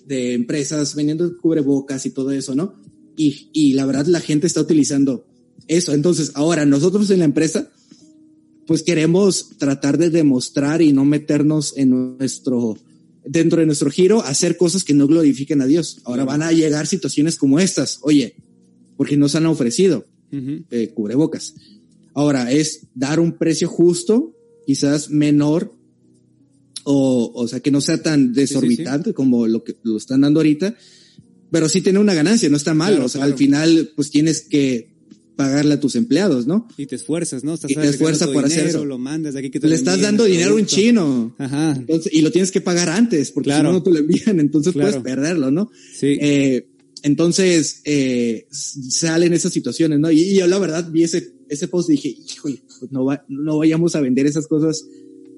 de 0.07 0.33
empresas 0.35 0.95
vendiendo 0.95 1.37
cubrebocas 1.39 2.05
y 2.07 2.11
todo 2.11 2.31
eso, 2.31 2.55
¿no? 2.55 2.81
Y, 3.17 3.51
y 3.53 3.75
la 3.75 3.87
verdad 3.87 4.07
la 4.07 4.21
gente 4.21 4.47
está 4.47 4.61
utilizando 4.61 5.27
eso. 5.69 5.93
Entonces, 5.93 6.33
ahora 6.35 6.65
nosotros 6.65 7.11
en 7.11 7.21
la 7.21 7.25
empresa, 7.27 7.71
pues 8.73 8.85
queremos 8.85 9.51
tratar 9.59 9.99
de 9.99 10.09
demostrar 10.09 10.81
y 10.81 10.95
no 10.95 11.05
meternos 11.05 11.75
en 11.77 12.17
nuestro, 12.17 12.79
dentro 13.23 13.61
de 13.61 13.67
nuestro 13.67 13.91
giro, 13.91 14.23
hacer 14.23 14.57
cosas 14.57 14.83
que 14.83 14.95
no 14.95 15.07
glorifiquen 15.07 15.61
a 15.61 15.67
Dios. 15.67 16.01
Ahora 16.05 16.25
van 16.25 16.41
a 16.41 16.53
llegar 16.53 16.87
situaciones 16.87 17.37
como 17.37 17.61
estas. 17.61 17.99
Oye, 18.01 18.35
porque 18.97 19.19
nos 19.19 19.35
han 19.35 19.45
ofrecido 19.45 20.07
Ujú. 20.33 20.65
eh, 20.71 20.91
cubrebocas. 20.95 21.55
Ahora 22.15 22.51
es 22.51 22.87
dar 22.95 23.21
un 23.21 23.33
precio 23.33 23.69
justo, 23.69 24.35
quizás 24.67 25.11
menor, 25.11 25.75
o, 26.85 27.31
o 27.35 27.49
sea, 27.49 27.61
que 27.61 27.71
no 27.71 27.83
sea 27.83 28.03
tan 28.03 28.33
desorbitante 28.33 29.13
como 29.13 29.47
lo 29.49 29.65
que 29.65 29.77
lo 29.83 29.99
están 29.99 30.23
dando 30.23 30.41
ahorita, 30.41 30.75
pero 31.51 31.69
sí 31.69 31.83
tiene 31.83 31.99
una 31.99 32.15
ganancia, 32.15 32.49
no 32.49 32.57
está 32.57 32.73
mal. 32.73 32.93
Claro, 32.93 33.05
o 33.05 33.09
sea, 33.11 33.19
claro. 33.19 33.33
al 33.35 33.39
final, 33.39 33.93
pues 33.95 34.11
tienes 34.11 34.41
que 34.41 34.92
pagarle 35.37 35.75
a 35.75 35.81
tus 35.81 35.97
empleados, 35.97 36.47
¿no? 36.47 36.69
Y 36.77 36.87
te 36.87 36.97
esfuerzas, 36.97 37.43
¿no? 37.45 37.55
Estás 37.55 37.71
Y 37.71 37.75
te 37.75 37.89
esfuerzas 37.89 38.29
por 38.29 38.45
hacer 38.45 38.59
dinero, 38.65 38.79
eso. 38.81 38.85
Lo 38.87 38.99
mandas 38.99 39.35
de 39.35 39.41
aquí 39.41 39.51
que 39.51 39.61
te 39.61 39.69
Le 39.69 39.75
estás 39.75 39.95
envíen, 39.95 40.09
dando 40.11 40.25
dinero 40.25 40.53
a 40.53 40.55
un 40.57 40.67
chino. 40.67 41.35
Ajá. 41.39 41.75
Entonces, 41.77 42.13
y 42.13 42.21
lo 42.23 42.31
tienes 42.31 42.51
que 42.51 42.61
pagar 42.61 42.89
antes, 42.89 43.31
porque 43.31 43.49
Claro. 43.49 43.69
si 43.69 43.73
no, 43.73 43.79
no 43.79 43.83
te 43.83 43.91
lo 43.91 43.99
envían, 43.99 44.41
entonces 44.41 44.73
Claro. 44.73 44.91
puedes 44.91 45.03
perderlo, 45.03 45.51
¿no? 45.51 45.71
Sí. 45.99 46.19
Eh, 46.21 46.69
entonces, 47.03 47.81
eh, 47.85 48.47
salen 48.51 49.33
esas 49.33 49.53
situaciones, 49.53 49.99
¿no? 49.99 50.11
Y, 50.11 50.21
y 50.21 50.35
yo 50.37 50.47
la 50.47 50.59
verdad 50.59 50.89
vi 50.91 51.03
ese, 51.05 51.33
ese 51.49 51.67
post 51.69 51.89
y 51.91 51.93
dije, 51.95 52.09
híjole, 52.09 52.63
pues 52.79 52.93
no, 52.93 53.05
va, 53.05 53.25
no 53.29 53.59
vayamos 53.59 53.95
a 53.97 54.01
vender 54.01 54.27
esas 54.27 54.47
cosas 54.47 54.87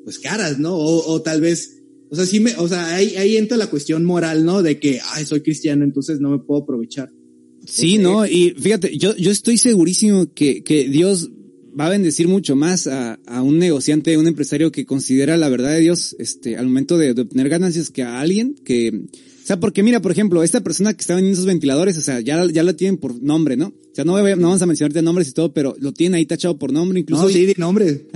pues 0.05 0.19
caras, 0.19 0.59
¿no? 0.59 0.75
O, 0.77 1.13
o 1.13 1.23
tal 1.23 1.41
vez, 1.41 1.83
o 2.11 2.17
sea, 2.17 2.27
sí 2.27 2.39
me, 2.41 2.55
o 2.57 2.69
sea, 2.69 2.95
ahí, 2.95 3.17
ahí 3.17 3.37
entra 3.39 3.57
la 3.57 3.69
cuestión 3.69 4.05
moral, 4.05 4.45
¿no? 4.45 4.63
De 4.63 4.79
que, 4.79 5.01
ay, 5.13 5.25
soy 5.25 5.41
cristiano, 5.41 5.83
entonces 5.85 6.21
no 6.21 6.29
me 6.31 6.39
puedo 6.39 6.63
aprovechar. 6.63 7.11
Sí, 7.67 7.99
no, 7.99 8.27
y 8.27 8.55
fíjate, 8.59 8.97
yo, 8.97 9.17
yo 9.17 9.31
estoy 9.31 9.59
segurísimo 9.59 10.33
que, 10.35 10.63
que 10.63 10.89
Dios 10.89 11.31
va 11.79 11.87
a 11.87 11.91
bendecir 11.91 12.29
mucho 12.29 12.55
más 12.57 12.87
a, 12.87 13.15
a 13.27 13.43
un 13.43 13.59
negociante, 13.59 14.15
a 14.15 14.19
un 14.19 14.27
empresario 14.29 14.71
que 14.71 14.87
considera 14.87 15.37
la 15.37 15.49
verdad 15.49 15.71
de 15.73 15.81
Dios, 15.81 16.15
este, 16.19 16.57
al 16.57 16.67
momento 16.67 16.99
de, 16.99 17.15
de 17.15 17.23
obtener 17.23 17.49
ganancias 17.49 17.91
que 17.91 18.03
a 18.03 18.21
alguien 18.21 18.55
que, 18.65 18.91
o 18.91 19.47
sea, 19.47 19.59
porque 19.59 19.83
mira, 19.83 20.01
por 20.01 20.13
ejemplo, 20.13 20.43
esta 20.45 20.63
persona 20.63 20.95
que 20.95 21.01
está 21.01 21.15
vendiendo 21.17 21.35
esos 21.35 21.47
ventiladores, 21.47 21.99
o 21.99 22.01
sea, 22.01 22.21
ya, 22.21 22.47
ya 22.51 22.63
la 22.63 22.75
tienen 22.75 22.97
por 22.97 23.21
nombre, 23.21 23.57
¿no? 23.57 23.67
O 23.69 23.95
sea, 23.95 24.05
no, 24.05 24.13
voy 24.13 24.23
no 24.37 24.49
vamos 24.49 24.63
a 24.63 24.67
mencionarte 24.67 25.03
nombres 25.03 25.29
y 25.29 25.33
todo, 25.33 25.53
pero 25.53 25.75
lo 25.81 25.93
tienen 25.93 26.15
ahí 26.15 26.27
tachado 26.27 26.59
por 26.59 26.73
nombre, 26.73 27.01
incluso. 27.01 27.23
No, 27.23 27.29
vi- 27.29 27.35
sí, 27.35 27.47
di 27.47 27.55
nombre. 27.59 28.07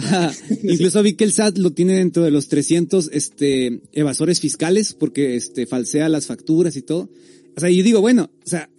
incluso 0.62 1.02
vi 1.02 1.14
que 1.14 1.24
el 1.24 1.32
SAT 1.32 1.58
lo 1.58 1.72
tiene 1.72 1.94
dentro 1.94 2.22
de 2.24 2.30
los 2.30 2.48
300, 2.48 3.10
este, 3.12 3.80
evasores 3.92 4.40
fiscales, 4.40 4.94
porque, 4.94 5.36
este, 5.36 5.66
falsea 5.66 6.08
las 6.08 6.26
facturas 6.26 6.76
y 6.76 6.82
todo. 6.82 7.10
O 7.56 7.60
sea, 7.60 7.70
yo 7.70 7.82
digo, 7.82 8.00
bueno, 8.00 8.30
o 8.44 8.48
sea, 8.48 8.70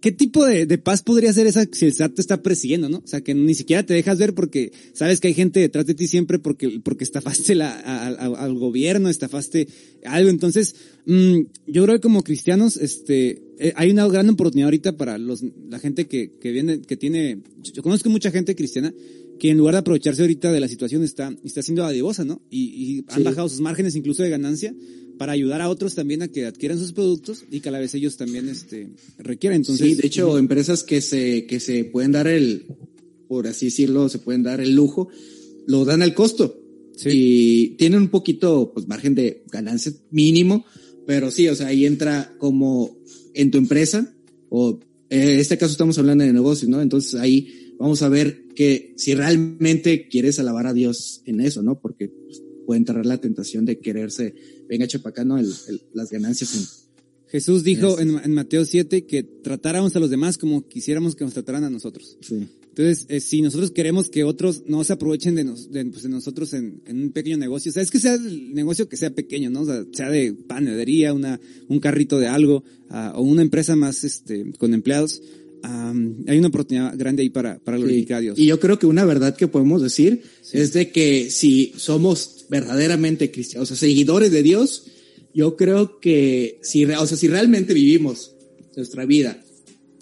¿qué 0.00 0.12
tipo 0.12 0.44
de, 0.44 0.66
de 0.66 0.78
paz 0.78 1.02
podría 1.02 1.32
ser 1.32 1.46
esa 1.46 1.66
si 1.70 1.86
el 1.86 1.92
SAT 1.94 2.14
te 2.14 2.20
está 2.20 2.42
persiguiendo, 2.42 2.88
no? 2.88 2.98
O 2.98 3.06
sea, 3.06 3.20
que 3.20 3.34
ni 3.34 3.54
siquiera 3.54 3.84
te 3.84 3.94
dejas 3.94 4.18
ver 4.18 4.34
porque 4.34 4.72
sabes 4.92 5.20
que 5.20 5.28
hay 5.28 5.34
gente 5.34 5.60
detrás 5.60 5.86
de 5.86 5.94
ti 5.94 6.06
siempre 6.08 6.38
porque, 6.38 6.80
porque 6.82 7.04
estafaste 7.04 7.54
la, 7.54 7.70
a- 7.72 8.08
a- 8.08 8.44
al 8.44 8.54
gobierno, 8.54 9.08
estafaste 9.08 9.68
algo. 10.04 10.30
Entonces, 10.30 10.74
mm, 11.06 11.38
yo 11.66 11.84
creo 11.84 11.96
que 11.96 12.00
como 12.00 12.22
cristianos, 12.22 12.76
este, 12.76 13.42
eh, 13.58 13.72
hay 13.76 13.90
una 13.90 14.06
gran 14.08 14.28
oportunidad 14.28 14.66
ahorita 14.68 14.96
para 14.96 15.18
los, 15.18 15.42
la 15.68 15.78
gente 15.78 16.06
que, 16.06 16.32
que 16.40 16.52
viene, 16.52 16.80
que 16.82 16.96
tiene, 16.96 17.38
yo 17.74 17.82
conozco 17.82 18.08
mucha 18.10 18.30
gente 18.30 18.54
cristiana 18.54 18.92
que 19.38 19.50
en 19.50 19.58
lugar 19.58 19.74
de 19.74 19.80
aprovecharse 19.80 20.22
ahorita 20.22 20.50
de 20.50 20.60
la 20.60 20.68
situación 20.68 21.02
está, 21.04 21.30
está 21.44 21.60
siendo 21.62 21.84
adivosa, 21.84 22.24
¿no? 22.24 22.40
Y, 22.50 22.60
y 22.98 23.04
han 23.08 23.18
Sí. 23.18 23.22
bajado 23.22 23.48
sus 23.50 23.60
márgenes 23.60 23.94
incluso 23.94 24.22
de 24.22 24.30
ganancia 24.30 24.74
para 25.18 25.32
ayudar 25.32 25.62
a 25.62 25.68
otros 25.68 25.94
también 25.94 26.22
a 26.22 26.28
que 26.28 26.46
adquieran 26.46 26.78
sus 26.78 26.92
productos 26.92 27.44
y 27.50 27.60
que 27.60 27.68
a 27.68 27.72
la 27.72 27.78
vez 27.78 27.94
ellos 27.94 28.16
también 28.16 28.48
este 28.48 28.88
requieren. 29.18 29.56
Entonces, 29.56 29.86
sí, 29.86 29.94
de 29.94 30.06
hecho, 30.06 30.38
empresas 30.38 30.84
que 30.84 31.00
se, 31.00 31.46
que 31.46 31.60
se 31.60 31.84
pueden 31.84 32.12
dar 32.12 32.26
el, 32.26 32.66
por 33.28 33.46
así 33.46 33.66
decirlo, 33.66 34.08
se 34.08 34.18
pueden 34.18 34.42
dar 34.42 34.60
el 34.60 34.74
lujo, 34.74 35.08
lo 35.66 35.84
dan 35.84 36.02
al 36.02 36.14
costo. 36.14 36.60
Sí. 36.96 37.08
Y 37.12 37.68
tienen 37.76 38.02
un 38.02 38.08
poquito, 38.08 38.72
pues, 38.72 38.88
margen 38.88 39.14
de 39.14 39.44
ganancia 39.50 39.92
mínimo, 40.10 40.64
pero 41.06 41.30
sí, 41.30 41.48
o 41.48 41.54
sea, 41.54 41.68
ahí 41.68 41.86
entra 41.86 42.34
como 42.38 42.98
en 43.34 43.50
tu 43.50 43.58
empresa, 43.58 44.14
o 44.48 44.80
eh, 45.10 45.34
en 45.34 45.40
este 45.40 45.58
caso 45.58 45.72
estamos 45.72 45.98
hablando 45.98 46.24
de 46.24 46.32
negocios, 46.32 46.68
¿no? 46.68 46.80
Entonces 46.80 47.14
ahí 47.14 47.74
vamos 47.78 48.02
a 48.02 48.08
ver 48.08 48.46
que 48.54 48.94
si 48.96 49.14
realmente 49.14 50.08
quieres 50.08 50.38
alabar 50.38 50.66
a 50.66 50.72
Dios 50.72 51.22
en 51.26 51.40
eso, 51.40 51.62
¿no? 51.62 51.78
Porque 51.78 52.08
pues, 52.08 52.42
puede 52.66 52.78
entrar 52.78 53.06
la 53.06 53.18
tentación 53.20 53.64
de 53.64 53.78
quererse, 53.78 54.34
venga, 54.68 54.86
chapacano, 54.86 55.38
el, 55.38 55.46
el- 55.68 55.82
las 55.94 56.10
ganancias 56.10 56.54
en, 56.56 56.62
Jesús 57.28 57.64
dijo 57.64 57.90
Este. 57.98 58.02
en, 58.02 58.20
en 58.22 58.34
Mateo 58.34 58.64
7 58.64 59.04
que 59.04 59.22
tratáramos 59.24 59.96
a 59.96 60.00
los 60.00 60.10
demás 60.10 60.38
como 60.38 60.66
quisiéramos 60.68 61.16
que 61.16 61.24
nos 61.24 61.32
trataran 61.34 61.64
a 61.64 61.70
nosotros. 61.70 62.18
sí. 62.20 62.46
Entonces, 62.78 63.06
eh, 63.08 63.20
si 63.20 63.40
nosotros 63.40 63.70
queremos 63.70 64.10
que 64.10 64.22
otros 64.22 64.64
no 64.66 64.84
se 64.84 64.92
aprovechen 64.92 65.34
de, 65.34 65.44
nos- 65.44 65.70
de, 65.72 65.82
pues, 65.86 66.02
de 66.02 66.10
nosotros 66.10 66.52
en, 66.52 66.82
en 66.84 67.00
un 67.00 67.10
pequeño 67.10 67.38
negocio, 67.38 67.70
o 67.70 67.72
sea, 67.72 67.82
es 67.82 67.90
que 67.90 67.98
sea 67.98 68.16
el 68.16 68.52
negocio 68.52 68.86
que 68.86 68.98
sea 68.98 69.08
pequeño, 69.14 69.48
¿no? 69.48 69.62
O 69.62 69.64
sea, 69.64 69.82
sea 69.92 70.10
de 70.10 70.34
panadería, 70.34 71.14
una, 71.14 71.40
un 71.68 71.80
carrito 71.80 72.18
de 72.18 72.26
algo, 72.28 72.64
ah, 72.90 73.14
o 73.16 73.22
una 73.22 73.40
empresa 73.40 73.76
más, 73.76 74.04
este, 74.04 74.52
con 74.58 74.74
empleados, 74.74 75.22
am, 75.66 76.24
hay 76.26 76.38
una 76.38 76.48
oportunidad 76.48 76.96
grande 76.96 77.22
ahí 77.22 77.30
para, 77.30 77.58
para 77.58 77.76
Sí. 77.76 77.82
glorificar 77.82 78.18
a 78.18 78.20
Dios. 78.20 78.38
Y 78.38 78.46
yo 78.46 78.58
creo 78.60 78.78
que 78.78 78.86
una 78.86 79.04
verdad 79.04 79.36
que 79.36 79.48
podemos 79.48 79.82
decir 79.82 80.22
Sí. 80.42 80.58
es 80.58 80.72
de 80.72 80.90
que 80.90 81.30
si 81.30 81.72
somos 81.76 82.46
verdaderamente 82.48 83.30
cristianos, 83.30 83.70
o 83.70 83.74
sea, 83.74 83.88
seguidores 83.88 84.30
de 84.30 84.42
Dios, 84.42 84.84
yo 85.34 85.56
creo 85.56 86.00
que 86.00 86.58
si, 86.62 86.84
o 86.84 87.06
sea, 87.06 87.16
si 87.16 87.28
realmente 87.28 87.74
vivimos 87.74 88.32
nuestra 88.76 89.04
vida 89.04 89.42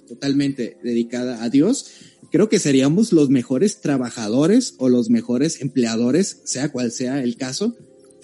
totalmente 0.07 0.77
dedicada 0.83 1.43
a 1.43 1.49
Dios, 1.51 1.87
creo 2.31 2.49
que 2.49 2.59
seríamos 2.59 3.13
los 3.13 3.31
mejores 3.31 3.81
trabajadores 3.81 4.75
o 4.79 4.89
los 4.89 5.09
mejores 5.11 5.61
empleadores, 5.61 6.39
sea 6.45 6.71
cual 6.71 6.91
sea 6.93 7.23
el 7.23 7.37
caso. 7.37 7.77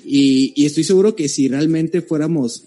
Y, 0.04 0.52
y 0.56 0.66
estoy 0.66 0.84
seguro 0.84 1.14
que 1.16 1.28
si 1.28 1.48
realmente 1.48 2.00
fuéramos 2.02 2.64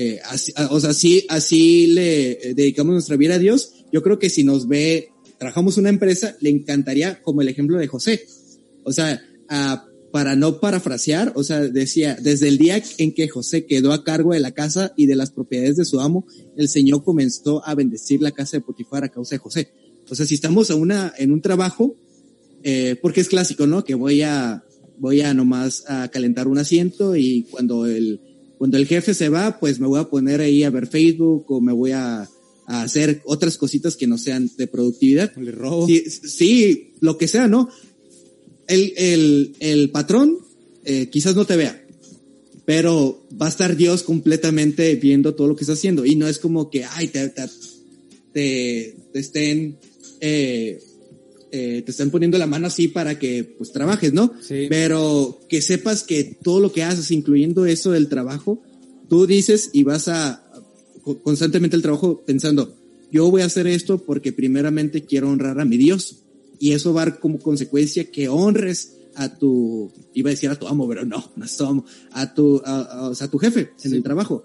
eh, 0.00 0.20
así, 0.24 0.52
a- 0.56 0.68
o 0.72 0.80
sea, 0.80 0.90
así, 0.90 1.24
así 1.28 1.88
le 1.88 2.32
eh, 2.32 2.54
dedicamos 2.54 2.92
nuestra 2.92 3.16
vida 3.16 3.34
a 3.34 3.38
Dios, 3.38 3.72
yo 3.92 4.02
creo 4.02 4.18
que 4.18 4.30
si 4.30 4.44
nos 4.44 4.66
ve, 4.66 5.10
trabajamos 5.38 5.76
una 5.76 5.88
empresa, 5.90 6.36
le 6.40 6.50
encantaría, 6.50 7.20
como 7.22 7.42
el 7.42 7.48
ejemplo 7.48 7.78
de 7.78 7.86
José. 7.86 8.24
O 8.84 8.92
sea, 8.92 9.20
ah, 9.48 9.84
para 10.12 10.36
no 10.36 10.58
parafrasear, 10.58 11.32
o 11.36 11.44
sea, 11.44 11.60
decía, 11.60 12.16
desde 12.20 12.48
el 12.48 12.58
día 12.58 12.82
en 12.98 13.12
que 13.12 13.28
José 13.28 13.66
quedó 13.66 13.92
a 13.92 14.02
cargo 14.02 14.32
de 14.32 14.40
la 14.40 14.52
casa 14.52 14.92
y 14.96 15.06
de 15.06 15.16
las 15.16 15.30
propiedades 15.30 15.76
de 15.76 15.84
su 15.84 16.00
amo, 16.00 16.26
el 16.56 16.68
Señor 16.68 17.04
comenzó 17.04 17.64
a 17.66 17.74
bendecir 17.74 18.20
la 18.22 18.32
casa 18.32 18.56
de 18.56 18.62
Potifar 18.62 19.04
a 19.04 19.08
causa 19.08 19.34
de 19.34 19.38
José. 19.38 19.68
O 20.08 20.14
sea, 20.14 20.26
si 20.26 20.34
estamos 20.34 20.70
a 20.70 20.74
una, 20.74 21.12
en 21.18 21.30
un 21.30 21.40
trabajo, 21.40 21.94
eh, 22.62 22.96
porque 23.00 23.20
es 23.20 23.28
clásico, 23.28 23.66
¿no? 23.66 23.84
Que 23.84 23.94
voy 23.94 24.22
a, 24.22 24.64
voy 24.98 25.20
a 25.20 25.32
nomás 25.34 25.84
a 25.88 26.08
calentar 26.08 26.48
un 26.48 26.58
asiento 26.58 27.14
y 27.14 27.46
cuando 27.50 27.86
el, 27.86 28.20
cuando 28.60 28.76
el 28.76 28.86
jefe 28.86 29.14
se 29.14 29.30
va, 29.30 29.58
pues 29.58 29.80
me 29.80 29.86
voy 29.86 29.98
a 29.98 30.10
poner 30.10 30.42
ahí 30.42 30.64
a 30.64 30.70
ver 30.70 30.86
Facebook 30.86 31.46
o 31.48 31.62
me 31.62 31.72
voy 31.72 31.92
a, 31.92 32.28
a 32.66 32.82
hacer 32.82 33.22
otras 33.24 33.56
cositas 33.56 33.96
que 33.96 34.06
no 34.06 34.18
sean 34.18 34.50
de 34.58 34.66
productividad. 34.66 35.34
Le 35.36 35.50
robo. 35.50 35.86
Sí, 35.86 36.04
sí, 36.10 36.92
lo 37.00 37.16
que 37.16 37.26
sea, 37.26 37.48
¿no? 37.48 37.70
El, 38.68 38.92
el, 38.98 39.56
el 39.60 39.88
patrón 39.88 40.36
eh, 40.84 41.08
quizás 41.10 41.34
no 41.36 41.46
te 41.46 41.56
vea, 41.56 41.82
pero 42.66 43.26
va 43.40 43.46
a 43.46 43.48
estar 43.48 43.78
Dios 43.78 44.02
completamente 44.02 44.94
viendo 44.96 45.34
todo 45.34 45.48
lo 45.48 45.56
que 45.56 45.64
estás 45.64 45.78
haciendo 45.78 46.04
y 46.04 46.16
no 46.16 46.28
es 46.28 46.38
como 46.38 46.68
que, 46.68 46.84
ay, 46.84 47.08
te, 47.08 47.30
te, 47.30 47.48
te, 48.34 48.96
te 49.10 49.18
estén, 49.18 49.78
eh, 50.20 50.82
eh, 51.52 51.82
te 51.84 51.90
están 51.90 52.10
poniendo 52.10 52.38
la 52.38 52.46
mano 52.46 52.66
así 52.68 52.88
para 52.88 53.18
que 53.18 53.44
pues 53.58 53.72
trabajes, 53.72 54.12
¿no? 54.12 54.32
Sí. 54.40 54.66
Pero 54.68 55.40
que 55.48 55.60
sepas 55.62 56.02
que 56.04 56.38
todo 56.42 56.60
lo 56.60 56.72
que 56.72 56.82
haces, 56.82 57.10
incluyendo 57.10 57.66
eso 57.66 57.90
del 57.92 58.08
trabajo, 58.08 58.62
tú 59.08 59.26
dices 59.26 59.70
y 59.72 59.82
vas 59.82 60.08
a 60.08 60.44
co- 61.02 61.20
constantemente 61.22 61.74
el 61.76 61.82
trabajo 61.82 62.22
pensando, 62.24 62.76
yo 63.12 63.28
voy 63.30 63.42
a 63.42 63.46
hacer 63.46 63.66
esto 63.66 63.98
porque 63.98 64.32
primeramente 64.32 65.04
quiero 65.04 65.28
honrar 65.30 65.58
a 65.60 65.64
mi 65.64 65.76
Dios. 65.76 66.18
Y 66.60 66.72
eso 66.72 66.92
va 66.92 67.02
a 67.02 67.04
dar 67.06 67.18
como 67.20 67.38
consecuencia 67.38 68.04
que 68.10 68.28
honres 68.28 68.92
a 69.16 69.36
tu, 69.38 69.90
iba 70.14 70.28
a 70.30 70.32
decir 70.32 70.50
a 70.50 70.58
tu 70.58 70.68
amo, 70.68 70.86
pero 70.88 71.04
no, 71.04 71.32
no 71.34 71.44
es 71.44 71.56
tu 71.56 71.64
amo, 71.64 71.84
a 72.12 72.32
tu, 72.34 72.60
a, 72.64 72.80
a- 72.82 73.08
o 73.08 73.14
sea, 73.14 73.26
a 73.26 73.30
tu 73.30 73.38
jefe 73.38 73.70
en 73.82 73.90
Sí. 73.90 73.96
el 73.96 74.02
trabajo. 74.02 74.44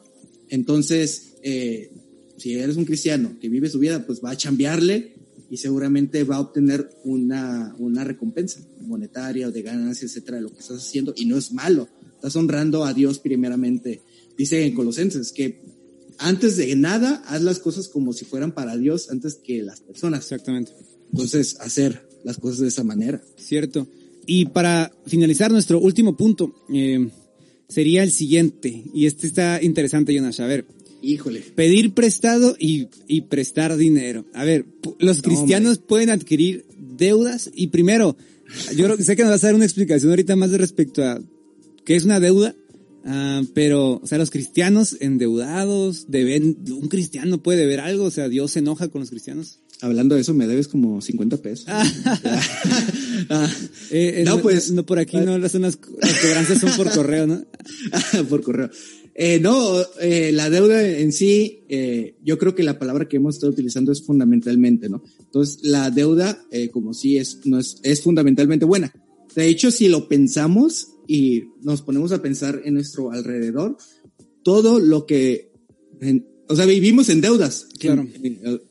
Entonces, 0.50 1.34
eh, 1.44 1.92
si 2.38 2.54
eres 2.54 2.78
un 2.78 2.86
cristiano 2.86 3.36
que 3.40 3.50
vive 3.50 3.70
su 3.70 3.80
vida, 3.80 4.06
pues 4.06 4.22
va 4.24 4.32
a 4.32 4.38
chambearle 4.38 5.15
y 5.56 5.58
seguramente 5.58 6.26
va 6.26 6.36
a 6.36 6.42
obtener 6.42 6.90
una, 7.06 7.74
una 7.80 8.04
recompensa 8.04 8.60
monetaria 8.82 9.48
o 9.48 9.52
de 9.52 9.62
ganancia, 9.62 10.06
etcétera, 10.06 10.36
de 10.36 10.44
lo 10.44 10.52
que 10.52 10.60
estás 10.60 10.80
haciendo. 10.80 11.14
Y 11.16 11.28
no 11.28 11.38
es 11.38 11.54
malo. 11.54 11.88
Estás 12.14 12.36
honrando 12.36 12.84
a 12.84 12.94
Dios 12.94 13.20
primeramente. 13.20 14.02
Dice 14.38 14.66
en 14.66 14.76
Colosenses 14.76 15.32
que 15.32 15.62
antes 16.18 16.58
de 16.58 16.76
nada, 16.76 17.24
haz 17.28 17.42
las 17.42 17.60
cosas 17.60 17.88
como 17.88 18.12
si 18.12 18.26
fueran 18.26 18.52
para 18.52 18.76
Dios 18.76 19.10
antes 19.10 19.36
que 19.36 19.64
las 19.64 19.80
personas. 19.80 20.24
Exactamente. 20.24 20.74
Entonces, 21.14 21.56
hacer 21.62 22.06
las 22.26 22.38
cosas 22.38 22.60
de 22.60 22.68
esa 22.68 22.84
manera. 22.84 23.24
Cierto. 23.38 23.88
Y 24.26 24.48
para 24.48 24.92
finalizar 25.06 25.54
nuestro 25.54 25.80
último 25.80 26.18
punto, 26.18 26.54
eh, 26.74 27.12
sería 27.70 28.04
el 28.04 28.12
siguiente. 28.12 28.84
Y 28.94 29.06
este 29.06 29.26
está 29.26 29.64
interesante, 29.64 30.14
Jonas. 30.14 30.38
A 30.42 30.48
ver, 30.48 30.66
Híjole. 31.06 31.42
pedir 31.42 31.94
prestado 31.94 32.56
y, 32.60 32.88
y 33.08 33.22
prestar 33.22 33.76
dinero. 33.78 34.26
A 34.34 34.44
ver, 34.44 34.66
los 35.00 35.18
No, 35.18 35.24
cristianos 35.24 35.78
pueden 35.80 36.10
adquirir 36.10 36.66
deudas 36.98 37.50
y 37.54 37.68
primero, 37.68 38.18
yo 38.76 38.86
creo 38.86 38.98
que 38.98 39.04
sé 39.04 39.16
que 39.16 39.24
nos 39.24 39.32
vas 39.32 39.44
a 39.44 39.48
dar 39.48 39.56
una 39.56 39.66
explicación 39.66 40.10
ahorita 40.12 40.36
más 40.36 40.52
de 40.52 40.58
respecto 40.58 41.04
a 41.04 41.22
qué 41.86 41.96
es 41.96 42.06
una 42.06 42.20
deuda, 42.20 42.56
ah, 43.06 43.42
pero, 43.54 44.00
o 44.02 44.08
sea, 44.08 44.18
los 44.18 44.32
cristianos 44.32 44.98
endeudados 45.00 46.06
deben, 46.10 46.58
un 46.72 46.88
cristiano 46.88 47.42
puede 47.44 47.60
deber 47.60 47.82
algo, 47.82 48.06
o 48.06 48.12
sea, 48.12 48.30
Dios 48.30 48.52
se 48.52 48.60
enoja 48.60 48.88
con 48.88 49.02
los 49.02 49.10
cristianos. 49.10 49.60
Hablando 49.82 50.16
de 50.16 50.22
eso, 50.22 50.34
me 50.34 50.48
debes 50.48 50.70
como 50.70 51.02
50 51.02 51.38
pesos. 51.38 51.66
Ah, 51.68 51.84
Eh, 53.92 54.14
eh, 54.22 54.24
No, 54.26 54.42
pues- 54.42 54.72
no 54.72 54.86
por 54.86 55.00
aquí 55.00 55.18
no, 55.18 55.38
las, 55.38 55.54
las 55.56 55.76
cobranzas 55.78 56.60
son 56.60 56.72
por 56.78 56.92
correo, 56.92 57.28
¿no? 57.28 57.44
por 58.30 58.42
correo. 58.42 58.70
Eh, 59.18 59.40
no, 59.40 59.82
eh, 60.02 60.32
la 60.34 60.50
deuda 60.50 60.86
en 60.86 61.14
sí, 61.14 61.62
eh, 61.70 62.16
yo 62.22 62.38
creo 62.38 62.54
que 62.54 62.64
la 62.64 62.78
palabra 62.78 63.08
que 63.08 63.16
hemos 63.16 63.36
estado 63.36 63.54
utilizando 63.54 63.94
es 63.94 64.02
fundamentalmente, 64.04 64.90
¿no? 64.90 65.02
Entonces, 65.20 65.60
la 65.64 65.90
deuda, 65.90 66.46
eh, 66.52 66.68
como 66.70 66.94
sí 66.94 67.18
es, 67.18 67.40
no 67.46 67.58
es, 67.60 67.78
es 67.84 68.02
fundamentalmente 68.02 68.66
buena. 68.66 68.94
De 69.34 69.48
hecho, 69.48 69.72
si 69.72 69.88
lo 69.88 70.10
pensamos 70.10 70.90
y 71.08 71.46
nos 71.62 71.82
ponemos 71.82 72.12
a 72.12 72.22
pensar 72.22 72.62
en 72.66 72.74
nuestro 72.74 73.12
alrededor, 73.12 73.78
todo 74.44 74.80
lo 74.80 75.06
que, 75.06 75.50
en- 76.02 76.28
o 76.50 76.56
sea, 76.56 76.66
vivimos 76.66 77.08
en 77.10 77.22
deudas. 77.22 77.68
Claro. 77.80 78.06
En- 78.22 78.62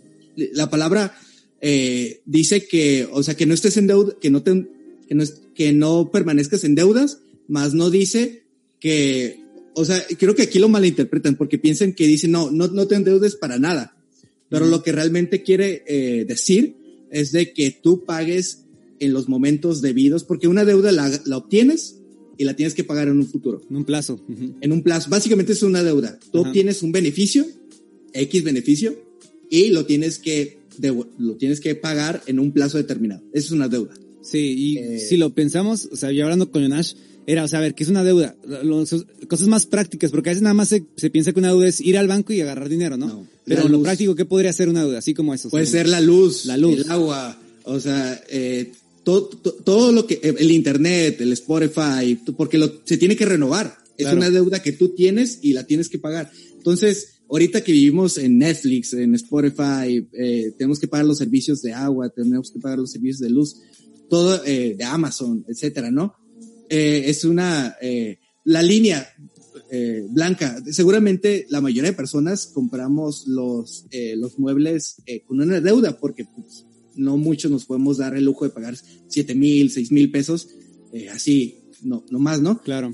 la 0.52 0.68
palabra 0.68 1.16
eh, 1.60 2.20
dice 2.26 2.66
que, 2.66 3.08
o 3.10 3.22
sea, 3.22 3.34
que 3.34 3.46
no 3.46 3.54
estés 3.54 3.78
en 3.78 3.86
deuda, 3.86 4.14
que 4.20 4.28
no 4.30 4.42
te, 4.42 4.66
que 5.08 5.14
no, 5.14 5.24
que 5.54 5.72
no 5.72 6.10
permanezcas 6.10 6.64
en 6.64 6.74
deudas, 6.74 7.20
más 7.48 7.72
no 7.72 7.88
dice 7.88 8.44
que, 8.78 9.43
o 9.74 9.84
sea, 9.84 10.04
creo 10.18 10.34
que 10.34 10.42
aquí 10.42 10.58
lo 10.58 10.68
malinterpretan 10.68 11.36
porque 11.36 11.58
piensan 11.58 11.92
que 11.92 12.06
dice, 12.06 12.28
no, 12.28 12.50
no, 12.50 12.68
no 12.68 12.86
te 12.86 12.94
endeudes 12.94 13.36
para 13.36 13.58
nada. 13.58 13.96
Pero 14.48 14.66
lo 14.66 14.82
que 14.82 14.92
realmente 14.92 15.42
quiere 15.42 15.82
eh, 15.86 16.24
decir 16.26 16.76
es 17.10 17.32
de 17.32 17.52
que 17.52 17.70
tú 17.70 18.04
pagues 18.04 18.64
en 19.00 19.12
los 19.12 19.28
momentos 19.28 19.80
debidos, 19.82 20.22
porque 20.24 20.48
una 20.48 20.64
deuda 20.64 20.92
la, 20.92 21.10
la 21.24 21.36
obtienes 21.36 21.96
y 22.36 22.44
la 22.44 22.54
tienes 22.54 22.74
que 22.74 22.84
pagar 22.84 23.08
en 23.08 23.18
un 23.18 23.26
futuro. 23.26 23.62
En 23.68 23.76
un 23.76 23.84
plazo. 23.84 24.24
En 24.60 24.72
un 24.72 24.82
plazo. 24.82 25.10
Básicamente 25.10 25.52
es 25.52 25.62
una 25.62 25.82
deuda. 25.82 26.18
Tú 26.30 26.40
obtienes 26.40 26.82
un 26.82 26.92
beneficio, 26.92 27.46
X 28.12 28.44
beneficio, 28.44 28.96
y 29.50 29.70
lo 29.70 29.86
tienes 29.86 30.18
que, 30.18 30.58
lo 31.18 31.36
tienes 31.36 31.60
que 31.60 31.74
pagar 31.74 32.22
en 32.26 32.38
un 32.38 32.52
plazo 32.52 32.78
determinado. 32.78 33.22
Eso 33.32 33.46
es 33.46 33.52
una 33.52 33.68
deuda. 33.68 33.94
Sí, 34.22 34.54
y 34.56 34.78
eh, 34.78 34.98
si 34.98 35.16
lo 35.16 35.34
pensamos, 35.34 35.88
o 35.92 35.96
sea, 35.96 36.10
yo 36.10 36.24
hablando 36.24 36.50
con 36.50 36.62
Yonash, 36.62 36.94
era, 37.26 37.44
o 37.44 37.48
sea, 37.48 37.58
a 37.58 37.62
ver, 37.62 37.74
¿qué 37.74 37.84
es 37.84 37.90
una 37.90 38.04
deuda? 38.04 38.36
cosas 39.28 39.48
más 39.48 39.66
prácticas, 39.66 40.10
porque 40.10 40.30
a 40.30 40.32
veces 40.32 40.42
nada 40.42 40.54
más 40.54 40.68
se, 40.68 41.10
piensa 41.10 41.32
que 41.32 41.38
una 41.38 41.48
deuda 41.48 41.68
es 41.68 41.80
ir 41.80 41.96
al 41.96 42.08
banco 42.08 42.32
y 42.32 42.40
agarrar 42.40 42.68
dinero, 42.68 42.96
¿no? 42.96 43.26
Pero 43.44 43.68
lo 43.68 43.82
práctico, 43.82 44.14
¿qué 44.14 44.24
podría 44.24 44.52
ser 44.52 44.68
una 44.68 44.82
deuda? 44.82 44.98
Así 44.98 45.14
como 45.14 45.34
eso. 45.34 45.50
Puede 45.50 45.66
ser 45.66 45.88
la 45.88 46.00
luz, 46.00 46.44
la 46.46 46.56
luz, 46.56 46.84
el 46.84 46.90
agua, 46.90 47.38
o 47.64 47.80
sea, 47.80 48.22
eh, 48.28 48.72
todo, 49.02 49.28
todo, 49.28 49.92
lo 49.92 50.06
que, 50.06 50.20
el 50.22 50.50
internet, 50.50 51.20
el 51.20 51.32
Spotify, 51.32 52.18
porque 52.36 52.58
lo, 52.58 52.72
se 52.84 52.96
tiene 52.96 53.16
que 53.16 53.26
renovar. 53.26 53.76
Es 53.96 54.12
una 54.12 54.28
deuda 54.28 54.60
que 54.60 54.72
tú 54.72 54.88
tienes 54.88 55.38
y 55.42 55.52
la 55.52 55.64
tienes 55.64 55.88
que 55.88 55.98
pagar. 55.98 56.30
Entonces, 56.56 57.20
ahorita 57.30 57.62
que 57.62 57.72
vivimos 57.72 58.18
en 58.18 58.38
Netflix, 58.38 58.92
en 58.94 59.14
Spotify, 59.14 60.06
eh, 60.12 60.52
tenemos 60.58 60.78
que 60.78 60.88
pagar 60.88 61.06
los 61.06 61.18
servicios 61.18 61.62
de 61.62 61.72
agua, 61.72 62.08
tenemos 62.08 62.50
que 62.50 62.58
pagar 62.58 62.78
los 62.78 62.90
servicios 62.90 63.20
de 63.20 63.30
luz, 63.30 63.56
todo 64.08 64.44
eh, 64.44 64.74
de 64.76 64.84
Amazon, 64.84 65.44
etcétera, 65.48 65.90
¿no? 65.90 66.14
Eh, 66.76 67.08
es 67.08 67.24
una, 67.24 67.76
eh, 67.80 68.18
la 68.42 68.60
línea 68.60 69.08
eh, 69.70 70.04
blanca. 70.10 70.60
Seguramente 70.72 71.46
la 71.48 71.60
mayoría 71.60 71.90
de 71.90 71.96
personas 71.96 72.46
compramos 72.46 73.28
los, 73.28 73.86
eh, 73.92 74.16
los 74.16 74.40
muebles 74.40 74.96
eh, 75.06 75.20
con 75.20 75.40
una 75.40 75.60
deuda 75.60 75.96
porque 75.98 76.24
pues, 76.24 76.66
no 76.96 77.16
muchos 77.16 77.48
nos 77.48 77.64
podemos 77.64 77.98
dar 77.98 78.16
el 78.16 78.24
lujo 78.24 78.44
de 78.44 78.50
pagar 78.50 78.76
siete 79.06 79.36
mil, 79.36 79.70
seis 79.70 79.92
mil 79.92 80.10
pesos, 80.10 80.48
así, 81.12 81.60
no, 81.82 82.04
no 82.10 82.18
más, 82.18 82.40
¿no? 82.40 82.60
Claro. 82.60 82.92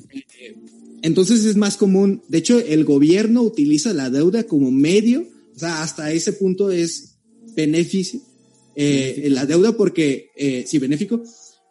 Entonces 1.01 1.45
es 1.47 1.57
más 1.57 1.79
común, 1.79 2.23
de 2.29 2.39
hecho 2.39 2.59
el 2.59 2.85
gobierno 2.85 3.43
utiliza 3.43 3.95
la 3.95 4.11
deuda 4.11 4.45
como 4.45 4.71
medio, 4.71 5.27
o 5.57 5.59
sea, 5.59 5.83
hasta 5.83 6.13
ese 6.13 6.35
punto 6.35 6.71
es 6.71 7.17
beneficio, 7.57 8.21
eh, 8.75 9.29
la 9.31 9.47
deuda 9.47 9.77
porque, 9.77 10.31
eh, 10.37 10.65
sí, 10.67 10.79
benéfico, 10.79 11.23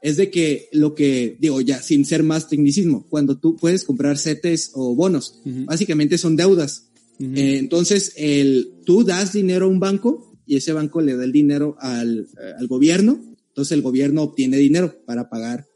es 0.02 0.18
de 0.18 0.30
que 0.30 0.70
lo 0.72 0.96
que, 0.96 1.38
digo 1.40 1.62
ya, 1.62 1.82
sin 1.82 2.06
ser 2.06 2.24
más 2.24 2.48
tecnicismo, 2.48 3.06
cuando 3.10 3.38
tú 3.38 3.56
puedes 3.56 3.84
comprar 3.84 4.18
CETES 4.18 4.72
o 4.74 4.96
bonos, 4.96 5.42
uh 5.46 5.50
-huh. 5.50 5.66
básicamente 5.66 6.18
son 6.18 6.36
deudas. 6.36 6.86
Uh 7.20 7.24
-huh. 7.24 7.38
eh, 7.38 7.58
entonces, 7.58 8.14
el, 8.16 8.74
tú 8.86 9.04
das 9.04 9.34
dinero 9.34 9.66
a 9.66 9.70
un 9.70 9.80
banco 9.80 10.38
y 10.46 10.56
ese 10.56 10.74
banco 10.74 11.02
le 11.02 11.16
da 11.16 11.24
el 11.24 11.32
dinero 11.32 11.76
al, 11.80 12.28
eh, 12.42 12.54
al 12.58 12.68
gobierno, 12.68 13.20
entonces 13.50 13.74
el 13.74 13.82
gobierno 13.82 14.24
obtiene 14.24 14.58
dinero 14.58 14.96
para 15.06 15.30
pagar 15.30 15.68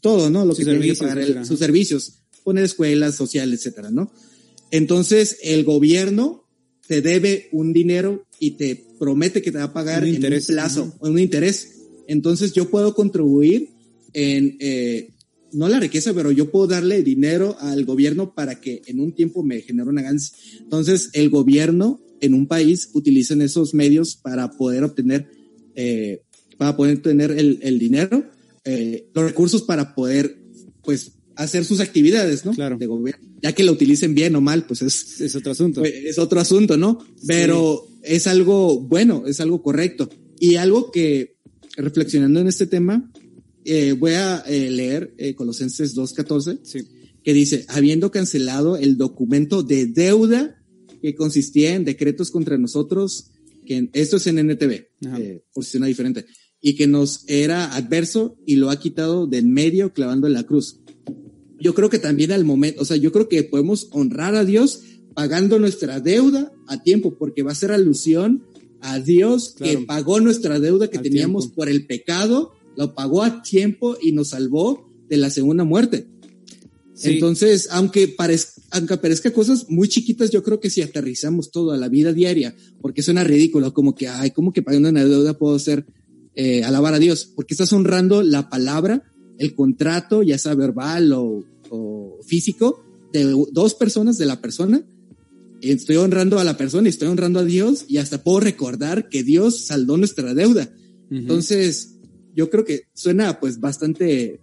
todo, 0.00 0.30
¿no? 0.30 0.44
Lo 0.44 0.54
que 0.54 0.64
tiene 0.64 0.86
que 0.86 0.94
pagar 0.94 1.18
el, 1.18 1.44
sus 1.44 1.58
servicios, 1.58 2.20
poner 2.42 2.64
escuelas, 2.64 3.16
sociales, 3.16 3.60
etcétera, 3.60 3.90
¿no? 3.90 4.12
Entonces, 4.70 5.38
el 5.42 5.64
gobierno 5.64 6.44
te 6.86 7.00
debe 7.00 7.48
un 7.52 7.72
dinero 7.72 8.26
y 8.38 8.52
te 8.52 8.84
promete 8.98 9.42
que 9.42 9.52
te 9.52 9.58
va 9.58 9.64
a 9.64 9.72
pagar 9.72 10.02
un 10.02 10.08
en 10.08 10.32
un 10.32 10.40
plazo, 10.46 10.84
uh 10.84 10.86
-huh. 10.86 11.10
un 11.10 11.18
interés. 11.18 11.73
Entonces 12.06 12.52
yo 12.52 12.70
puedo 12.70 12.94
contribuir 12.94 13.70
en, 14.12 14.56
eh, 14.60 15.10
no 15.52 15.68
la 15.68 15.80
riqueza, 15.80 16.12
pero 16.14 16.30
yo 16.30 16.50
puedo 16.50 16.66
darle 16.66 17.02
dinero 17.02 17.56
al 17.60 17.84
gobierno 17.84 18.34
para 18.34 18.60
que 18.60 18.82
en 18.86 19.00
un 19.00 19.12
tiempo 19.12 19.42
me 19.42 19.60
genere 19.60 19.88
una 19.88 20.02
ganancia. 20.02 20.36
Entonces 20.58 21.10
el 21.12 21.30
gobierno 21.30 22.00
en 22.20 22.34
un 22.34 22.46
país 22.46 22.90
utiliza 22.92 23.34
esos 23.34 23.74
medios 23.74 24.16
para 24.16 24.50
poder 24.52 24.84
obtener, 24.84 25.28
eh, 25.74 26.22
para 26.58 26.76
poder 26.76 27.02
tener 27.02 27.30
el, 27.32 27.58
el 27.62 27.78
dinero, 27.78 28.24
eh, 28.64 29.08
los 29.14 29.24
recursos 29.24 29.62
para 29.62 29.94
poder, 29.94 30.38
pues, 30.82 31.12
hacer 31.36 31.64
sus 31.64 31.80
actividades, 31.80 32.44
¿no? 32.44 32.52
Claro. 32.52 32.78
De 32.78 32.86
gobierno. 32.86 33.28
Ya 33.42 33.52
que 33.52 33.64
lo 33.64 33.72
utilicen 33.72 34.14
bien 34.14 34.34
o 34.36 34.40
mal, 34.40 34.66
pues 34.66 34.82
es, 34.82 35.20
es 35.20 35.34
otro 35.34 35.52
asunto. 35.52 35.80
Pues, 35.80 35.92
es 35.92 36.18
otro 36.18 36.40
asunto, 36.40 36.76
¿no? 36.76 36.98
Pero 37.26 37.86
sí. 37.86 38.00
es 38.04 38.26
algo 38.26 38.80
bueno, 38.80 39.24
es 39.26 39.40
algo 39.40 39.62
correcto. 39.62 40.08
Y 40.38 40.56
algo 40.56 40.90
que, 40.90 41.33
reflexionando 41.76 42.40
en 42.40 42.48
este 42.48 42.66
tema, 42.66 43.10
eh, 43.64 43.92
voy 43.92 44.12
a 44.12 44.38
eh, 44.46 44.70
leer 44.70 45.14
eh, 45.18 45.34
Colosenses 45.34 45.96
2.14, 45.96 46.60
sí. 46.62 46.86
que 47.22 47.32
dice, 47.32 47.64
habiendo 47.68 48.10
cancelado 48.10 48.76
el 48.76 48.96
documento 48.96 49.62
de 49.62 49.86
deuda 49.86 50.62
que 51.00 51.14
consistía 51.14 51.74
en 51.74 51.84
decretos 51.84 52.30
contra 52.30 52.58
nosotros, 52.58 53.30
que 53.64 53.88
esto 53.92 54.16
es 54.16 54.26
en 54.26 54.38
NTV, 54.38 54.72
eh, 55.18 55.42
por 55.52 55.64
si 55.64 55.78
diferente, 55.78 56.26
y 56.60 56.74
que 56.74 56.86
nos 56.86 57.24
era 57.26 57.74
adverso 57.74 58.36
y 58.46 58.56
lo 58.56 58.70
ha 58.70 58.78
quitado 58.78 59.26
del 59.26 59.46
medio 59.46 59.92
clavando 59.92 60.26
en 60.26 60.34
la 60.34 60.44
cruz. 60.44 60.80
Yo 61.58 61.74
creo 61.74 61.88
que 61.88 61.98
también 61.98 62.32
al 62.32 62.44
momento, 62.44 62.82
o 62.82 62.84
sea, 62.84 62.96
yo 62.96 63.12
creo 63.12 63.28
que 63.28 63.42
podemos 63.42 63.88
honrar 63.92 64.34
a 64.34 64.44
Dios 64.44 64.82
pagando 65.14 65.58
nuestra 65.58 66.00
deuda 66.00 66.52
a 66.66 66.82
tiempo, 66.82 67.16
porque 67.16 67.42
va 67.42 67.52
a 67.52 67.54
ser 67.54 67.72
alusión 67.72 68.44
a 68.84 69.00
Dios 69.00 69.54
claro. 69.56 69.80
que 69.80 69.86
pagó 69.86 70.20
nuestra 70.20 70.60
deuda 70.60 70.90
que 70.90 70.98
a 70.98 71.02
teníamos 71.02 71.44
tiempo. 71.44 71.56
por 71.56 71.68
el 71.70 71.86
pecado, 71.86 72.52
lo 72.76 72.94
pagó 72.94 73.22
a 73.22 73.42
tiempo 73.42 73.96
y 74.00 74.12
nos 74.12 74.28
salvó 74.28 74.86
de 75.08 75.16
la 75.16 75.30
segunda 75.30 75.64
muerte. 75.64 76.06
Sí. 76.92 77.12
Entonces, 77.14 77.68
aunque 77.70 78.08
parezca, 78.08 78.60
aunque 78.72 78.98
parezca 78.98 79.32
cosas 79.32 79.70
muy 79.70 79.88
chiquitas, 79.88 80.30
yo 80.30 80.42
creo 80.42 80.60
que 80.60 80.68
si 80.68 80.82
aterrizamos 80.82 81.50
todo 81.50 81.72
a 81.72 81.78
la 81.78 81.88
vida 81.88 82.12
diaria, 82.12 82.54
porque 82.82 83.02
suena 83.02 83.24
ridículo, 83.24 83.72
como 83.72 83.94
que, 83.94 84.06
ay, 84.06 84.32
como 84.32 84.52
que 84.52 84.62
pagando 84.62 84.90
una 84.90 85.04
deuda 85.04 85.38
puedo 85.38 85.58
ser, 85.58 85.86
eh, 86.34 86.62
alabar 86.62 86.92
a 86.92 86.98
Dios, 86.98 87.32
porque 87.34 87.54
estás 87.54 87.72
honrando 87.72 88.22
la 88.22 88.50
palabra, 88.50 89.02
el 89.38 89.54
contrato, 89.54 90.22
ya 90.22 90.36
sea 90.36 90.54
verbal 90.54 91.12
o, 91.14 91.42
o 91.70 92.18
físico, 92.22 92.84
de 93.14 93.34
dos 93.50 93.74
personas, 93.74 94.18
de 94.18 94.26
la 94.26 94.42
persona, 94.42 94.84
estoy 95.70 95.96
honrando 95.96 96.38
a 96.38 96.44
la 96.44 96.56
persona, 96.56 96.88
estoy 96.88 97.08
honrando 97.08 97.40
a 97.40 97.44
Dios 97.44 97.84
y 97.88 97.98
hasta 97.98 98.22
puedo 98.22 98.40
recordar 98.40 99.08
que 99.08 99.22
Dios 99.22 99.66
saldó 99.66 99.96
nuestra 99.96 100.34
deuda. 100.34 100.70
Uh 100.72 101.14
-huh. 101.14 101.18
Entonces, 101.18 101.96
yo 102.34 102.50
creo 102.50 102.64
que 102.64 102.82
suena 102.94 103.40
pues 103.40 103.60
bastante, 103.60 104.40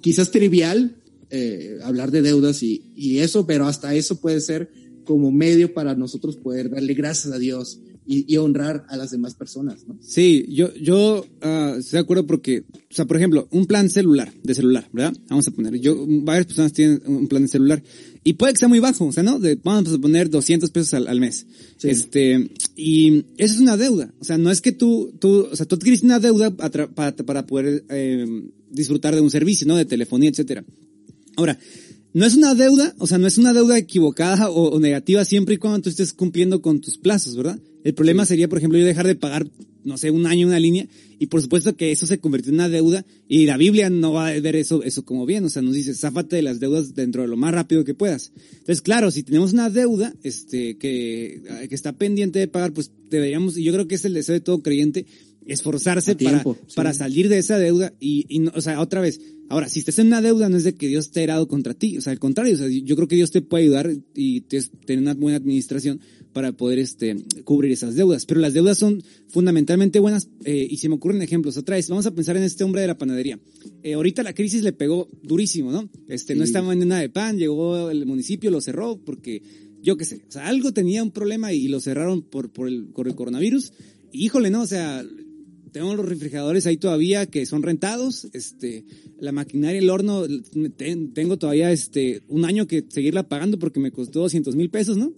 quizás 0.00 0.30
trivial 0.30 0.96
eh, 1.30 1.78
hablar 1.82 2.10
de 2.10 2.22
deudas 2.22 2.62
y, 2.62 2.92
y, 2.96 3.18
eso, 3.18 3.46
pero 3.46 3.66
hasta 3.66 3.94
eso 3.94 4.20
puede 4.20 4.40
ser 4.40 4.70
como 5.04 5.30
medio 5.30 5.72
para 5.72 5.94
nosotros 5.94 6.36
poder 6.36 6.70
darle 6.70 6.94
gracias 6.94 7.32
a 7.32 7.38
Dios 7.38 7.80
y, 8.10 8.24
y 8.26 8.38
honrar 8.38 8.84
a 8.88 8.96
las 8.96 9.12
demás 9.12 9.36
personas, 9.36 9.86
¿no? 9.86 9.96
Sí, 10.02 10.44
yo, 10.48 10.74
yo 10.74 11.24
uh, 11.44 11.78
estoy 11.78 11.92
de 11.92 12.00
acuerdo 12.00 12.26
porque, 12.26 12.64
o 12.72 12.92
sea, 12.92 13.04
por 13.04 13.16
ejemplo, 13.16 13.46
un 13.52 13.66
plan 13.66 13.88
celular, 13.88 14.32
de 14.42 14.52
celular, 14.52 14.88
¿verdad? 14.92 15.16
Vamos 15.28 15.46
a 15.46 15.52
poner, 15.52 15.78
yo, 15.78 16.04
varias 16.08 16.46
personas 16.46 16.72
tienen 16.72 17.00
un 17.06 17.28
plan 17.28 17.42
de 17.42 17.48
celular 17.48 17.80
y 18.24 18.32
puede 18.32 18.54
que 18.54 18.58
sea 18.58 18.66
muy 18.66 18.80
bajo, 18.80 19.06
o 19.06 19.12
sea, 19.12 19.22
¿no? 19.22 19.38
De, 19.38 19.54
vamos 19.62 19.92
a 19.92 19.98
poner 19.98 20.28
200 20.28 20.70
pesos 20.72 20.92
al, 20.94 21.06
al 21.06 21.20
mes. 21.20 21.46
Sí. 21.76 21.88
Este, 21.88 22.50
y 22.74 23.26
eso 23.38 23.54
es 23.54 23.60
una 23.60 23.76
deuda. 23.76 24.12
O 24.18 24.24
sea, 24.24 24.38
no 24.38 24.50
es 24.50 24.60
que 24.60 24.72
tú, 24.72 25.14
tú, 25.20 25.46
o 25.52 25.54
sea, 25.54 25.64
tú 25.66 25.76
adquiriste 25.76 26.04
una 26.04 26.18
deuda 26.18 26.50
para, 26.50 26.88
para 26.90 27.46
poder 27.46 27.84
eh, 27.90 28.26
disfrutar 28.68 29.14
de 29.14 29.20
un 29.20 29.30
servicio, 29.30 29.68
¿no? 29.68 29.76
De 29.76 29.84
telefonía, 29.84 30.30
etcétera. 30.30 30.64
Ahora, 31.36 31.56
no 32.12 32.26
es 32.26 32.34
una 32.34 32.56
deuda, 32.56 32.92
o 32.98 33.06
sea, 33.06 33.18
no 33.18 33.28
es 33.28 33.38
una 33.38 33.52
deuda 33.52 33.78
equivocada 33.78 34.50
o, 34.50 34.70
o, 34.70 34.80
negativa 34.80 35.24
siempre 35.24 35.54
y 35.54 35.58
cuando 35.58 35.82
tú 35.82 35.90
estés 35.90 36.12
cumpliendo 36.12 36.60
con 36.60 36.80
tus 36.80 36.98
plazos, 36.98 37.36
¿verdad? 37.36 37.60
El 37.84 37.94
problema 37.94 38.24
sí. 38.24 38.30
sería, 38.30 38.48
por 38.48 38.58
ejemplo, 38.58 38.78
yo 38.78 38.84
dejar 38.84 39.06
de 39.06 39.14
pagar, 39.14 39.46
no 39.84 39.96
sé, 39.96 40.10
un 40.10 40.26
año 40.26 40.46
una 40.46 40.60
línea 40.60 40.86
y 41.18 41.26
por 41.26 41.42
supuesto 41.42 41.76
que 41.76 41.92
eso 41.92 42.06
se 42.06 42.18
convirtió 42.18 42.50
en 42.50 42.56
una 42.56 42.68
deuda 42.68 43.04
y 43.28 43.46
la 43.46 43.56
Biblia 43.56 43.90
no 43.90 44.12
va 44.12 44.28
a 44.28 44.40
ver 44.40 44.56
eso, 44.56 44.82
eso 44.82 45.04
como 45.04 45.26
bien, 45.26 45.44
o 45.44 45.50
sea, 45.50 45.62
nos 45.62 45.74
dice, 45.74 45.94
záfate 45.94 46.36
de 46.36 46.42
las 46.42 46.60
deudas 46.60 46.94
dentro 46.94 47.22
de 47.22 47.28
lo 47.28 47.36
más 47.36 47.52
rápido 47.52 47.84
que 47.84 47.94
puedas. 47.94 48.32
Entonces, 48.52 48.82
claro, 48.82 49.10
si 49.10 49.22
tenemos 49.22 49.52
una 49.52 49.70
deuda, 49.70 50.14
este, 50.22 50.76
que, 50.78 51.42
que 51.68 51.74
está 51.74 51.92
pendiente 51.92 52.38
de 52.38 52.48
pagar, 52.48 52.72
pues 52.72 52.90
deberíamos, 53.10 53.56
y 53.56 53.64
yo 53.64 53.72
creo 53.72 53.86
que 53.88 53.96
es 53.96 54.04
el 54.04 54.14
deseo 54.14 54.34
de 54.34 54.40
todo 54.40 54.62
creyente, 54.62 55.06
esforzarse 55.46 56.14
tiempo, 56.14 56.54
para, 56.54 56.66
sí. 56.68 56.76
para 56.76 56.94
salir 56.94 57.28
de 57.28 57.38
esa 57.38 57.58
deuda 57.58 57.92
y, 57.98 58.26
y 58.28 58.40
no, 58.40 58.52
o 58.54 58.60
sea, 58.60 58.80
otra 58.80 59.00
vez, 59.00 59.20
ahora, 59.48 59.68
si 59.68 59.80
estás 59.80 59.98
en 59.98 60.06
una 60.06 60.22
deuda 60.22 60.48
no 60.48 60.56
es 60.56 60.64
de 60.64 60.74
que 60.74 60.88
Dios 60.88 61.10
te 61.10 61.20
ha 61.20 61.22
herado 61.24 61.48
contra 61.48 61.74
ti, 61.74 61.98
o 61.98 62.00
sea, 62.00 62.12
al 62.12 62.18
contrario, 62.18 62.54
o 62.54 62.58
sea, 62.58 62.68
yo 62.68 62.96
creo 62.96 63.08
que 63.08 63.16
Dios 63.16 63.30
te 63.30 63.42
puede 63.42 63.64
ayudar 63.64 63.90
y 64.14 64.42
tener 64.42 64.98
una 64.98 65.14
buena 65.14 65.38
administración 65.38 66.00
para 66.32 66.52
poder 66.52 66.78
este, 66.78 67.16
cubrir 67.44 67.72
esas 67.72 67.94
deudas, 67.94 68.26
pero 68.26 68.40
las 68.40 68.54
deudas 68.54 68.78
son 68.78 69.02
fundamentalmente 69.28 69.98
buenas 69.98 70.28
eh, 70.44 70.66
y 70.68 70.76
se 70.76 70.88
me 70.88 70.94
ocurren 70.94 71.22
ejemplos, 71.22 71.56
otra 71.56 71.76
vez, 71.76 71.88
vamos 71.88 72.06
a 72.06 72.14
pensar 72.14 72.36
en 72.36 72.42
este 72.42 72.64
hombre 72.64 72.82
de 72.82 72.86
la 72.86 72.98
panadería, 72.98 73.38
eh, 73.82 73.94
ahorita 73.94 74.22
la 74.22 74.34
crisis 74.34 74.62
le 74.62 74.72
pegó 74.72 75.08
durísimo, 75.22 75.72
¿no? 75.72 75.88
Este, 76.08 76.34
sí. 76.34 76.38
no 76.38 76.44
estaba 76.44 76.68
vendiendo 76.68 76.94
nada 76.94 77.02
de 77.02 77.08
pan, 77.08 77.38
llegó 77.38 77.90
el 77.90 78.06
municipio, 78.06 78.50
lo 78.50 78.60
cerró 78.60 78.98
porque 78.98 79.42
yo 79.82 79.96
qué 79.96 80.04
sé, 80.04 80.22
o 80.28 80.30
sea, 80.30 80.46
algo 80.46 80.72
tenía 80.72 81.02
un 81.02 81.10
problema 81.10 81.52
y 81.52 81.68
lo 81.68 81.80
cerraron 81.80 82.22
por, 82.22 82.50
por, 82.52 82.68
el, 82.68 82.86
por 82.86 83.08
el 83.08 83.14
coronavirus, 83.14 83.72
y 84.12 84.24
híjole, 84.26 84.50
¿no? 84.50 84.62
O 84.62 84.66
sea, 84.66 85.04
tengo 85.70 85.94
los 85.94 86.06
refrigeradores 86.06 86.66
ahí 86.66 86.76
todavía 86.76 87.26
que 87.26 87.46
son 87.46 87.62
rentados, 87.62 88.28
este, 88.32 88.84
la 89.18 89.32
maquinaria, 89.32 89.78
el 89.78 89.90
horno, 89.90 90.24
tengo 91.14 91.38
todavía 91.38 91.72
este, 91.72 92.22
un 92.28 92.44
año 92.44 92.66
que 92.66 92.84
seguirla 92.88 93.28
pagando 93.28 93.58
porque 93.58 93.80
me 93.80 93.92
costó 93.92 94.20
200 94.20 94.56
mil 94.56 94.70
pesos, 94.70 94.96
¿no? 94.96 95.12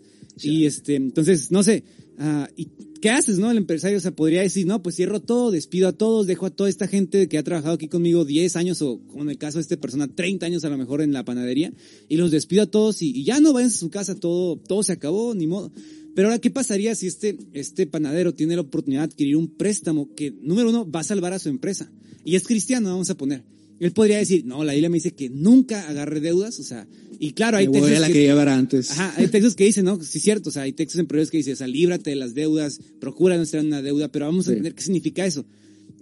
Y 0.45 0.67
este, 0.67 0.97
entonces, 0.97 1.51
no 1.51 1.63
sé, 1.63 1.85
uh, 2.19 2.47
¿y 2.57 2.69
qué 3.01 3.11
haces, 3.11 3.39
no? 3.39 3.51
El 3.51 3.59
empresario, 3.59 3.99
o 3.99 4.01
sea, 4.01 4.15
podría 4.15 4.43
decir, 4.43 4.67
no, 4.67 4.83
pues 4.83 4.97
cierro 4.97 5.21
todo, 5.21 5.51
despido 5.51 5.89
a 5.89 5.93
todos, 5.93 6.27
dejo 6.27 6.47
a 6.47 6.51
toda 6.51 6.71
esta 6.71 6.89
gente 6.89 7.29
que 7.29 7.39
ha 7.39 7.43
trabajado 7.43 7.75
aquí 7.75 7.89
conmigo 7.89 8.25
10 8.25 8.57
años 8.57 8.81
o, 8.83 9.01
como 9.07 9.23
en 9.23 9.31
el 9.31 9.39
caso 9.39 9.59
de 9.59 9.63
esta 9.63 9.77
persona, 9.77 10.09
30 10.09 10.47
años 10.47 10.65
a 10.65 10.71
lo 10.71 10.79
mejor 10.79 11.03
en 11.03 11.13
la 11.13 11.25
panadería, 11.25 11.73
y 12.09 12.17
los 12.17 12.31
despido 12.31 12.63
a 12.63 12.67
todos 12.67 13.03
y, 13.03 13.11
y 13.11 13.25
ya 13.25 13.41
no 13.41 13.53
vayan 13.53 13.71
a 13.71 13.73
su 13.73 13.91
casa, 13.91 14.15
todo, 14.15 14.57
todo 14.57 14.83
se 14.83 14.93
acabó, 14.93 15.35
ni 15.35 15.47
modo. 15.47 15.73
Pero 16.15 16.29
ahora, 16.29 16.41
¿qué 16.41 16.51
pasaría 16.51 16.95
si 16.95 17.07
este, 17.07 17.39
este 17.53 17.87
panadero 17.87 18.35
tiene 18.35 18.55
la 18.55 18.63
oportunidad 18.63 19.03
de 19.03 19.13
adquirir 19.13 19.37
un 19.37 19.49
préstamo 19.49 20.15
que, 20.15 20.31
número 20.31 20.69
uno, 20.69 20.91
va 20.91 21.01
a 21.01 21.05
salvar 21.05 21.33
a 21.33 21.39
su 21.39 21.49
empresa? 21.49 21.91
Y 22.25 22.37
es 22.37 22.47
cristiano, 22.47 22.91
vamos 22.91 23.11
a 23.11 23.17
poner. 23.17 23.45
Él 23.81 23.93
podría 23.93 24.19
decir, 24.19 24.45
no, 24.45 24.63
la 24.65 24.73
Biblia 24.73 24.89
me 24.89 24.99
dice 24.99 25.13
que 25.13 25.29
nunca 25.29 25.89
agarre 25.89 26.21
deudas, 26.21 26.59
o 26.61 26.63
sea, 26.63 26.87
y 27.19 27.33
claro, 27.33 27.57
hay 27.57 27.69
textos 27.69 28.01
la 28.01 28.09
que, 28.09 28.31
antes. 28.31 28.91
Ajá, 28.93 29.15
hay 29.17 29.29
textos 29.29 29.57
que 29.57 29.65
dicen, 29.65 29.85
no, 29.85 30.01
sí 30.03 30.19
es 30.19 30.25
cierto, 30.25 30.51
o 30.51 30.53
sea, 30.53 30.63
hay 30.63 30.73
textos 30.73 31.01
en 31.01 31.07
proverbios 31.07 31.31
que 31.31 31.39
dicen, 31.39 31.55
o 31.55 31.57
sea, 31.57 31.67
líbrate 31.67 32.11
de 32.11 32.17
las 32.17 32.35
deudas, 32.35 32.81
procura 33.01 33.37
no 33.37 33.45
ser 33.45 33.65
una 33.65 33.83
deuda, 33.83 34.11
pero 34.11 34.27
vamos 34.27 34.47
a 34.47 34.51
entender 34.51 34.75
qué 34.75 34.83
significa 34.83 35.27
eso. 35.27 35.45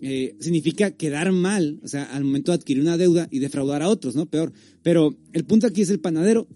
Eh, 0.03 0.35
significa 0.41 0.93
quedar 0.93 1.31
mal, 1.31 1.79
o 1.83 1.89
sea, 1.89 2.05
al 2.05 2.25
momento 2.25 2.53
de 2.53 2.57
adquirir 2.57 2.83
una 2.83 2.97
deuda 2.97 3.29
y 3.31 3.39
defraudar 3.39 3.83
a 3.83 3.89
otros, 3.89 4.17
¿no? 4.17 4.27
Peor. 4.27 4.53
Pero 4.83 5.15
el 5.35 5.45
punto 5.45 5.67
aquí 5.67 5.83
es 5.83 5.91
el 5.91 6.01
panadero 6.01 6.49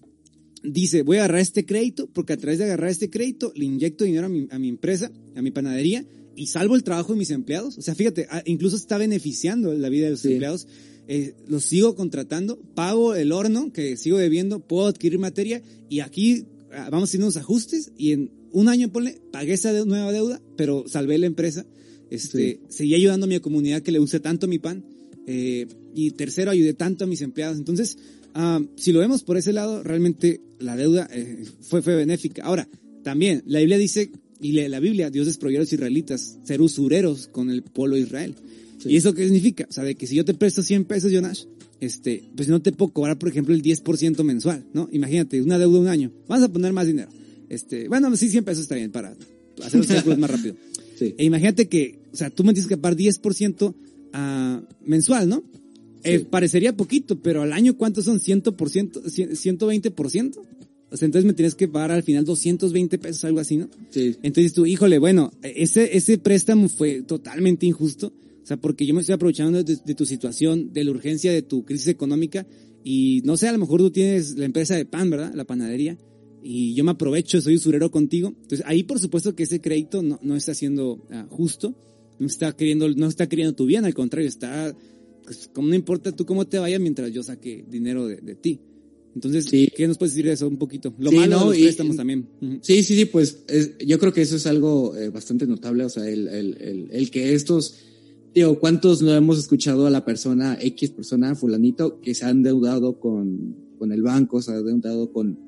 dice, 0.65 1.03
voy 1.03 1.19
a 1.19 1.21
agarrar 1.21 1.41
este 1.41 1.67
crédito 1.67 2.09
porque 2.13 2.33
a 2.33 2.37
través 2.37 2.59
de 2.59 2.65
agarrar 2.65 2.91
este 2.91 3.11
crédito 3.11 3.53
le 3.55 3.67
inyecto 3.67 4.05
dinero 4.05 4.27
a 4.27 4.29
mi, 4.31 4.49
a 4.51 4.59
mi 4.59 4.69
empresa, 4.69 5.13
a 5.37 5.43
mi 5.43 5.51
panadería 5.51 6.05
y 6.37 6.47
salvo 6.47 6.75
el 6.75 6.83
trabajo 6.83 7.13
de 7.13 7.19
mis 7.19 7.31
empleados. 7.31 7.79
O 7.79 7.83
sea, 7.83 7.95
fíjate, 7.95 8.27
ah, 8.31 8.43
incluso 8.47 8.77
está 8.77 8.99
beneficiando 8.99 9.73
la 9.75 9.89
vida 9.89 10.07
de 10.07 10.13
los 10.13 10.25
empleados. 10.25 10.67
Eh, 11.07 11.35
los 11.47 11.65
sigo 11.65 11.95
contratando, 11.95 12.59
pago 12.75 13.15
el 13.15 13.33
horno 13.33 13.73
que 13.73 13.97
sigo 13.97 14.19
debiendo, 14.19 14.61
puedo 14.61 14.87
adquirir 14.87 15.19
materia 15.19 15.63
y 15.89 16.01
aquí 16.01 16.47
ah, 16.73 16.89
vamos 16.91 17.11
haciendo 17.11 17.27
unos 17.27 17.37
ajustes 17.37 17.93
y 17.97 18.13
en 18.13 18.31
un 18.53 18.69
año, 18.69 18.91
ponle, 18.91 19.21
pagué 19.33 19.55
esa 19.55 19.73
nueva 19.85 20.13
deuda, 20.13 20.41
pero 20.57 20.85
salvé 20.87 21.19
la 21.19 21.27
empresa. 21.27 21.67
Este, 22.11 22.61
Seguí 22.69 22.95
ayudando 22.95 23.27
a 23.27 23.29
mi 23.29 23.39
comunidad 23.41 23.83
que 23.83 23.91
le 23.91 23.99
use 23.99 24.21
tanto 24.21 24.47
mi 24.47 24.61
pan. 24.61 24.85
Eh, 25.27 25.67
y 25.95 26.13
tercero, 26.13 26.53
ayudé 26.53 26.75
tanto 26.75 27.05
a 27.05 27.07
mis 27.09 27.21
empleados. 27.23 27.59
Entonces, 27.59 27.97
Ah, 28.35 28.61
si 28.75 28.93
lo 28.93 28.99
vemos 28.99 29.23
por 29.23 29.37
ese 29.37 29.53
lado, 29.53 29.85
realmente 29.85 30.41
la 30.59 30.77
deuda 30.77 31.09
eh, 31.13 31.45
fue, 31.61 31.83
fue 31.83 31.95
benéfica. 31.95 32.43
Ahora, 32.43 32.69
también 33.05 33.45
la 33.47 33.61
Biblia 33.61 33.79
dice, 33.79 34.11
y 34.41 34.53
la 34.53 34.81
Biblia, 34.81 35.09
Dios 35.09 35.27
desprohibió 35.27 35.61
a 35.61 35.63
los 35.63 35.73
israelitas 35.73 36.39
ser 36.43 36.61
usureros 36.61 37.29
con 37.29 37.49
el 37.51 37.63
pueblo 37.63 37.95
de 37.95 38.03
Israel. 38.03 38.35
¿Y 38.85 38.97
eso 38.97 39.15
qué 39.15 39.25
significa? 39.25 39.67
O 39.69 39.73
sea, 39.73 39.85
de 39.85 39.95
que 39.95 40.07
si 40.07 40.15
yo 40.15 40.25
te 40.25 40.35
presto 40.35 40.63
100 40.63 40.85
pesos, 40.85 41.13
Jonash, 41.13 41.45
este, 41.81 42.25
pues 42.37 42.49
no 42.49 42.61
te 42.63 42.73
puedo 42.73 42.93
cobrar, 42.93 43.19
por 43.19 43.29
ejemplo, 43.29 43.55
el 43.55 43.63
10% 43.63 44.23
mensual, 44.25 44.67
¿no? 44.73 44.89
Imagínate, 44.93 45.41
una 45.43 45.59
deuda 45.59 45.75
de 45.75 45.81
un 45.81 45.89
año. 45.89 46.13
Vamos 46.29 46.45
a 46.45 46.53
poner 46.53 46.73
más 46.73 46.87
dinero. 46.87 47.11
Este, 47.49 47.89
bueno, 47.89 48.15
sí, 48.17 48.29
100 48.29 48.45
pesos 48.45 48.63
está 48.63 48.75
bien 48.75 48.91
para 48.91 49.17
hacer 49.63 49.79
los 49.79 49.87
cálculos 49.87 50.19
más 50.19 50.31
rápido. 50.31 50.57
E 51.01 51.25
imagínate 51.25 51.69
que, 51.69 51.99
o 52.13 52.17
sea, 52.17 52.31
tú 52.31 52.45
me 52.45 52.53
tienes 52.53 52.69
que 52.69 52.77
pagar 52.77 52.97
10% 52.97 53.75
a, 54.13 54.63
mensual, 54.87 55.29
¿no? 55.29 55.43
Eh, 56.05 56.21
parecería 56.21 56.77
poquito, 56.77 57.21
pero 57.21 57.43
al 57.43 57.53
año 57.53 57.77
¿cuántos 57.77 58.05
son? 58.05 58.21
¿100%? 58.21 59.03
¿120%? 59.03 60.39
O 60.91 60.97
sea, 60.97 61.07
entonces 61.07 61.27
me 61.27 61.33
tienes 61.33 61.57
que 61.57 61.67
pagar 61.67 61.91
al 61.91 62.05
final 62.05 62.25
220 62.25 62.99
pesos, 62.99 63.25
algo 63.25 63.41
así, 63.41 63.57
¿no? 63.57 63.69
Sí. 63.91 64.15
Entonces 64.23 64.53
tú, 64.53 64.67
híjole, 64.67 64.99
bueno, 64.99 65.33
ese, 65.43 65.97
ese 65.97 66.19
préstamo 66.19 66.69
fue 66.69 67.03
totalmente 67.03 67.67
injusto. 67.67 68.13
O 68.45 68.47
sea, 68.47 68.57
porque 68.59 68.87
yo 68.87 68.95
me 68.95 69.01
estoy 69.01 69.15
aprovechando 69.15 69.65
de, 69.65 69.95
tu 69.95 70.07
situación, 70.07 70.73
de 70.73 70.85
la 70.85 70.91
urgencia 70.93 71.33
de 71.33 71.43
tu 71.43 71.65
crisis 71.65 71.89
económica. 71.89 72.47
Y 72.85 73.23
no 73.25 73.37
sé, 73.37 73.49
a 73.49 73.53
lo 73.53 73.59
mejor 73.59 73.81
tú 73.81 73.91
tienes 73.91 74.37
la 74.37 74.45
empresa 74.45 74.77
de 74.77 74.85
pan, 74.85 75.11
¿verdad? 75.11 75.33
La 75.35 75.45
panadería. 75.45 75.99
Y 76.43 76.75
yo 76.75 76.85
me 76.85 76.91
aprovecho, 76.91 77.41
soy 77.41 77.57
usurero 77.57 77.91
contigo. 77.91 78.29
Entonces 78.29 78.63
ahí 78.67 78.83
por 78.83 79.01
supuesto 79.01 79.35
que 79.35 79.45
ese 79.45 79.61
crédito 79.61 80.03
no, 80.03 80.21
no 80.23 80.37
está 80.37 80.55
siendo 80.55 81.07
ah, 81.11 81.27
justo. 81.29 81.75
No 82.19 82.27
está 82.27 82.55
queriendo, 82.55 82.89
no 82.91 83.09
está 83.09 83.29
queriendo 83.29 83.55
tu 83.57 83.67
bien, 83.67 83.85
al 83.85 83.95
contrario, 83.95 84.29
está 84.29 84.77
pues 85.25 85.49
como 85.53 85.69
no 85.69 85.75
importa 85.75 86.13
tú 86.13 86.27
cómo 86.27 86.47
te 86.47 86.59
vaya 86.59 86.79
mientras 86.79 87.11
yo 87.13 87.23
saque 87.23 87.65
dinero 87.69 88.07
de, 88.07 88.35
ti. 88.35 88.61
Entonces, 89.15 89.47
¿qué 89.75 89.87
nos 89.87 89.97
puedes 89.97 90.13
decir 90.13 90.27
de 90.27 90.33
eso 90.33 90.49
un 90.49 90.59
poquito? 90.59 90.93
Lo 90.99 91.13
malo 91.13 91.51
de 91.51 91.59
los 91.59 91.59
préstamos 91.59 91.97
también. 91.97 92.29
Sí, 92.63 92.83
sí, 92.83 92.97
sí, 92.97 93.05
pues 93.07 93.45
yo 93.85 93.99
creo 93.99 94.13
que 94.13 94.23
eso 94.23 94.37
es 94.37 94.47
algo 94.47 94.97
eh, 94.97 95.09
bastante 95.09 95.47
notable, 95.47 95.85
o 95.85 95.89
sea, 95.89 96.09
el, 96.09 96.29
el, 96.29 96.89
el, 96.91 97.11
que 97.11 97.33
estos, 97.35 97.77
digo, 98.35 98.59
¿cuántos 98.59 99.03
no 99.03 99.15
hemos 99.15 99.39
escuchado 99.39 99.87
a 99.87 99.91
la 99.91 100.05
persona, 100.05 100.59
X 100.61 100.91
persona, 100.91 101.35
fulanito, 101.35 102.01
que 102.01 102.15
se 102.15 102.25
han 102.25 102.43
deudado 102.43 102.99
con, 102.99 103.57
con 103.79 103.93
el 103.93 104.03
banco, 104.03 104.43
se 104.43 104.53
ha 104.53 104.61
deudado 104.61 105.13
con, 105.13 105.39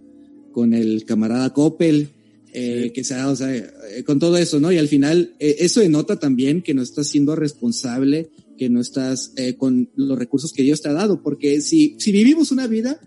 con 0.53 0.73
el 0.73 1.05
camarada 1.05 1.53
Coppel, 1.53 2.11
eh, 2.53 2.93
que 2.95 3.05
sea, 3.05 3.29
o 3.29 3.37
sea, 3.37 3.55
eh, 3.55 4.05
con 4.07 4.19
todo 4.19 4.39
eso, 4.39 4.61
¿no? 4.61 4.73
Y 4.73 4.79
al 4.79 4.89
final, 4.89 5.35
eso 5.39 5.81
denota 5.81 6.19
también 6.19 6.63
que 6.63 6.75
no 6.75 6.83
está 6.83 7.05
siendo 7.05 7.37
responsable 7.37 8.31
que 8.57 8.71
no 8.71 8.81
estás 8.81 9.33
eh, 9.37 9.55
con 9.57 9.91
los 9.95 10.19
recursos 10.19 10.53
que 10.53 10.63
Dios 10.63 10.81
te 10.81 10.89
ha 10.89 10.93
dado, 10.93 11.23
porque 11.23 11.61
si, 11.61 11.97
si 11.99 12.13
vivimos 12.13 12.51
una 12.53 12.67
vida 12.67 12.99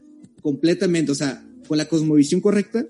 completamente, 0.42 1.12
o 1.12 1.16
sea, 1.16 1.46
con 1.68 1.78
la 1.78 1.88
cosmovisión 1.88 2.42
correcta, 2.42 2.88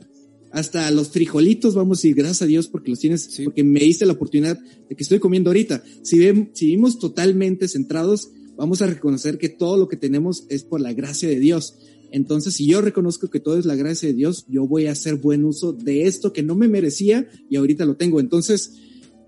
hasta 0.52 0.89
los 0.91 1.10
frijolitos 1.10 1.76
vamos 1.76 2.04
a 2.04 2.08
ir, 2.08 2.16
gracias 2.16 2.41
a 2.41 2.45
Dios 2.45 2.68
porque 2.68 2.89
los 2.89 3.00
tienes, 3.00 3.39
porque 3.43 3.64
me 3.64 3.80
diste 3.82 4.06
la 4.06 4.14
oportunidad 4.14 4.58
de 4.58 4.95
que 4.95 5.04
estoy 5.04 5.20
comiendo 5.20 5.50
ahorita. 5.50 5.84
Si, 6.02 6.18
si 6.54 6.66
vivimos 6.66 7.00
totalmente 7.00 7.68
centrados, 7.68 8.32
vamos 8.56 8.82
a 8.82 8.88
reconocer 8.88 9.38
que 9.38 9.50
todo 9.50 9.78
lo 9.78 9.88
que 9.88 9.97
tenemos 9.97 10.45
es 10.50 10.64
por 10.64 10.82
la 10.82 10.93
gracia 10.93 11.30
de 11.30 11.39
Dios. 11.39 11.76
Entonces, 12.12 12.56
si 12.56 12.66
yo 12.66 12.82
reconozco 12.82 13.30
que 13.30 13.39
todo 13.39 13.58
es 13.58 13.66
la 13.66 13.76
gracia 13.76 14.10
de 14.10 14.16
Dios, 14.16 14.45
yo 14.47 14.68
voy 14.68 14.88
a 14.88 14.93
hacer 14.93 15.16
buen 15.16 15.45
uso 15.45 15.74
de 15.74 16.08
esto 16.08 16.34
que 16.34 16.41
no 16.41 16.56
me 16.56 16.68
merecía 16.68 17.30
y 17.50 17.56
ahorita 17.56 17.86
lo 17.86 17.95
tengo. 17.95 18.20
Entonces, 18.20 18.74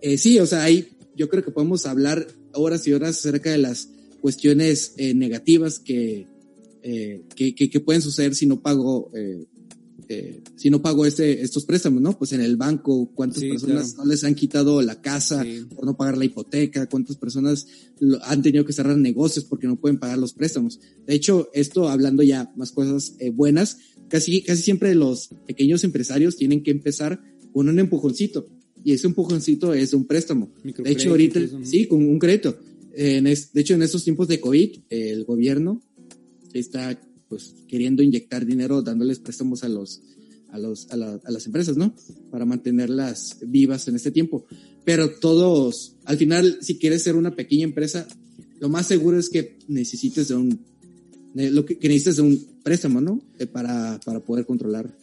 eh, 0.02 0.18
sí, 0.18 0.40
o 0.40 0.48
sea, 0.48 0.64
ahí 0.64 0.90
yo 1.16 1.30
creo 1.30 1.44
que 1.44 1.52
podemos 1.52 1.86
hablar 1.86 2.28
horas 2.54 2.88
y 2.88 2.94
horas 2.94 3.20
acerca 3.20 3.52
de 3.52 3.60
las 3.60 3.90
cuestiones 4.22 4.94
eh, 4.98 5.14
negativas 5.14 5.82
eh, 5.88 6.26
que, 7.36 7.54
que, 7.54 7.70
que, 7.70 7.80
pueden 7.80 8.02
suceder 8.02 8.34
si 8.34 8.46
no 8.48 8.62
pago, 8.62 9.12
eh, 9.16 9.46
eh, 10.14 10.42
si 10.56 10.70
no 10.70 10.82
pago 10.82 11.06
este, 11.06 11.42
estos 11.42 11.66
préstamos, 11.66 12.02
¿no? 12.02 12.18
Pues 12.18 12.34
en 12.34 12.42
el 12.42 12.58
banco, 12.58 13.12
cuántas 13.14 13.44
personas 13.44 13.96
no 13.98 14.06
les 14.06 14.24
han 14.24 14.36
quitado 14.36 14.82
la 14.82 15.02
casa 15.02 15.46
por 15.76 15.86
no 15.86 15.96
pagar 15.96 16.18
la 16.18 16.26
hipoteca, 16.26 16.88
cuántas 16.88 17.18
personas 17.18 17.68
han 18.24 18.42
tenido 18.42 18.66
que 18.66 18.74
cerrar 18.74 18.98
negocios 18.98 19.46
porque 19.46 19.68
no 19.68 19.80
pueden 19.80 20.00
pagar 20.00 20.18
los 20.18 20.34
préstamos. 20.34 20.80
De 21.06 21.16
hecho, 21.16 21.50
esto 21.54 21.90
hablando 21.90 22.24
ya 22.24 22.52
más 22.56 22.72
cosas 22.72 23.16
buenas, 23.34 23.78
casi, 24.08 24.42
casi 24.42 24.64
siempre 24.64 24.96
los 24.96 25.30
pequeños 25.48 25.84
empresarios 25.84 26.36
tienen 26.36 26.64
que 26.64 26.72
empezar 26.72 27.22
con 27.54 27.70
un 27.70 27.80
empujoncito 27.80 28.48
y 28.84 28.94
ese 28.94 29.08
empujoncito 29.08 29.74
es 29.74 29.94
un 29.94 30.06
préstamo. 30.06 30.52
De 30.64 30.92
hecho, 30.92 31.10
ahorita, 31.12 31.40
sí, 31.64 31.88
con 31.88 32.04
un 32.04 32.20
crédito. 32.20 32.58
En 32.94 33.24
de 33.26 33.48
hecho, 33.56 33.76
en 33.76 33.84
estos 33.84 34.04
tiempos 34.04 34.28
de 34.28 34.40
COVID, 34.40 34.80
el 34.90 35.24
gobierno 35.24 35.82
está 36.54 37.00
pues 37.32 37.56
queriendo 37.70 38.04
inyectar 38.04 38.46
dinero 38.46 38.82
dándoles 38.82 39.20
préstamos 39.20 39.64
a 39.64 39.70
los 39.70 40.02
a 40.50 40.60
los 40.60 40.92
a, 40.92 40.96
a, 40.96 41.32
las 41.32 41.46
empresas, 41.46 41.78
¿no? 41.78 41.96
Para 42.30 42.44
mantenerlas 42.44 43.38
vivas 43.48 43.88
en 43.88 43.96
este 43.96 44.12
tiempo. 44.12 44.46
Pero 44.84 45.12
todos, 45.18 45.96
al 46.04 46.18
final, 46.18 46.58
si 46.60 46.78
quieres 46.78 47.04
ser 47.04 47.16
una 47.16 47.34
pequeña 47.34 47.64
empresa, 47.64 48.06
lo 48.60 48.68
más 48.68 48.86
seguro 48.86 49.18
es 49.18 49.30
que 49.30 49.58
necesites 49.70 50.28
de 50.28 50.36
un 50.36 50.60
lo 51.34 51.66
que, 51.66 51.78
que 51.78 51.88
necesites 51.88 52.18
de 52.18 52.24
un 52.24 52.46
préstamo, 52.64 53.00
¿no? 53.00 53.22
Eh, 53.40 53.48
para 53.48 53.98
para 54.04 54.20
poder 54.20 54.46
controlar 54.46 54.94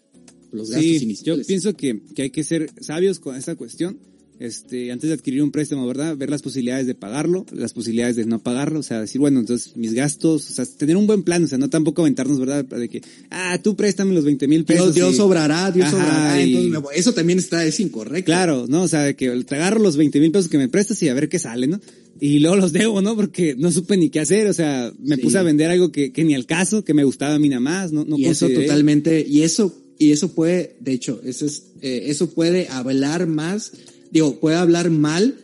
los 0.52 0.68
gastos 0.68 1.00
sí, 1.00 1.18
Yo 1.24 1.42
pienso 1.46 1.74
que, 1.74 2.02
que 2.14 2.22
hay 2.24 2.30
que 2.30 2.44
ser 2.44 2.70
sabios 2.78 3.18
con 3.18 3.36
esta 3.36 3.56
cuestión. 3.56 3.98
Este, 4.40 4.92
antes 4.92 5.08
de 5.08 5.14
adquirir 5.14 5.42
un 5.42 5.50
préstamo, 5.50 5.84
¿verdad? 5.86 6.16
Ver 6.16 6.30
las 6.30 6.42
posibilidades 6.42 6.86
de 6.86 6.94
pagarlo, 6.94 7.44
las 7.50 7.72
posibilidades 7.72 8.14
de 8.14 8.24
no 8.24 8.40
pagarlo, 8.40 8.78
o 8.78 8.82
sea, 8.84 9.00
decir, 9.00 9.20
bueno, 9.20 9.40
entonces 9.40 9.76
mis 9.76 9.94
gastos, 9.94 10.48
o 10.48 10.52
sea, 10.52 10.64
tener 10.64 10.96
un 10.96 11.08
buen 11.08 11.24
plan, 11.24 11.42
o 11.42 11.48
sea, 11.48 11.58
no 11.58 11.68
tampoco 11.68 12.02
aventarnos, 12.02 12.38
¿verdad? 12.38 12.64
De 12.64 12.88
que, 12.88 13.02
ah, 13.30 13.58
tú 13.62 13.74
préstame 13.74 14.14
los 14.14 14.24
20 14.24 14.46
mil 14.46 14.64
pesos. 14.64 14.94
Dios, 14.94 15.16
sobrará, 15.16 15.72
Dios 15.72 15.90
sobrará, 15.90 16.40
entonces 16.40 16.72
eso 16.94 17.14
también 17.14 17.40
está, 17.40 17.64
es 17.64 17.80
incorrecto. 17.80 18.26
Claro, 18.26 18.66
¿no? 18.68 18.82
O 18.82 18.88
sea, 18.88 19.02
de 19.02 19.16
que 19.16 19.28
te 19.42 19.54
agarro 19.56 19.80
los 19.80 19.96
20 19.96 20.20
mil 20.20 20.30
pesos 20.30 20.48
que 20.48 20.58
me 20.58 20.68
prestas 20.68 21.02
y 21.02 21.08
a 21.08 21.14
ver 21.14 21.28
qué 21.28 21.40
sale, 21.40 21.66
¿no? 21.66 21.80
Y 22.20 22.38
luego 22.38 22.56
los 22.56 22.72
debo, 22.72 23.02
¿no? 23.02 23.16
Porque 23.16 23.56
no 23.56 23.72
supe 23.72 23.96
ni 23.96 24.08
qué 24.08 24.20
hacer, 24.20 24.46
o 24.46 24.52
sea, 24.52 24.92
me 25.00 25.18
puse 25.18 25.38
a 25.38 25.42
vender 25.42 25.70
algo 25.70 25.90
que, 25.90 26.12
que 26.12 26.22
ni 26.22 26.36
al 26.36 26.46
caso, 26.46 26.84
que 26.84 26.94
me 26.94 27.02
gustaba 27.02 27.34
a 27.34 27.38
mí 27.40 27.48
nada 27.48 27.60
más, 27.60 27.90
no, 27.90 28.04
no 28.04 28.16
Y 28.16 28.26
eso 28.26 28.48
totalmente, 28.48 29.26
y 29.28 29.42
eso 29.42 29.74
y 29.98 30.12
eso 30.12 30.32
puede, 30.32 30.76
de 30.80 30.92
hecho, 30.92 31.20
eso, 31.24 31.44
es, 31.44 31.64
eh, 31.82 32.04
eso 32.06 32.30
puede 32.30 32.68
hablar 32.68 33.26
más, 33.26 33.72
digo, 34.10 34.38
puede 34.40 34.56
hablar 34.56 34.90
mal 34.90 35.36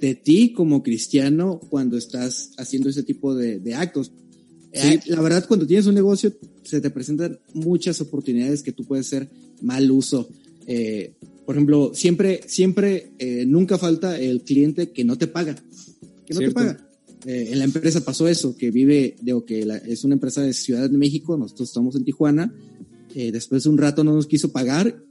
de 0.00 0.14
ti 0.14 0.52
como 0.52 0.82
cristiano 0.82 1.60
cuando 1.70 1.96
estás 1.96 2.50
haciendo 2.58 2.88
ese 2.88 3.02
tipo 3.02 3.34
de, 3.34 3.58
de 3.60 3.74
actos. 3.74 4.12
Eh, 4.72 5.00
la 5.06 5.20
verdad, 5.20 5.46
cuando 5.46 5.66
tienes 5.66 5.86
un 5.86 5.94
negocio, 5.94 6.32
se 6.64 6.80
te 6.80 6.90
presentan 6.90 7.38
muchas 7.54 8.00
oportunidades 8.00 8.62
que 8.62 8.72
tú 8.72 8.84
puedes 8.84 9.06
hacer 9.06 9.28
mal 9.60 9.90
uso. 9.90 10.28
Eh, 10.66 11.14
por 11.44 11.54
ejemplo, 11.56 11.92
siempre, 11.94 12.40
siempre, 12.46 13.12
nunca 13.46 13.76
falta 13.78 14.18
el 14.18 14.42
cliente 14.42 14.90
que 14.92 15.04
no 15.04 15.18
te 15.18 15.26
paga 15.26 15.54
que 16.26 16.34
no 16.34 16.40
te 16.40 16.46
Cierto. 16.46 16.54
paga. 16.54 16.88
Eh, 17.26 17.50
en 17.52 17.58
la 17.58 17.64
empresa 17.64 18.04
pasó 18.04 18.26
eso, 18.28 18.56
que 18.56 18.70
vive, 18.70 19.16
digo 19.22 19.44
que 19.44 19.64
la- 19.64 19.76
es 19.76 20.02
una 20.04 20.14
empresa 20.14 20.42
de 20.42 20.52
Ciudad 20.52 20.88
de 20.90 20.96
México, 20.98 21.36
nosotros 21.36 21.68
estamos 21.68 21.94
en 21.96 22.04
Tijuana, 22.04 22.52
eh, 23.14 23.30
después 23.30 23.62
de 23.64 23.68
un 23.70 23.78
rato 23.78 24.02
no 24.02 24.14
nos 24.14 24.26
quiso 24.26 24.50
pagar 24.50 25.04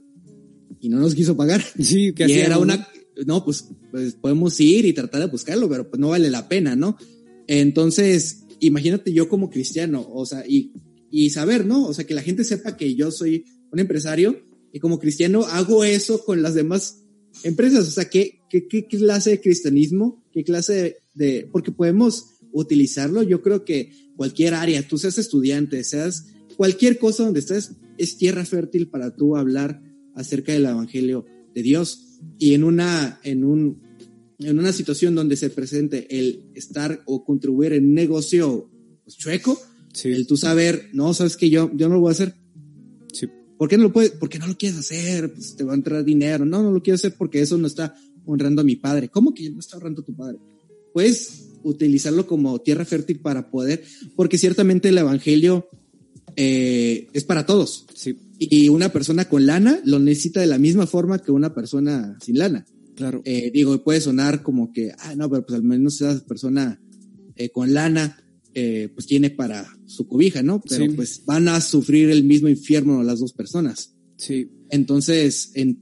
y 0.80 0.88
no 0.88 0.98
nos 0.98 1.14
quiso 1.14 1.36
pagar. 1.36 1.62
Sí, 1.80 2.12
que 2.12 2.24
Y 2.24 2.32
hacíamos, 2.32 2.46
era 2.46 2.58
una, 2.58 2.88
no, 3.26 3.44
pues, 3.44 3.66
pues 3.90 4.14
podemos 4.14 4.58
ir 4.60 4.84
y 4.86 4.92
tratar 4.92 5.20
de 5.20 5.26
buscarlo, 5.28 5.68
pero 5.68 5.88
pues 5.88 6.00
no 6.00 6.08
vale 6.08 6.30
la 6.30 6.48
pena, 6.48 6.74
¿no? 6.76 6.96
Entonces, 7.46 8.44
imagínate 8.60 9.12
yo 9.12 9.28
como 9.28 9.50
cristiano, 9.50 10.06
o 10.12 10.24
sea, 10.26 10.44
y, 10.46 10.72
y 11.10 11.30
saber, 11.30 11.66
¿no? 11.66 11.86
O 11.86 11.94
sea, 11.94 12.06
que 12.06 12.14
la 12.14 12.22
gente 12.22 12.44
sepa 12.44 12.76
que 12.76 12.94
yo 12.94 13.10
soy 13.10 13.44
un 13.70 13.78
empresario 13.78 14.42
y 14.72 14.78
como 14.80 14.98
cristiano 14.98 15.44
hago 15.44 15.84
eso 15.84 16.24
con 16.24 16.42
las 16.42 16.54
demás 16.54 17.02
empresas. 17.42 17.86
O 17.88 17.90
sea, 17.90 18.08
¿qué, 18.08 18.40
qué, 18.48 18.66
qué 18.68 18.86
clase 18.86 19.30
de 19.30 19.40
cristianismo? 19.40 20.24
¿Qué 20.32 20.44
clase 20.44 20.72
de, 20.72 20.96
de- 21.14 21.48
porque 21.52 21.72
podemos 21.72 22.26
utilizarlo? 22.52 23.22
Yo 23.22 23.42
creo 23.42 23.64
que 23.64 23.92
cualquier 24.16 24.54
área, 24.54 24.86
tú 24.86 24.96
seas 24.98 25.18
estudiante, 25.18 25.84
seas 25.84 26.26
cualquier 26.56 26.98
cosa 26.98 27.24
donde 27.24 27.40
estés, 27.40 27.72
es 27.98 28.16
tierra 28.16 28.44
fértil 28.44 28.88
para 28.88 29.14
tú 29.14 29.36
hablar 29.36 29.82
acerca 30.14 30.52
del 30.52 30.64
evangelio 30.66 31.26
de 31.54 31.62
Dios. 31.62 32.11
Y 32.38 32.54
en 32.54 32.64
una, 32.64 33.20
en 33.22 33.44
un, 33.44 33.80
en 34.38 34.58
una 34.58 34.72
situación 34.72 35.14
donde 35.14 35.36
se 35.36 35.50
presente 35.50 36.06
el 36.18 36.50
estar 36.54 37.02
o 37.06 37.24
contribuir 37.24 37.72
en 37.72 37.94
negocio 37.94 38.70
pues, 39.04 39.16
chueco, 39.16 39.60
Sí, 39.92 40.08
el 40.10 40.26
tú 40.26 40.36
saber, 40.36 40.88
no, 40.92 41.12
sabes 41.14 41.36
que 41.36 41.50
yo, 41.50 41.70
yo 41.74 41.88
no 41.88 41.96
lo 41.96 42.00
voy 42.00 42.10
a 42.10 42.12
hacer. 42.12 42.34
sí. 43.12 43.28
¿Por 43.58 43.68
qué 43.68 43.76
no 43.76 43.84
lo 43.84 43.92
puedes? 43.92 44.10
Porque 44.10 44.40
no 44.40 44.48
lo 44.48 44.56
quieres 44.56 44.76
hacer, 44.78 45.32
pues 45.32 45.54
te 45.54 45.62
va 45.62 45.72
a 45.72 45.76
entrar 45.76 46.04
dinero. 46.04 46.44
No, 46.44 46.64
no 46.64 46.72
lo 46.72 46.82
quiero 46.82 46.96
hacer 46.96 47.14
porque 47.16 47.40
eso 47.40 47.56
no 47.58 47.68
está 47.68 47.94
honrando 48.24 48.62
a 48.62 48.64
mi 48.64 48.74
padre. 48.74 49.08
¿Cómo 49.08 49.32
que 49.34 49.48
no 49.50 49.60
está 49.60 49.76
honrando 49.76 50.02
a 50.02 50.04
tu 50.04 50.16
padre? 50.16 50.38
Puedes 50.92 51.44
utilizarlo 51.62 52.26
como 52.26 52.60
tierra 52.60 52.84
fértil 52.84 53.20
para 53.20 53.52
poder, 53.52 53.84
porque 54.16 54.36
ciertamente 54.36 54.88
el 54.88 54.98
evangelio 54.98 55.68
eh, 56.34 57.06
es 57.12 57.22
para 57.22 57.46
todos. 57.46 57.86
Sí, 57.94 58.18
Y 58.50 58.68
una 58.68 58.90
persona 58.90 59.28
con 59.28 59.46
lana 59.46 59.80
lo 59.84 59.98
necesita 59.98 60.40
de 60.40 60.46
la 60.46 60.58
misma 60.58 60.86
forma 60.86 61.18
que 61.20 61.32
una 61.32 61.54
persona 61.54 62.16
sin 62.24 62.38
lana. 62.38 62.66
claro. 62.94 63.22
Eh, 63.24 63.50
digo, 63.52 63.82
puede 63.82 64.00
sonar 64.00 64.42
como 64.42 64.70
que, 64.72 64.92
ah, 64.98 65.14
no, 65.16 65.28
pero 65.30 65.44
pues 65.46 65.56
al 65.56 65.62
menos 65.64 65.94
esa 66.00 66.24
persona 66.26 66.80
eh, 67.36 67.48
con 67.50 67.72
lana, 67.72 68.18
eh, 68.54 68.90
pues 68.94 69.06
tiene 69.06 69.30
para 69.30 69.66
su 69.86 70.06
cobija, 70.06 70.42
¿no? 70.42 70.60
Pero 70.68 70.84
Sí. 70.84 70.92
pues 70.94 71.22
van 71.24 71.48
a 71.48 71.60
sufrir 71.62 72.10
el 72.10 72.22
mismo 72.24 72.48
infierno 72.48 73.02
las 73.02 73.20
dos 73.20 73.32
personas. 73.32 73.94
Sí, 74.18 74.50
Entonces, 74.70 75.52
en, 75.54 75.78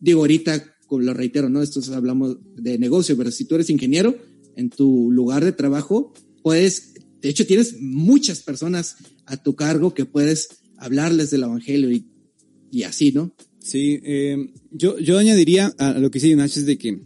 digo, 0.00 0.20
ahorita, 0.20 0.64
lo 0.90 1.14
reitero, 1.14 1.48
¿no? 1.48 1.62
Esto 1.62 1.80
es- 1.80 1.88
hablamos 1.90 2.36
de 2.56 2.78
negocio, 2.78 3.16
pero 3.16 3.30
si 3.30 3.44
tú 3.46 3.54
eres 3.56 3.70
ingeniero, 3.70 4.14
en 4.56 4.68
tu 4.70 5.10
lugar 5.10 5.44
de 5.44 5.52
trabajo, 5.52 6.12
puedes, 6.42 6.94
de 7.20 7.28
hecho, 7.28 7.46
tienes 7.46 7.80
muchas 7.80 8.40
personas 8.42 8.96
a 9.26 9.36
tu 9.42 9.54
cargo 9.56 9.94
que 9.94 10.04
puedes 10.04 10.48
hablarles 10.84 11.30
del 11.30 11.44
evangelio 11.44 11.90
y, 11.90 12.04
y 12.70 12.82
así, 12.84 13.12
¿no? 13.12 13.34
Sí, 13.58 14.00
eh, 14.02 14.36
yo, 14.70 14.98
yo 14.98 15.18
añadiría 15.18 15.72
a 15.78 15.92
lo 15.98 16.10
que 16.10 16.18
dice 16.18 16.30
Yunash 16.30 16.58
es 16.58 16.66
de 16.66 16.78
que 16.78 17.00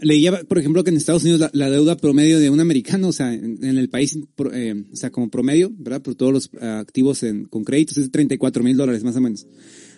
leía, 0.00 0.42
por 0.44 0.58
ejemplo, 0.58 0.82
que 0.82 0.90
en 0.90 0.96
Estados 0.96 1.22
Unidos 1.22 1.40
la, 1.40 1.50
la 1.52 1.70
deuda 1.70 1.96
promedio 1.96 2.38
de 2.40 2.50
un 2.50 2.60
americano, 2.60 3.08
o 3.08 3.12
sea, 3.12 3.32
en, 3.32 3.62
en 3.62 3.78
el 3.78 3.88
país, 3.88 4.18
eh, 4.52 4.84
o 4.92 4.96
sea, 4.96 5.10
como 5.10 5.30
promedio, 5.30 5.70
¿verdad? 5.76 6.02
Por 6.02 6.14
todos 6.14 6.32
los 6.32 6.50
ah, 6.60 6.78
activos 6.80 7.22
en, 7.22 7.44
con 7.44 7.64
créditos 7.64 7.98
es 7.98 8.10
34 8.10 8.62
mil 8.62 8.76
dólares 8.76 9.04
más 9.04 9.16
o 9.16 9.20
menos. 9.20 9.46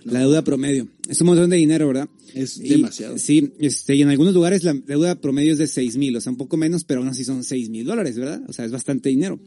La 0.04 0.20
deuda 0.20 0.44
promedio. 0.44 0.86
Es 1.08 1.20
un 1.20 1.26
montón 1.26 1.50
de 1.50 1.56
dinero, 1.56 1.88
¿verdad? 1.88 2.08
Es 2.32 2.58
Y- 2.58 2.68
demasiado. 2.68 3.18
Sí, 3.18 3.52
este, 3.58 3.96
y 3.96 4.02
en 4.02 4.08
algunos 4.08 4.34
lugares 4.34 4.62
la 4.62 4.72
deuda 4.74 5.20
promedio 5.20 5.52
es 5.52 5.58
de 5.58 5.66
6 5.66 5.96
mil, 5.96 6.14
o 6.16 6.20
sea, 6.20 6.30
un 6.30 6.38
poco 6.38 6.56
menos, 6.56 6.84
pero 6.84 7.00
aún 7.00 7.08
así 7.08 7.24
son 7.24 7.42
6 7.42 7.70
mil 7.70 7.84
dólares, 7.84 8.16
¿verdad? 8.16 8.42
O 8.48 8.52
sea, 8.52 8.64
es 8.64 8.70
bastante 8.72 9.08
dinero. 9.08 9.40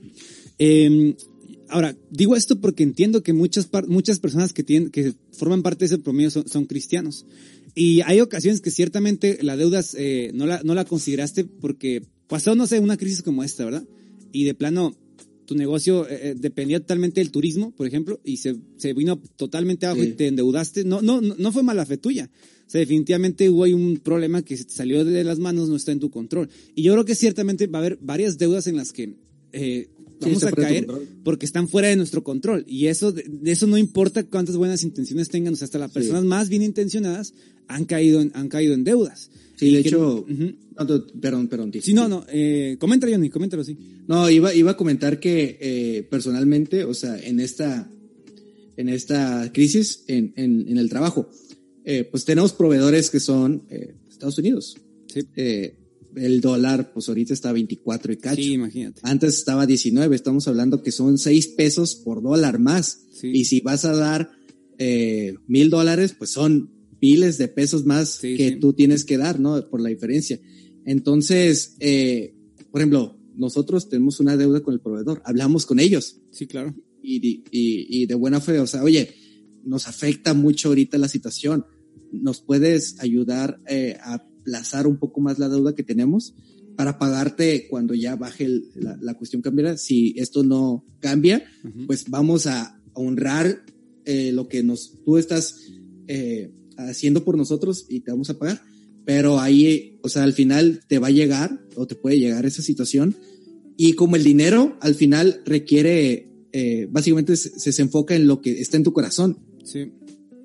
Eh, 0.57 1.15
ahora, 1.69 1.95
digo 2.11 2.35
esto 2.35 2.59
porque 2.59 2.83
entiendo 2.83 3.23
que 3.23 3.33
muchas, 3.33 3.69
muchas 3.87 4.19
personas 4.19 4.53
que 4.53 4.63
tienen, 4.63 4.89
que 4.89 5.13
forman 5.31 5.61
parte 5.61 5.79
de 5.79 5.85
ese 5.87 5.97
promedio 5.97 6.31
son, 6.31 6.47
son 6.47 6.65
cristianos. 6.65 7.25
Y 7.75 8.01
hay 8.01 8.19
ocasiones 8.19 8.61
que 8.61 8.71
ciertamente 8.71 9.39
la 9.41 9.55
deuda 9.55 9.83
eh, 9.97 10.31
no, 10.33 10.45
la, 10.45 10.61
no 10.63 10.75
la 10.75 10.85
consideraste 10.85 11.45
porque 11.45 12.03
pasó, 12.27 12.55
no 12.55 12.67
sé, 12.67 12.79
una 12.79 12.97
crisis 12.97 13.21
como 13.21 13.43
esta, 13.43 13.65
¿verdad? 13.65 13.85
Y 14.31 14.43
de 14.43 14.53
plano, 14.53 14.95
tu 15.45 15.55
negocio 15.55 16.07
eh, 16.07 16.29
eh, 16.29 16.35
dependía 16.37 16.79
totalmente 16.79 17.21
del 17.21 17.31
turismo, 17.31 17.71
por 17.71 17.87
ejemplo, 17.87 18.19
y 18.23 18.37
se, 18.37 18.55
se 18.77 18.93
vino 18.93 19.21
totalmente 19.35 19.85
abajo 19.85 20.01
Sí. 20.03 20.09
y 20.09 20.13
te 20.13 20.27
endeudaste. 20.27 20.83
No, 20.83 21.01
no, 21.01 21.21
no 21.21 21.35
no 21.37 21.51
fue 21.51 21.63
mala 21.63 21.85
fe 21.85 21.97
tuya. 21.97 22.29
O 22.67 22.69
sea, 22.71 22.79
definitivamente 22.79 23.49
hubo 23.49 23.63
ahí 23.63 23.73
un 23.73 23.97
problema 23.97 24.43
que 24.43 24.55
salió 24.57 25.03
de 25.03 25.23
las 25.23 25.39
manos, 25.39 25.69
no 25.69 25.75
está 25.75 25.91
en 25.91 25.99
tu 25.99 26.11
control. 26.11 26.49
Y 26.75 26.83
yo 26.83 26.93
creo 26.93 27.05
que 27.05 27.15
ciertamente 27.15 27.65
va 27.65 27.79
a 27.79 27.81
haber 27.81 27.97
varias 27.99 28.37
deudas 28.37 28.67
en 28.67 28.75
las 28.75 28.93
que 28.93 29.15
eh, 29.53 29.87
vamos 30.19 30.43
a 30.43 30.51
caer 30.51 30.87
porque 31.23 31.45
están 31.45 31.67
fuera 31.67 31.87
de 31.87 31.95
nuestro 31.95 32.23
control. 32.23 32.63
Y 32.67 32.87
eso, 32.87 33.13
eso 33.45 33.67
no 33.67 33.77
importa 33.77 34.23
cuántas 34.23 34.57
buenas 34.57 34.83
intenciones 34.83 35.29
tengan, 35.29 35.53
o 35.53 35.55
sea, 35.57 35.65
hasta 35.65 35.79
las 35.79 35.91
personas 35.91 36.23
más 36.25 36.49
bien 36.49 36.61
intencionadas 36.61 37.33
han 37.67 37.85
caído 37.85 38.21
en, 38.21 38.31
han 38.33 38.49
caído 38.49 38.73
en 38.73 38.83
deudas. 38.83 39.29
Sí, 39.55 39.67
Y 39.67 39.73
de 39.73 39.79
hecho, 39.81 40.25
no, 40.27 41.05
perdón, 41.21 41.47
perdón. 41.47 41.71
Tito. 41.71 41.85
Sí, 41.85 41.93
no, 41.93 42.07
no, 42.07 42.25
eh, 42.31 42.77
coméntalo, 42.79 43.11
Johnny, 43.11 43.29
coméntalo, 43.29 43.63
sí. 43.63 43.77
No, 44.07 44.29
iba, 44.29 44.53
iba 44.53 44.71
a 44.71 44.77
comentar 44.77 45.19
que 45.19 45.57
eh, 45.59 46.07
personalmente, 46.09 46.85
o 46.85 46.93
sea, 46.93 47.19
en 47.19 47.39
esta, 47.39 47.91
en 48.77 48.89
esta 48.89 49.51
crisis, 49.53 50.05
en, 50.07 50.33
en, 50.37 50.65
en 50.69 50.77
el 50.77 50.89
trabajo, 50.89 51.29
eh, 51.83 52.05
pues 52.09 52.23
tenemos 52.23 52.53
proveedores 52.53 53.09
que 53.09 53.19
son 53.19 53.63
eh, 53.69 53.95
Estados 54.09 54.37
Unidos. 54.37 54.77
Sí. 55.07 55.21
Eh, 55.35 55.75
el 56.15 56.41
dólar, 56.41 56.91
pues 56.93 57.07
ahorita 57.09 57.33
está 57.33 57.49
a 57.49 57.53
24 57.53 58.13
y 58.13 58.17
cacho. 58.17 58.41
Sí, 58.41 58.53
imagínate. 58.53 59.01
Antes 59.03 59.35
estaba 59.37 59.63
a 59.63 59.65
19, 59.65 60.15
estamos 60.15 60.47
hablando 60.47 60.81
que 60.81 60.91
son 60.91 61.17
6 61.17 61.47
pesos 61.49 61.95
por 61.95 62.21
dólar 62.21 62.59
más. 62.59 63.01
Sí. 63.11 63.31
Y 63.33 63.45
si 63.45 63.59
vas 63.61 63.85
a 63.85 63.95
dar 63.95 64.31
eh, 64.77 65.35
mil 65.47 65.69
dólares, 65.69 66.15
pues 66.17 66.31
son 66.31 66.71
miles 67.01 67.37
de 67.37 67.47
pesos 67.47 67.85
más 67.85 68.09
Sí, 68.21 68.35
que 68.37 68.49
sí. 68.49 68.55
tú 68.59 68.73
tienes 68.73 69.05
que 69.05 69.17
dar, 69.17 69.39
¿no? 69.39 69.69
Por 69.69 69.81
la 69.81 69.89
diferencia. 69.89 70.39
Entonces, 70.85 71.75
eh, 71.79 72.33
por 72.71 72.81
ejemplo, 72.81 73.17
nosotros 73.35 73.87
tenemos 73.89 74.19
una 74.19 74.35
deuda 74.37 74.61
con 74.61 74.73
el 74.73 74.79
proveedor, 74.81 75.21
hablamos 75.25 75.65
con 75.65 75.79
ellos 75.79 76.19
Sí, 76.31 76.47
claro. 76.47 76.75
y, 77.01 77.17
y, 77.27 77.43
y 77.51 78.05
de 78.05 78.15
buena 78.15 78.41
fe, 78.41 78.59
o 78.59 78.67
sea, 78.67 78.83
oye, 78.83 79.13
nos 79.63 79.87
afecta 79.87 80.33
mucho 80.33 80.69
ahorita 80.69 80.97
la 80.97 81.07
situación, 81.07 81.65
¿nos 82.11 82.41
puedes 82.41 82.99
ayudar 82.99 83.61
eh, 83.67 83.97
a 84.01 84.27
aplazar 84.49 84.87
un 84.87 84.97
poco 84.97 85.21
más 85.21 85.37
la 85.39 85.47
deuda 85.49 85.75
que 85.75 85.83
tenemos 85.83 86.33
para 86.75 86.97
pagarte 86.97 87.67
cuando 87.69 87.93
ya 87.93 88.15
baje 88.15 88.45
el- 88.45 88.65
la, 88.75 88.97
la 89.01 89.13
cuestión 89.13 89.41
cambiará? 89.41 89.77
Si 89.77 90.13
esto 90.17 90.43
no 90.43 90.83
cambia, 90.99 91.43
Ujú. 91.63 91.87
pues 91.87 92.05
vamos 92.09 92.47
a 92.47 92.79
honrar 92.93 93.63
eh, 94.05 94.31
lo 94.31 94.47
que 94.47 94.63
nos 94.63 94.93
tú 95.05 95.17
estás 95.17 95.55
eh, 96.07 96.49
haciendo 96.77 97.23
por 97.23 97.37
nosotros 97.37 97.85
y 97.89 97.99
te 97.99 98.11
vamos 98.11 98.29
a 98.29 98.39
pagar. 98.39 98.61
Pero 99.05 99.39
ahí, 99.39 99.99
o 100.01 100.09
sea, 100.09 100.23
al 100.23 100.33
final 100.33 100.81
te 100.87 100.99
va 100.99 101.07
a 101.07 101.11
llegar 101.11 101.59
o 101.75 101.85
te 101.85 101.95
puede 101.95 102.17
llegar 102.19 102.45
esa 102.45 102.61
situación. 102.61 103.15
Y 103.77 103.93
como 103.93 104.15
el 104.15 104.23
dinero 104.23 104.77
al 104.81 104.95
final 104.95 105.41
requiere, 105.45 106.27
eh, 106.53 106.87
básicamente 106.91 107.35
se, 107.37 107.71
se 107.71 107.81
enfoca 107.81 108.15
en 108.15 108.25
lo 108.27 108.41
que 108.41 108.59
está 108.61 108.77
en 108.77 108.83
tu 108.83 108.93
corazón. 108.93 109.37
Sí, 109.63 109.91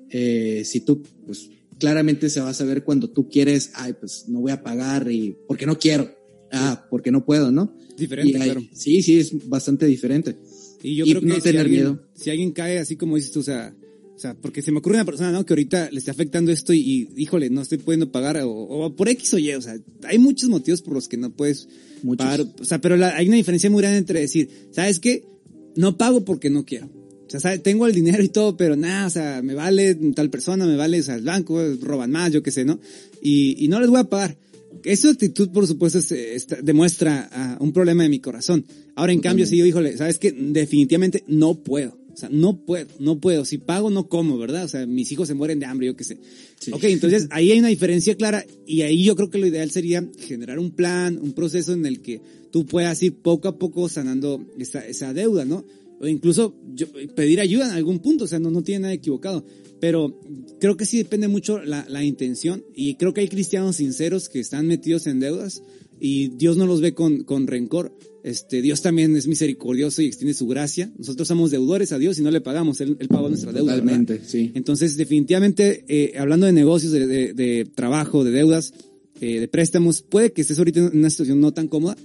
Eh, 0.09 0.63
si 0.65 0.81
tú, 0.81 1.01
pues 1.25 1.49
claramente 1.79 2.29
se 2.29 2.39
va 2.41 2.49
a 2.49 2.53
saber 2.53 2.83
cuando 2.83 3.09
tú 3.09 3.29
quieres, 3.29 3.71
ay, 3.75 3.93
pues 3.99 4.25
no 4.27 4.39
voy 4.41 4.51
a 4.51 4.63
pagar 4.63 5.11
y 5.11 5.35
porque 5.47 5.65
no 5.65 5.77
quiero. 5.77 6.09
Ah, 6.51 6.87
porque 6.89 7.11
no 7.11 7.25
puedo, 7.25 7.51
¿no? 7.51 7.75
diferente, 7.97 8.31
Y 8.31 8.41
claro. 8.41 8.61
Sí, 8.73 9.01
sí, 9.01 9.19
es 9.19 9.47
bastante 9.49 9.85
diferente. 9.85 10.37
Y 10.83 10.95
yo 10.95 11.05
Y 11.05 11.09
creo 11.11 11.21
que 11.21 11.27
no 11.27 11.35
si, 11.35 11.41
tener 11.41 11.61
alguien, 11.61 11.81
miedo. 11.83 12.03
si 12.13 12.29
alguien 12.29 12.51
cae 12.51 12.77
así 12.79 12.95
como 12.97 13.15
dices 13.15 13.31
tú, 13.31 13.39
o 13.39 13.43
sea, 13.43 13.75
o 14.15 14.19
sea, 14.19 14.33
porque 14.35 14.61
se 14.61 14.71
me 14.71 14.77
ocurre 14.79 14.95
una 14.95 15.05
persona, 15.05 15.31
¿no? 15.31 15.45
Que 15.45 15.53
ahorita 15.53 15.89
le 15.91 15.97
está 15.99 16.11
afectando 16.11 16.51
esto 16.51 16.71
y, 16.73 16.79
y, 16.79 17.09
híjole, 17.21 17.49
no 17.49 17.61
estoy 17.61 17.79
pudiendo 17.79 18.11
pagar 18.11 18.37
o, 18.37 18.49
o 18.51 18.95
por 18.95 19.09
X 19.09 19.33
o 19.33 19.37
Y, 19.39 19.53
o 19.53 19.61
sea, 19.61 19.75
hay 20.03 20.17
muchos 20.19 20.49
motivos 20.49 20.81
por 20.81 20.93
los 20.93 21.07
que 21.09 21.17
no 21.17 21.33
puedes 21.35 21.67
Muchos. 22.03 22.25
pagar, 22.25 22.45
o 22.59 22.63
sea, 22.65 22.79
pero 22.79 22.95
la- 22.95 23.15
hay 23.15 23.27
una 23.27 23.37
diferencia 23.37 23.69
muy 23.69 23.81
grande 23.81 23.97
entre 23.97 24.19
decir, 24.21 24.49
¿sabes 24.71 24.99
qué? 24.99 25.25
No 25.75 25.97
pago 25.97 26.23
porque 26.23 26.49
no 26.49 26.63
quiero. 26.65 26.89
O 27.37 27.39
sea, 27.39 27.51
¿sabe? 27.51 27.59
tengo 27.59 27.85
el 27.87 27.93
dinero 27.93 28.23
y 28.23 28.29
todo, 28.29 28.55
pero 28.57 28.75
nada, 28.75 29.07
o 29.07 29.09
sea, 29.09 29.41
me 29.41 29.53
vale 29.53 29.95
tal 30.15 30.29
persona, 30.29 30.65
me 30.65 30.75
vale, 30.75 30.99
o 30.99 31.03
sea, 31.03 31.15
el 31.15 31.23
banco, 31.23 31.61
roban 31.81 32.11
más, 32.11 32.31
yo 32.31 32.41
qué 32.43 32.51
sé, 32.51 32.65
¿no? 32.65 32.79
Y, 33.21 33.63
y 33.63 33.67
no 33.67 33.79
les 33.79 33.89
voy 33.89 33.99
a 33.99 34.05
pagar. 34.05 34.37
Esa 34.83 35.09
actitud, 35.09 35.49
por 35.49 35.65
supuesto, 35.67 35.99
es- 35.99 36.11
está- 36.11 36.61
demuestra 36.61 37.29
ah, 37.31 37.57
un 37.59 37.71
problema 37.71 38.03
de 38.03 38.09
mi 38.09 38.19
corazón. 38.19 38.65
Ahora, 38.95 39.13
en 39.13 39.19
cambio, 39.21 39.45
si 39.45 39.57
yo, 39.57 39.65
híjole, 39.65 39.97
¿sabes 39.97 40.17
qué? 40.19 40.31
Definitivamente 40.31 41.23
no 41.27 41.55
puedo. 41.55 41.97
O 42.13 42.17
sea, 42.17 42.29
no 42.31 42.57
puedo, 42.65 42.87
no 42.99 43.19
puedo. 43.19 43.43
Si 43.43 43.57
pago, 43.57 43.89
no 43.89 44.07
como, 44.07 44.37
¿verdad? 44.37 44.63
O 44.63 44.67
sea, 44.69 44.85
mis 44.85 45.11
hijos 45.11 45.27
se 45.27 45.33
mueren 45.33 45.59
de 45.59 45.65
hambre, 45.65 45.87
yo 45.87 45.95
qué 45.97 46.03
sé. 46.05 46.17
Sí. 46.59 46.71
Ok, 46.73 46.83
entonces 46.85 47.27
ahí 47.31 47.51
hay 47.51 47.59
una 47.59 47.67
diferencia 47.67 48.15
clara 48.15 48.45
y 48.65 48.81
ahí 48.83 49.03
yo 49.03 49.15
creo 49.17 49.29
que 49.29 49.37
lo 49.37 49.47
ideal 49.47 49.69
sería 49.71 50.07
generar 50.19 50.59
un 50.59 50.71
plan, 50.71 51.19
un 51.21 51.33
proceso 51.33 51.73
en 51.73 51.85
el 51.85 52.01
que 52.01 52.21
tú 52.51 52.65
puedas 52.65 53.01
ir 53.03 53.15
poco 53.15 53.49
a 53.49 53.57
poco 53.57 53.89
sanando 53.89 54.45
esa, 54.57 54.85
esa 54.87 55.13
deuda, 55.13 55.43
¿no? 55.45 55.65
O 55.99 56.07
incluso 56.07 56.55
yo- 56.73 56.87
pedir 57.15 57.39
ayuda 57.39 57.67
en 57.69 57.73
algún 57.75 57.99
punto, 57.99 58.25
o 58.25 58.27
sea, 58.27 58.39
no, 58.39 58.51
no 58.51 58.63
tiene 58.63 58.81
nada 58.81 58.93
equivocado. 58.93 59.45
Pero 59.79 60.19
creo 60.59 60.77
que 60.77 60.85
sí 60.85 60.97
depende 60.97 61.27
mucho 61.27 61.61
la, 61.63 61.85
la 61.89 62.03
intención 62.03 62.63
y 62.73 62.95
creo 62.95 63.13
que 63.13 63.21
hay 63.21 63.27
cristianos 63.27 63.75
sinceros 63.77 64.29
que 64.29 64.39
están 64.39 64.67
metidos 64.67 65.05
en 65.07 65.19
deudas 65.19 65.61
y 65.99 66.29
Dios 66.29 66.57
no 66.57 66.65
los 66.65 66.81
ve 66.81 66.93
con, 66.93 67.23
con 67.23 67.47
rencor. 67.47 67.95
Este, 68.23 68.61
Dios 68.63 68.81
también 68.81 69.15
es 69.15 69.27
misericordioso 69.27 70.01
y 70.01 70.07
extiende 70.07 70.33
su 70.33 70.47
gracia. 70.47 70.91
Nosotros 70.97 71.27
somos 71.27 71.51
deudores 71.51 71.91
a 71.91 71.99
Dios 71.99 72.17
y 72.17 72.23
no 72.23 72.31
le 72.31 72.41
pagamos, 72.41 72.81
Él, 72.81 72.97
él 72.99 73.07
pagó 73.07 73.29
nuestra 73.29 73.51
deuda. 73.51 73.73
Totalmente, 73.73 74.13
¿verdad? 74.13 74.27
sí. 74.27 74.51
Entonces, 74.55 74.97
definitivamente, 74.97 75.85
eh, 75.87 76.13
hablando 76.17 76.45
de 76.47 76.51
negocios, 76.53 76.91
de, 76.91 77.05
de- 77.05 77.33
de 77.33 77.65
trabajo, 77.65 78.23
de 78.23 78.31
deudas, 78.31 78.73
eh, 79.21 79.39
de 79.41 79.47
préstamos, 79.47 80.01
puede 80.01 80.31
que 80.33 80.41
estés 80.41 80.57
ahorita 80.57 80.79
en 80.79 80.97
una 80.97 81.09
situación 81.11 81.39
no 81.39 81.53
tan 81.53 81.67
cómoda, 81.67 81.95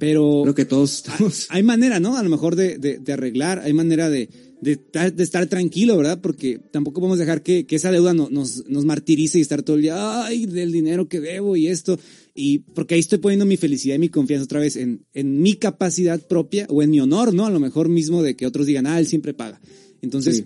pero 0.00 0.40
Creo 0.42 0.54
que 0.56 0.64
todos 0.64 0.92
estamos. 0.94 1.46
hay 1.50 1.62
manera, 1.62 2.00
¿no? 2.00 2.16
A 2.16 2.22
lo 2.24 2.28
mejor 2.30 2.56
de, 2.56 2.78
de, 2.78 2.98
de 2.98 3.12
arreglar, 3.12 3.60
hay 3.60 3.72
manera 3.72 4.10
de, 4.10 4.28
de, 4.60 4.72
estar- 4.72 5.12
de 5.14 5.22
estar 5.22 5.46
tranquilo, 5.46 5.96
¿verdad? 5.96 6.20
Porque 6.20 6.58
tampoco 6.58 7.00
podemos 7.00 7.18
dejar 7.20 7.42
que, 7.44 7.66
que 7.66 7.76
esa 7.76 7.92
deuda 7.92 8.12
no- 8.14 8.28
nos, 8.30 8.66
nos 8.68 8.84
martirice 8.84 9.38
y 9.38 9.42
estar 9.42 9.62
todo 9.62 9.76
el 9.76 9.82
día, 9.82 10.24
ay, 10.24 10.46
del 10.46 10.72
dinero 10.72 11.06
que 11.08 11.20
debo 11.20 11.54
y 11.56 11.68
esto. 11.68 12.00
Y 12.34 12.60
porque 12.60 12.94
ahí 12.94 13.00
estoy 13.00 13.18
poniendo 13.18 13.44
mi 13.46 13.56
felicidad 13.56 13.94
y 13.94 13.98
mi 14.00 14.08
confianza 14.08 14.44
otra 14.44 14.58
vez 14.60 14.74
en, 14.76 15.04
en 15.14 15.40
mi 15.42 15.54
capacidad 15.54 16.20
propia 16.26 16.66
o 16.70 16.82
en 16.82 16.90
mi 16.90 16.98
honor, 17.00 17.32
¿no? 17.32 17.46
A 17.46 17.50
lo 17.50 17.60
mejor 17.60 17.88
mismo 17.88 18.22
de 18.22 18.34
que 18.34 18.46
otros 18.46 18.66
digan, 18.66 18.86
ah, 18.88 18.98
él 18.98 19.06
siempre 19.06 19.34
paga. 19.34 19.60
Entonces, 20.02 20.36
Sí. 20.38 20.44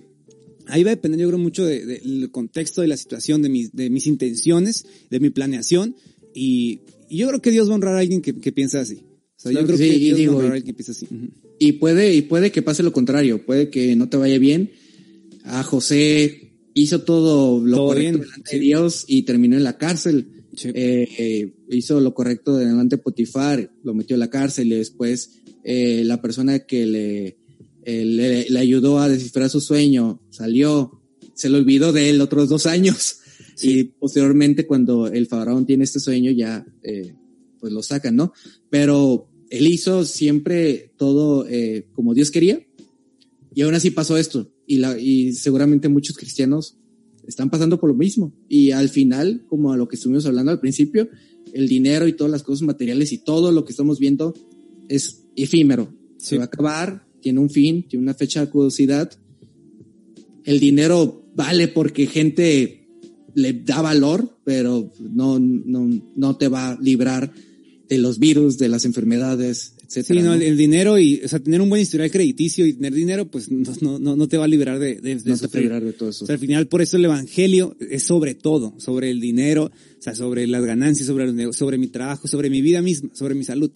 Ahí 0.67 0.83
va 0.83 0.93
a 0.93 0.95
depender, 0.95 1.21
yo 1.21 1.27
creo, 1.29 1.39
mucho 1.39 1.67
de- 1.67 1.85
de- 1.85 1.99
del 2.01 2.31
contexto, 2.31 2.81
de 2.81 2.87
la 2.89 2.97
situación, 2.97 3.43
de 3.43 3.51
mis, 3.51 3.73
de 3.73 3.91
mis 3.91 4.07
intenciones, 4.07 4.87
de 5.11 5.21
mi 5.21 5.29
planeación. 5.29 5.95
Y, 6.35 6.81
y 7.11 7.19
yo 7.19 7.29
creo 7.29 7.43
que 7.43 7.51
Dios 7.51 7.69
va 7.69 7.73
a 7.73 7.75
honrar 7.75 7.97
a 7.97 7.99
alguien 7.99 8.23
que, 8.23 8.35
que 8.35 8.51
piensa 8.51 8.81
así. 8.81 9.03
Claro 9.53 9.67
yo 9.69 9.75
creo 9.75 9.79
que 9.79 9.89
que, 9.93 9.99
sí, 9.99 10.05
y 10.09 10.13
digo, 10.15 10.41
a 10.41 10.45
y- 10.45 10.47
alguien 10.47 10.63
que 10.65 10.75
piensa 10.75 10.93
así. 10.93 11.07
Y 11.59 11.73
puede, 11.73 12.15
y 12.15 12.23
puede 12.23 12.51
que 12.53 12.63
pase 12.63 12.83
lo 12.83 12.93
contrario, 12.93 13.45
puede 13.45 13.71
que 13.71 13.95
no 13.97 14.09
te 14.09 14.17
vaya 14.17 14.39
bien. 14.39 14.71
A 15.45 15.63
José 15.63 16.53
hizo 16.75 17.03
todo 17.03 17.65
lo 17.65 17.77
Todo 17.77 17.87
correcto 17.89 18.11
bien, 18.11 18.21
delante 18.23 18.51
sí. 18.51 18.57
de 18.57 18.63
Dios 18.63 19.05
y 19.07 19.23
terminó 19.23 19.57
en 19.57 19.65
la 19.65 19.77
cárcel. 19.79 20.29
Sí. 20.57 20.69
Eh, 20.75 21.09
eh, 21.19 21.55
hizo 21.71 22.01
lo 22.01 22.15
correcto 22.15 22.57
delante 22.57 22.97
de 22.97 23.03
Potifar, 23.03 23.73
lo 23.83 23.93
metió 23.95 24.17
a 24.17 24.19
la 24.19 24.31
cárcel 24.31 24.69
y 24.73 24.77
después 24.77 25.41
eh, 25.65 26.03
la 26.05 26.21
persona 26.23 26.61
que 26.61 26.87
le, 26.87 27.37
eh, 27.85 28.05
le, 28.05 28.49
le 28.49 28.59
ayudó 28.59 28.99
a 29.01 29.09
descifrar 29.09 29.51
su 29.51 29.61
sueño 29.61 30.21
salió, 30.31 31.01
se 31.35 31.49
le 31.51 31.59
olvidó 31.59 31.93
de 31.93 32.11
él 32.11 32.21
otros 32.21 32.49
dos 32.49 32.67
años. 32.67 33.17
Y 33.63 33.85
posteriormente 33.85 34.67
cuando 34.67 35.07
el 35.07 35.29
faraón 35.29 35.65
tiene 35.65 35.85
este 35.85 36.01
sueño 36.01 36.33
ya 36.33 36.67
eh, 36.83 37.15
pues 37.61 37.73
lo 37.73 37.85
sacan, 37.85 38.17
¿no? 38.17 38.33
Pero 38.69 39.29
él 39.59 39.67
hizo 39.69 40.05
siempre 40.05 40.93
todo 40.97 41.47
eh, 41.49 41.87
como 41.93 42.15
Dios 42.15 42.31
quería 42.31 42.67
y 43.55 43.63
aún 43.63 43.75
así 43.75 43.91
pasó 43.91 44.17
esto 44.17 44.51
y, 44.67 44.79
la, 44.79 44.99
y 44.99 45.33
seguramente 45.33 45.89
muchos 45.89 46.17
cristianos 46.17 46.77
están 47.27 47.51
pasando 47.51 47.79
por 47.79 47.89
lo 47.89 47.95
mismo 47.95 48.33
y 48.49 48.73
al 48.73 48.89
final, 48.89 49.45
como 49.49 49.73
a 49.73 49.77
lo 49.77 49.87
que 49.87 49.97
estuvimos 49.97 50.27
hablando 50.27 50.51
al 50.51 50.61
principio, 50.61 51.09
el 51.53 51.69
dinero 51.69 52.09
y 52.09 52.15
todas 52.15 52.31
las 52.31 52.43
cosas 52.43 52.63
materiales 52.63 53.13
y 53.13 53.19
todo 53.19 53.53
lo 53.53 53.65
que 53.65 53.73
estamos 53.73 53.99
viendo 53.99 54.35
es 54.89 55.25
efímero, 55.37 55.93
Sí. 56.17 56.31
se 56.31 56.37
va 56.39 56.45
a 56.45 56.47
acabar, 56.47 57.07
tiene 57.21 57.39
un 57.41 57.51
fin, 57.51 57.87
tiene 57.87 58.03
una 58.03 58.15
fecha 58.15 58.41
de 58.41 58.51
caducidad. 58.51 59.11
El 60.45 60.59
dinero 60.59 61.25
vale 61.35 61.69
porque 61.69 62.07
gente 62.07 62.89
le 63.35 63.53
da 63.53 63.83
valor, 63.83 64.39
pero 64.45 64.91
no, 65.01 65.39
no, 65.39 65.89
no 66.17 66.37
te 66.37 66.49
va 66.49 66.71
a 66.71 66.81
librar 66.81 67.33
de 67.89 67.99
los 67.99 68.19
virus, 68.19 68.59
de 68.59 68.69
las 68.69 68.85
enfermedades, 68.85 69.75
Sí, 69.87 70.01
etcétera. 70.01 70.23
no, 70.23 70.37
¿no? 70.37 70.43
el, 70.43 70.57
dinero 70.57 70.99
y, 70.99 71.21
o 71.25 71.29
sea, 71.29 71.39
tener 71.39 71.61
un 71.61 71.69
buen 71.69 71.83
historial 71.83 72.11
crediticio 72.11 72.67
y 72.67 72.73
tener 72.73 72.95
dinero, 72.95 73.31
pues 73.31 73.51
no, 73.51 73.73
no, 73.81 73.99
no, 73.99 74.17
no 74.17 74.29
te 74.29 74.39
va 74.39 74.45
a 74.45 74.49
liberar 74.49 74.79
de, 74.79 74.97
de, 74.97 75.17
de 75.17 75.31
no 75.31 75.37
te 75.37 75.47
va 75.47 75.59
a 75.59 75.61
librar 75.61 75.85
de 75.85 75.93
todo 75.93 76.09
eso. 76.09 76.25
O 76.25 76.27
sea, 76.27 76.35
al 76.35 76.41
final, 76.41 76.67
por 76.69 76.83
eso 76.83 76.97
el 76.97 77.05
evangelio 77.05 77.77
es 77.81 78.03
sobre 78.03 78.35
todo, 78.35 78.75
sobre 78.79 79.11
el 79.11 79.21
dinero, 79.21 79.65
o 79.65 80.03
sea, 80.03 80.15
sobre 80.15 80.47
las 80.47 80.65
ganancias, 80.65 81.07
sobre, 81.07 81.31
los 81.33 81.57
sobre 81.57 81.79
mi 81.79 81.89
trabajo, 81.89 82.29
sobre 82.29 82.51
mi 82.51 82.63
vida 82.63 82.81
misma, 82.83 83.11
sobre 83.13 83.35
mi 83.35 83.45
salud. 83.45 83.71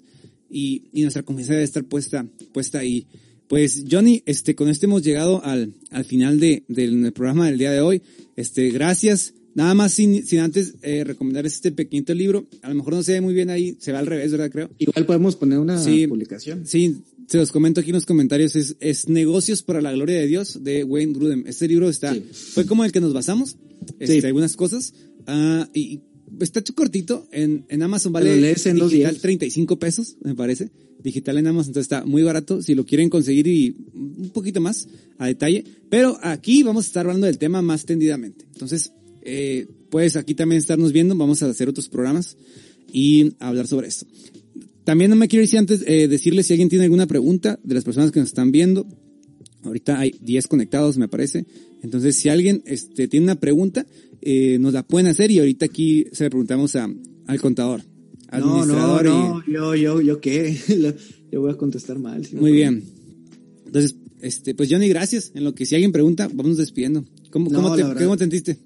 Y, 0.50 0.84
y 0.92 1.02
nuestra 1.02 1.22
confianza 1.22 1.52
debe 1.52 1.64
estar 1.64 1.84
puesta, 1.84 2.26
puesta 2.52 2.78
ahí. 2.78 3.06
Pues, 3.48 3.84
Johnny, 3.90 4.22
este, 4.26 4.54
con 4.54 4.68
esto 4.68 4.86
hemos 4.86 5.02
llegado 5.02 5.44
al, 5.44 5.74
al 5.90 6.04
final 6.04 6.40
de, 6.40 6.64
del 6.68 7.12
programa 7.12 7.46
del 7.46 7.58
día 7.58 7.72
de 7.72 7.80
hoy. 7.80 8.02
Este, 8.36 8.70
gracias. 8.70 9.34
Nada 9.58 9.74
más 9.74 9.92
sin, 9.92 10.24
sin 10.24 10.38
antes 10.38 10.74
eh, 10.82 11.02
recomendarles 11.02 11.54
este 11.54 11.72
pequeñito 11.72 12.14
libro. 12.14 12.46
A 12.62 12.68
lo 12.68 12.76
mejor 12.76 12.94
no 12.94 13.02
se 13.02 13.14
ve 13.14 13.20
muy 13.20 13.34
bien 13.34 13.50
ahí, 13.50 13.76
se 13.80 13.90
ve 13.90 13.98
al 13.98 14.06
revés, 14.06 14.30
¿verdad? 14.30 14.52
Creo. 14.52 14.70
Igual 14.78 15.04
podemos 15.04 15.34
poner 15.34 15.58
una 15.58 15.82
Sí. 15.82 16.06
publicación. 16.06 16.64
Sí, 16.64 16.98
se 17.26 17.38
los 17.38 17.50
comento 17.50 17.80
aquí 17.80 17.90
en 17.90 17.96
los 17.96 18.06
comentarios, 18.06 18.54
es, 18.54 18.76
es 18.78 19.08
Negocios 19.08 19.64
para 19.64 19.80
la 19.80 19.90
Gloria 19.90 20.16
de 20.20 20.28
Dios 20.28 20.62
de 20.62 20.84
Wayne 20.84 21.12
Grudem. 21.12 21.42
Este 21.48 21.66
libro 21.66 21.88
está, 21.88 22.14
Sí. 22.14 22.22
fue 22.30 22.66
como 22.66 22.84
el 22.84 22.92
que 22.92 23.00
nos 23.00 23.12
basamos, 23.12 23.56
este, 23.98 24.20
Sí. 24.20 24.26
algunas 24.28 24.54
cosas, 24.54 24.94
ah, 25.26 25.68
y 25.74 26.02
está 26.38 26.62
cortito, 26.62 27.26
en, 27.32 27.64
en 27.68 27.82
Amazon 27.82 28.12
vale 28.12 28.40
lees 28.40 28.64
en 28.66 28.76
digital 28.76 28.90
días. 29.14 29.18
35 29.22 29.76
pesos, 29.80 30.18
me 30.22 30.36
parece, 30.36 30.70
digital 31.02 31.36
en 31.36 31.48
Amazon, 31.48 31.70
entonces 31.70 31.90
está 31.92 32.04
muy 32.06 32.22
barato, 32.22 32.62
si 32.62 32.76
lo 32.76 32.86
quieren 32.86 33.10
conseguir 33.10 33.48
y 33.48 33.74
un 33.92 34.30
poquito 34.32 34.60
más 34.60 34.86
a 35.18 35.26
detalle, 35.26 35.64
pero 35.90 36.16
aquí 36.22 36.62
vamos 36.62 36.84
a 36.84 36.86
estar 36.86 37.06
hablando 37.06 37.26
del 37.26 37.38
tema 37.38 37.60
más 37.60 37.84
tendidamente. 37.86 38.44
Entonces, 38.52 38.92
eh, 39.28 39.66
puedes 39.90 40.16
aquí 40.16 40.34
también 40.34 40.58
estarnos 40.58 40.92
viendo, 40.92 41.14
vamos 41.16 41.42
a 41.42 41.46
hacer 41.50 41.68
otros 41.68 41.88
programas 41.88 42.36
y 42.92 43.32
hablar 43.38 43.66
sobre 43.66 43.88
esto. 43.88 44.06
También 44.84 45.10
no 45.10 45.16
me 45.16 45.28
quiero 45.28 45.42
ir 45.42 45.48
sin 45.48 45.58
antes 45.60 45.82
eh, 45.86 46.08
decirles 46.08 46.46
si 46.46 46.54
alguien 46.54 46.68
tiene 46.70 46.84
alguna 46.84 47.06
pregunta 47.06 47.60
de 47.62 47.74
las 47.74 47.84
personas 47.84 48.10
que 48.10 48.20
nos 48.20 48.30
están 48.30 48.50
viendo. 48.52 48.86
Ahorita 49.62 49.98
hay 49.98 50.14
10 50.22 50.46
conectados, 50.46 50.96
me 50.96 51.08
parece. 51.08 51.44
Entonces, 51.82 52.16
si 52.16 52.28
alguien 52.30 52.62
este, 52.64 53.06
tiene 53.08 53.24
una 53.24 53.34
pregunta, 53.38 53.86
eh, 54.22 54.56
nos 54.58 54.72
la 54.72 54.82
pueden 54.86 55.08
hacer 55.08 55.30
y 55.30 55.38
ahorita 55.40 55.66
aquí 55.66 56.06
se 56.12 56.24
le 56.24 56.30
preguntamos 56.30 56.74
a, 56.76 56.88
al 57.26 57.40
contador, 57.40 57.82
No, 58.32 58.38
no, 58.38 58.46
administrador. 58.62 59.06
y- 59.06 59.08
no, 59.10 59.44
yo, 59.46 59.74
yo, 59.74 60.00
yo 60.00 60.20
qué, 60.20 60.56
yo 61.32 61.40
voy 61.42 61.50
a 61.52 61.56
contestar 61.56 61.98
mal. 61.98 62.24
si 62.24 62.36
Muy 62.36 62.52
bien. 62.52 62.82
Entonces, 63.66 63.96
este, 64.22 64.54
pues 64.54 64.70
Johnny, 64.70 64.88
gracias. 64.88 65.32
En 65.34 65.44
lo 65.44 65.54
que 65.54 65.66
si 65.66 65.74
alguien 65.74 65.92
pregunta, 65.92 66.28
vamos 66.32 66.56
despidiendo. 66.56 67.04
¿Cómo, 67.30 67.50
No, 67.50 67.62
cómo, 67.62 67.76
te, 67.76 67.82
la. 67.82 67.94
¿Cómo 67.94 68.16
te 68.16 68.24
sentiste? 68.24 68.58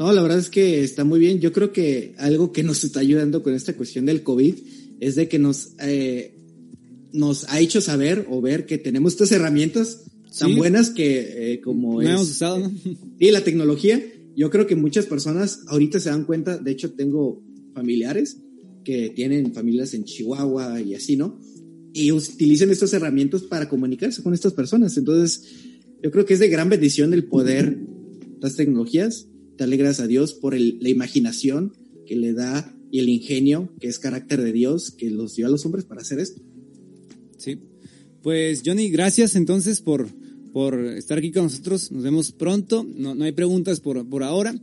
No, 0.00 0.14
la 0.14 0.22
verdad 0.22 0.38
es 0.38 0.48
que 0.48 0.82
está 0.82 1.04
muy 1.04 1.20
bien. 1.20 1.40
Yo 1.40 1.52
creo 1.52 1.72
que 1.74 2.14
algo 2.16 2.52
que 2.52 2.62
nos 2.62 2.84
está 2.84 3.00
ayudando 3.00 3.42
con 3.42 3.52
esta 3.54 3.76
cuestión 3.76 4.06
del 4.06 4.22
COVID 4.22 4.54
es 4.98 5.14
de 5.14 5.28
que 5.28 5.38
nos, 5.38 5.74
eh, 5.78 6.32
nos 7.12 7.44
ha 7.50 7.60
hecho 7.60 7.82
saber 7.82 8.26
o 8.30 8.40
ver 8.40 8.64
que 8.64 8.78
tenemos 8.78 9.12
estas 9.12 9.30
herramientas 9.32 10.04
tan 10.38 10.52
Sí. 10.52 10.56
buenas 10.56 10.88
que 10.88 11.52
eh, 11.52 11.60
como 11.60 12.00
No 12.00 12.08
es 12.08 12.14
hemos 12.14 12.30
usado, 12.30 12.60
¿no? 12.60 12.72
y 13.18 13.30
la 13.30 13.44
tecnología. 13.44 14.02
Yo 14.34 14.48
creo 14.48 14.66
que 14.66 14.74
muchas 14.74 15.04
personas 15.04 15.60
ahorita 15.66 16.00
se 16.00 16.08
dan 16.08 16.24
cuenta, 16.24 16.56
de 16.56 16.70
hecho 16.70 16.92
tengo 16.92 17.42
familiares 17.74 18.38
que 18.84 19.10
tienen 19.10 19.52
familias 19.52 19.92
en 19.92 20.04
Chihuahua 20.04 20.80
y 20.80 20.94
así, 20.94 21.16
¿no? 21.16 21.38
Y 21.92 22.10
utilizan 22.12 22.70
estas 22.70 22.94
herramientas 22.94 23.42
para 23.42 23.68
comunicarse 23.68 24.22
con 24.22 24.32
estas 24.32 24.54
personas. 24.54 24.96
Entonces, 24.96 25.42
yo 26.02 26.10
creo 26.10 26.24
que 26.24 26.32
es 26.32 26.40
de 26.40 26.48
gran 26.48 26.70
bendición 26.70 27.12
el 27.12 27.24
poder 27.24 27.76
las 28.40 28.56
tecnologías. 28.56 29.26
Darle 29.60 29.76
gracias 29.76 30.00
a 30.04 30.06
Dios 30.08 30.32
por 30.34 30.54
el- 30.54 30.78
la 30.80 30.88
imaginación 30.88 31.74
que 32.06 32.16
le 32.16 32.32
da 32.32 32.74
y 32.90 32.98
el 32.98 33.08
ingenio 33.10 33.72
que 33.78 33.88
es 33.88 33.98
carácter 33.98 34.40
de 34.42 34.52
Dios 34.52 34.90
que 34.90 35.10
los 35.10 35.36
dio 35.36 35.46
a 35.46 35.50
los 35.50 35.64
hombres 35.66 35.84
para 35.84 36.00
hacer 36.00 36.18
esto. 36.18 36.40
Sí. 37.38 37.58
Pues 38.22 38.62
Johnny, 38.64 38.88
gracias 38.90 39.36
entonces 39.36 39.80
por, 39.82 40.08
por 40.52 40.80
estar 40.86 41.18
aquí 41.18 41.30
con 41.30 41.44
nosotros. 41.44 41.92
Nos 41.92 42.02
vemos 42.02 42.32
pronto. 42.32 42.86
No, 42.96 43.14
no 43.14 43.24
hay 43.24 43.32
preguntas 43.32 43.80
por, 43.80 44.08
por 44.08 44.22
ahora. 44.22 44.54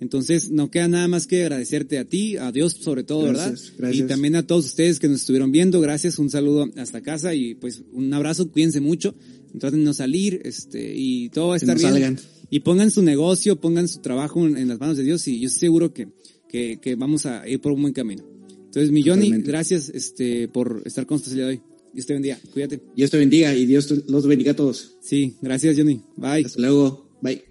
Entonces 0.00 0.50
no 0.50 0.70
queda 0.70 0.88
nada 0.88 1.08
más 1.08 1.26
que 1.26 1.42
agradecerte 1.42 1.98
a 1.98 2.04
ti, 2.06 2.36
a 2.36 2.52
Dios 2.52 2.74
sobre 2.74 3.02
todo, 3.02 3.22
Gracias, 3.28 3.60
¿verdad? 3.62 3.74
gracias. 3.78 4.04
Y 4.04 4.08
también 4.08 4.36
a 4.36 4.46
todos 4.46 4.66
ustedes 4.66 4.98
que 4.98 5.08
nos 5.08 5.20
estuvieron 5.20 5.52
viendo. 5.52 5.80
Gracias, 5.80 6.18
un 6.18 6.28
saludo 6.28 6.70
hasta 6.76 7.00
casa 7.02 7.34
y 7.34 7.54
pues 7.54 7.82
un 7.92 8.12
abrazo, 8.12 8.50
cuídense 8.50 8.80
mucho. 8.80 9.14
Traten 9.58 9.78
de 9.80 9.84
no 9.86 9.94
salir, 9.94 10.42
este, 10.44 10.94
y 10.94 11.30
todo 11.30 11.48
va 11.48 11.56
a 11.56 11.58
Que 11.58 11.64
estar 11.64 11.76
no 11.76 11.80
bien. 11.80 11.92
salgan 11.92 12.18
y 12.50 12.60
pongan 12.60 12.90
su 12.90 13.02
negocio, 13.02 13.60
pongan 13.60 13.88
su 13.88 14.00
trabajo 14.00 14.46
en, 14.46 14.68
las 14.68 14.78
manos 14.78 14.96
de 14.96 15.04
Dios 15.04 15.26
y 15.28 15.40
yo 15.40 15.46
estoy 15.46 15.60
seguro 15.60 15.92
que, 15.92 16.08
que, 16.48 16.94
vamos 16.96 17.26
a 17.26 17.46
ir 17.48 17.60
por 17.60 17.72
un 17.72 17.82
buen 17.82 17.94
camino. 17.94 18.24
Entonces, 18.66 18.90
mi 18.90 19.02
Johnny, 19.02 19.30
gracias 19.42 19.88
este, 19.88 20.48
por 20.48 20.82
estar 20.84 21.06
con 21.06 21.16
nosotros 21.16 21.32
el 21.32 21.38
día 21.38 21.46
de 21.46 21.52
hoy. 21.54 21.62
Dios 21.94 22.06
te 22.06 22.12
bendiga, 22.12 22.38
cuídate. 22.52 22.82
Dios 22.94 23.10
te 23.10 23.16
bendiga 23.16 23.54
y 23.54 23.64
Dios 23.64 23.90
los 24.08 24.26
bendiga 24.26 24.52
a 24.52 24.56
todos. 24.56 24.96
Sí, 25.00 25.36
gracias 25.40 25.76
Johnny. 25.78 26.02
Bye. 26.16 26.44
Hasta 26.44 26.60
luego. 26.60 27.08
Bye. 27.22 27.42